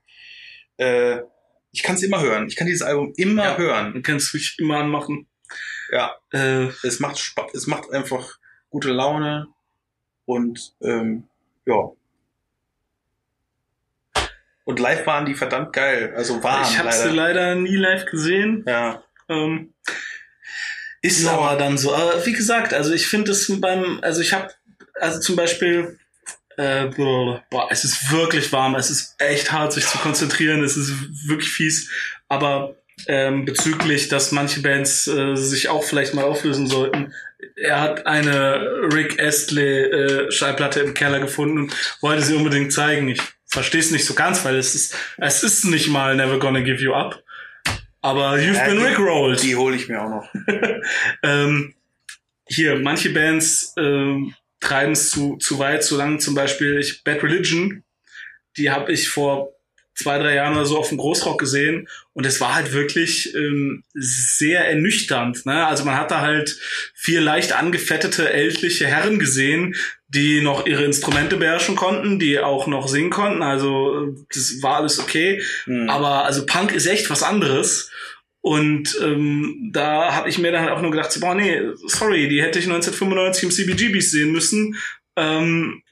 Äh, 0.77 1.19
ich 1.71 1.83
kann 1.83 1.95
es 1.95 2.03
immer 2.03 2.21
hören. 2.21 2.47
Ich 2.47 2.55
kann 2.55 2.67
dieses 2.67 2.81
Album 2.81 3.13
immer 3.15 3.43
Ja. 3.43 3.57
hören. 3.57 3.93
Du 3.93 4.01
kannst 4.01 4.33
mich 4.33 4.55
immer 4.59 4.77
anmachen. 4.79 5.27
Ja, 5.91 6.15
Äh, 6.31 6.67
es 6.83 6.99
macht 6.99 7.19
Spaß. 7.19 7.53
Es 7.53 7.67
macht 7.67 7.91
einfach 7.91 8.37
gute 8.69 8.89
Laune 8.91 9.47
und 10.25 10.73
ähm, 10.81 11.27
ja. 11.65 11.91
Und 14.63 14.79
live 14.79 15.05
waren 15.07 15.25
die 15.25 15.33
verdammt 15.33 15.73
geil. 15.73 16.13
Also 16.15 16.41
waren 16.43 16.63
ich 16.63 16.77
habe 16.77 16.91
sie 16.91 17.09
leider. 17.09 17.13
leider 17.51 17.55
nie 17.55 17.75
live 17.75 18.05
gesehen. 18.05 18.63
Ja. 18.67 19.03
Ähm, 19.27 19.73
ist 21.01 21.23
Ja. 21.23 21.31
aber 21.33 21.57
dann 21.57 21.77
so. 21.77 21.93
Aber 21.95 22.25
wie 22.25 22.33
gesagt, 22.33 22.73
also 22.73 22.93
ich 22.93 23.07
finde 23.07 23.31
es 23.31 23.51
beim, 23.59 23.99
also 24.01 24.21
ich 24.21 24.33
habe, 24.33 24.49
also 25.01 25.19
zum 25.19 25.35
Beispiel, 25.35 25.99
äh, 26.57 26.85
boah, 26.87 27.67
es 27.69 27.83
ist 27.83 28.11
wirklich 28.11 28.51
warm, 28.51 28.75
es 28.75 28.89
ist 28.89 29.15
echt 29.19 29.51
hart, 29.51 29.73
sich 29.73 29.85
zu 29.87 29.97
konzentrieren, 29.97 30.63
es 30.63 30.77
ist 30.77 30.93
wirklich 31.27 31.49
fies. 31.49 31.89
Aber 32.27 32.75
ähm, 33.07 33.45
bezüglich, 33.45 34.09
dass 34.09 34.31
manche 34.31 34.61
Bands 34.61 35.07
äh, 35.07 35.35
sich 35.35 35.69
auch 35.69 35.83
vielleicht 35.83 36.13
mal 36.13 36.23
auflösen 36.25 36.67
sollten, 36.67 37.13
er 37.55 37.81
hat 37.81 38.05
eine 38.05 38.59
Rick 38.93 39.19
Astley 39.21 39.79
äh, 39.81 40.31
Schallplatte 40.31 40.81
im 40.81 40.93
Keller 40.93 41.19
gefunden 41.19 41.57
und 41.59 41.73
wollte 42.01 42.21
sie 42.21 42.35
unbedingt 42.35 42.71
zeigen. 42.71 43.07
Ich 43.09 43.21
verstehe 43.47 43.81
es 43.81 43.89
nicht 43.91 44.05
so 44.05 44.13
ganz, 44.13 44.45
weil 44.45 44.55
es 44.57 44.75
ist, 44.75 44.95
es 45.17 45.41
ist 45.43 45.65
nicht 45.65 45.87
mal 45.87 46.15
Never 46.15 46.37
Gonna 46.39 46.61
Give 46.61 46.81
You 46.81 46.93
Up. 46.93 47.23
Aber 48.03 48.35
you've 48.35 48.55
Ja, 48.55 48.65
been 48.65 48.77
die- 48.77 48.83
rickrolled. 48.85 49.41
Die 49.43 49.55
hole 49.55 49.75
ich 49.75 49.87
mir 49.89 50.01
auch 50.01 50.09
noch. 50.09 50.29
Ähm, 51.23 51.73
hier, 52.47 52.75
manche 52.79 53.09
Bands 53.11 53.73
ähm, 53.77 54.33
treiben 54.61 54.93
es 54.93 55.09
zu, 55.09 55.35
zu 55.37 55.59
weit, 55.59 55.83
zu 55.83 55.97
lang. 55.97 56.19
Zum 56.19 56.33
Beispiel 56.33 56.79
ich, 56.79 57.03
Bad 57.03 57.23
Religion, 57.23 57.83
die 58.57 58.71
habe 58.71 58.93
ich 58.93 59.09
vor 59.09 59.49
zwei, 59.93 60.17
drei 60.17 60.35
Jahren 60.35 60.55
oder 60.55 60.65
so 60.65 60.77
auf 60.77 60.89
dem 60.89 60.97
Großrock 60.97 61.39
gesehen 61.39 61.87
und 62.13 62.25
es 62.25 62.39
war 62.41 62.55
halt 62.55 62.73
wirklich 62.73 63.35
ähm, 63.35 63.83
sehr 63.93 64.67
ernüchternd. 64.67 65.45
Ne? 65.45 65.65
Also 65.65 65.83
man 65.83 65.95
hat 65.95 66.11
da 66.11 66.21
halt 66.21 66.57
vier 66.93 67.21
leicht 67.21 67.53
angefettete 67.53 68.31
ältliche 68.31 68.87
Herren 68.87 69.19
gesehen, 69.19 69.75
die 70.07 70.41
noch 70.41 70.65
ihre 70.65 70.83
Instrumente 70.83 71.37
beherrschen 71.37 71.75
konnten, 71.75 72.19
die 72.19 72.39
auch 72.39 72.67
noch 72.67 72.87
singen 72.87 73.11
konnten. 73.11 73.43
Also 73.43 74.15
das 74.33 74.61
war 74.61 74.77
alles 74.77 74.99
okay. 74.99 75.41
Hm. 75.65 75.89
Aber 75.89 76.25
also 76.25 76.45
Punk 76.45 76.73
ist 76.73 76.85
echt 76.85 77.09
was 77.09 77.23
anderes. 77.23 77.91
Und 78.41 78.97
ähm, 79.01 79.69
da 79.71 80.15
habe 80.15 80.29
ich 80.29 80.39
mir 80.39 80.51
dann 80.51 80.63
halt 80.63 80.71
auch 80.73 80.81
nur 80.81 80.91
gedacht, 80.91 81.15
boah, 81.21 81.35
nee, 81.35 81.61
sorry, 81.87 82.27
die 82.27 82.41
hätte 82.41 82.59
ich 82.59 82.65
1995 82.65 83.43
im 83.43 83.51
CBGBs 83.51 84.11
sehen 84.11 84.31
müssen. 84.31 84.75
Ähm, 85.15 85.83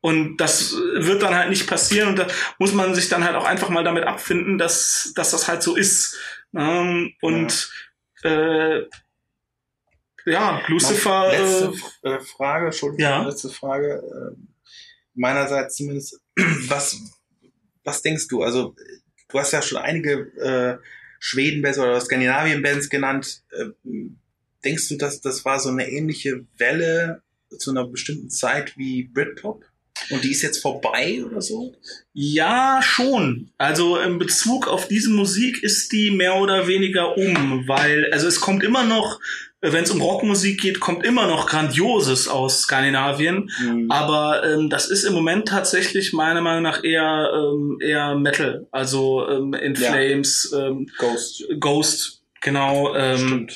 Und 0.00 0.36
das 0.36 0.74
wird 0.76 1.22
dann 1.22 1.34
halt 1.34 1.50
nicht 1.50 1.66
passieren 1.66 2.10
und 2.10 2.18
da 2.20 2.28
muss 2.58 2.72
man 2.72 2.94
sich 2.94 3.08
dann 3.08 3.24
halt 3.24 3.34
auch 3.34 3.44
einfach 3.44 3.68
mal 3.68 3.82
damit 3.82 4.04
abfinden, 4.04 4.56
dass, 4.56 5.12
dass 5.16 5.32
das 5.32 5.48
halt 5.48 5.62
so 5.62 5.74
ist. 5.76 6.16
Ähm, 6.56 7.14
und 7.20 7.70
ja. 8.22 8.76
äh, 8.76 8.88
ja, 10.24 10.62
Lucifer. 10.68 11.30
Letzte 11.30 11.72
äh, 12.02 12.20
Frage, 12.20 12.66
Entschuldigung, 12.66 13.02
ja. 13.02 13.22
letzte 13.24 13.48
Frage. 13.48 14.02
Äh, 14.36 14.36
meinerseits 15.14 15.76
zumindest. 15.76 16.20
Was, 16.68 16.96
was 17.82 18.02
denkst 18.02 18.28
du? 18.28 18.42
Also, 18.42 18.76
du 19.28 19.38
hast 19.38 19.52
ja 19.52 19.62
schon 19.62 19.78
einige 19.78 20.12
äh, 20.38 20.78
Schweden-Bands 21.18 21.78
oder 21.78 22.00
Skandinavien-Bands 22.00 22.88
genannt. 22.88 23.42
Äh, 23.50 23.66
denkst 24.64 24.88
du, 24.88 24.96
dass 24.96 25.20
das 25.20 25.44
war 25.44 25.60
so 25.60 25.68
eine 25.68 25.88
ähnliche 25.90 26.44
Welle 26.56 27.22
zu 27.58 27.70
einer 27.70 27.86
bestimmten 27.86 28.30
Zeit 28.30 28.76
wie 28.76 29.04
Britpop? 29.04 29.64
Und 30.10 30.24
die 30.24 30.30
ist 30.30 30.42
jetzt 30.42 30.62
vorbei 30.62 31.24
oder 31.24 31.42
so? 31.42 31.74
Ja, 32.12 32.80
schon. 32.82 33.50
Also 33.58 33.98
in 33.98 34.18
Bezug 34.18 34.68
auf 34.68 34.88
diese 34.88 35.10
Musik 35.10 35.62
ist 35.62 35.92
die 35.92 36.10
mehr 36.10 36.36
oder 36.36 36.66
weniger 36.66 37.16
um, 37.16 37.66
weil, 37.66 38.10
also 38.12 38.28
es 38.28 38.40
kommt 38.40 38.62
immer 38.62 38.84
noch 38.84 39.20
wenn 39.60 39.84
es 39.84 39.90
um 39.90 40.00
Rockmusik 40.00 40.60
geht, 40.60 40.80
kommt 40.80 41.04
immer 41.04 41.26
noch 41.26 41.48
Grandioses 41.48 42.28
aus 42.28 42.62
Skandinavien. 42.62 43.50
Mhm. 43.60 43.90
Aber 43.90 44.44
ähm, 44.44 44.70
das 44.70 44.88
ist 44.88 45.04
im 45.04 45.14
Moment 45.14 45.48
tatsächlich 45.48 46.12
meiner 46.12 46.40
Meinung 46.40 46.62
nach 46.62 46.84
eher 46.84 47.30
ähm, 47.34 47.78
eher 47.80 48.14
Metal. 48.14 48.66
Also 48.70 49.28
ähm, 49.28 49.54
In 49.54 49.74
ja. 49.74 49.92
Flames, 49.92 50.54
ähm, 50.56 50.88
Ghost, 50.98 51.44
Ghost, 51.58 52.22
genau. 52.40 52.94
Ähm, 52.94 53.48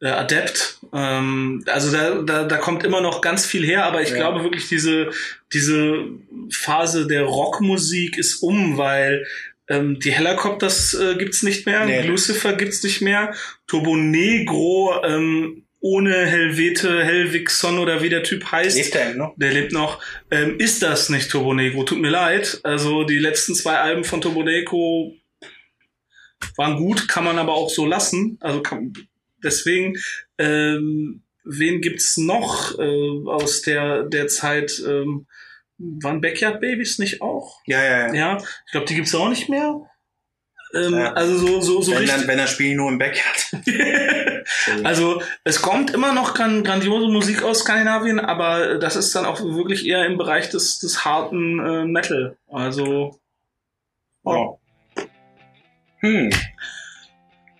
äh, 0.00 0.08
Adept. 0.08 0.78
Ähm, 0.92 1.64
also 1.66 1.90
da, 1.90 2.22
da, 2.22 2.44
da 2.44 2.56
kommt 2.58 2.84
immer 2.84 3.00
noch 3.00 3.20
ganz 3.20 3.44
viel 3.44 3.66
her, 3.66 3.84
aber 3.84 4.02
ich 4.02 4.10
ja. 4.10 4.16
glaube 4.16 4.44
wirklich, 4.44 4.68
diese, 4.68 5.10
diese 5.52 6.04
Phase 6.50 7.08
der 7.08 7.24
Rockmusik 7.24 8.16
ist 8.16 8.42
um, 8.42 8.78
weil 8.78 9.26
ähm, 9.68 10.00
die 10.00 10.12
Helicopters 10.12 10.94
äh, 10.94 11.16
gibt's 11.16 11.42
nicht 11.42 11.66
mehr, 11.66 11.84
nee. 11.84 12.02
Lucifer 12.02 12.54
gibt's 12.54 12.82
nicht 12.82 13.00
mehr, 13.00 13.34
Turbo 13.66 13.96
Negro 13.96 15.02
ähm, 15.04 15.64
ohne 15.80 16.26
Helvete, 16.26 17.04
Helvigson 17.04 17.78
oder 17.78 18.02
wie 18.02 18.08
der 18.08 18.24
Typ 18.24 18.50
heißt. 18.50 18.76
Lebt 18.76 18.94
der 18.94 19.14
noch? 19.14 19.34
Der 19.36 19.52
lebt 19.52 19.72
noch. 19.72 20.02
Ähm, 20.30 20.58
ist 20.58 20.82
das 20.82 21.08
nicht 21.08 21.30
Turbo 21.30 21.54
Negro? 21.54 21.84
Tut 21.84 22.00
mir 22.00 22.10
leid. 22.10 22.60
Also 22.64 23.04
die 23.04 23.18
letzten 23.18 23.54
zwei 23.54 23.76
Alben 23.76 24.04
von 24.04 24.20
Turbo 24.20 24.42
Negro 24.42 25.14
waren 26.56 26.76
gut, 26.76 27.08
kann 27.08 27.24
man 27.24 27.38
aber 27.38 27.54
auch 27.54 27.70
so 27.70 27.86
lassen. 27.86 28.38
Also 28.40 28.60
kann, 28.62 28.92
deswegen, 29.42 29.96
ähm, 30.38 31.22
wen 31.44 31.80
gibt's 31.80 32.16
noch 32.16 32.76
äh, 32.78 33.28
aus 33.28 33.62
der 33.62 34.02
der 34.04 34.26
Zeit? 34.28 34.82
Ähm, 34.84 35.26
waren 35.78 36.20
Backyard 36.20 36.60
Babies 36.60 36.98
nicht 36.98 37.22
auch? 37.22 37.60
Ja, 37.66 37.82
ja, 37.82 38.06
ja. 38.08 38.14
Ja, 38.14 38.38
ich 38.66 38.72
glaube, 38.72 38.86
die 38.86 38.94
gibt's 38.94 39.14
auch 39.14 39.28
nicht 39.28 39.48
mehr. 39.48 39.80
Ähm, 40.74 40.94
ja. 40.94 41.12
Also 41.14 41.38
so, 41.38 41.60
so, 41.60 41.80
so 41.80 41.92
wenn 41.92 41.98
richtig. 41.98 42.18
Dann, 42.20 42.28
wenn 42.28 42.38
er 42.38 42.46
spielt 42.46 42.76
nur 42.76 42.90
im 42.90 42.98
Backyard. 42.98 44.44
also 44.84 45.22
es 45.44 45.62
kommt 45.62 45.92
immer 45.92 46.12
noch 46.12 46.34
gran 46.34 46.62
grandiose 46.62 47.08
Musik 47.08 47.42
aus 47.42 47.60
Skandinavien, 47.60 48.20
aber 48.20 48.78
das 48.78 48.96
ist 48.96 49.14
dann 49.14 49.24
auch 49.24 49.40
wirklich 49.40 49.86
eher 49.86 50.04
im 50.04 50.18
Bereich 50.18 50.50
des, 50.50 50.78
des 50.78 51.04
harten 51.04 51.58
äh, 51.58 51.84
Metal. 51.84 52.36
Also. 52.48 53.18
Oh. 54.24 54.58
Hm. 56.00 56.30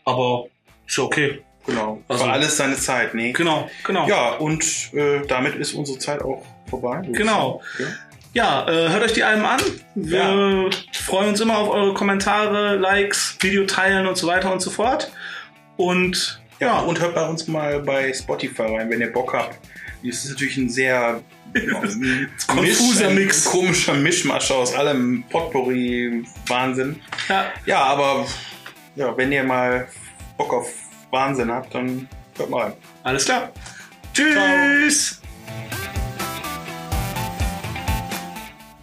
Aber 0.04 0.46
ist 0.86 0.98
okay. 0.98 1.42
Genau. 1.64 2.02
Also 2.08 2.24
War 2.24 2.32
alles 2.32 2.56
seine 2.56 2.76
Zeit, 2.76 3.14
nee. 3.14 3.32
Genau, 3.32 3.68
genau. 3.84 4.08
Ja, 4.08 4.36
und 4.36 4.64
äh, 4.94 5.20
damit 5.26 5.54
ist 5.56 5.74
unsere 5.74 5.98
Zeit 5.98 6.22
auch 6.22 6.42
vorbei. 6.68 7.02
Genau. 7.12 7.62
Ja. 7.78 7.86
Ja, 8.34 8.68
äh, 8.68 8.90
hört 8.90 9.02
euch 9.02 9.12
die 9.12 9.24
Alben 9.24 9.44
an. 9.44 9.60
Wir 9.94 10.18
ja. 10.18 10.70
freuen 10.92 11.30
uns 11.30 11.40
immer 11.40 11.58
auf 11.58 11.70
eure 11.70 11.94
Kommentare, 11.94 12.76
Likes, 12.76 13.36
Video 13.40 13.64
teilen 13.64 14.06
und 14.06 14.16
so 14.16 14.26
weiter 14.26 14.52
und 14.52 14.60
so 14.60 14.70
fort. 14.70 15.10
Und 15.76 16.40
ja, 16.60 16.66
ja. 16.66 16.78
und 16.80 17.00
hört 17.00 17.14
bei 17.14 17.26
uns 17.26 17.48
mal 17.48 17.80
bei 17.80 18.12
Spotify 18.12 18.62
rein, 18.62 18.90
wenn 18.90 19.00
ihr 19.00 19.12
Bock 19.12 19.32
habt. 19.32 19.58
Das 20.04 20.24
ist 20.24 20.30
natürlich 20.30 20.56
ein 20.56 20.68
sehr 20.68 21.22
konfuser 22.46 23.10
Mix. 23.10 23.46
Ein 23.46 23.52
komischer 23.52 23.94
Mischmasch 23.94 24.50
aus 24.50 24.74
allem 24.74 25.24
Potpourri-Wahnsinn. 25.30 27.00
Ja. 27.28 27.52
ja, 27.66 27.82
aber 27.84 28.26
ja, 28.94 29.16
wenn 29.16 29.32
ihr 29.32 29.44
mal 29.44 29.88
Bock 30.36 30.52
auf 30.52 30.72
Wahnsinn 31.10 31.50
habt, 31.50 31.74
dann 31.74 32.08
hört 32.36 32.50
mal 32.50 32.62
rein. 32.64 32.72
Alles 33.02 33.24
klar. 33.24 33.50
Tschüss. 34.12 35.20
Ciao. 35.20 35.77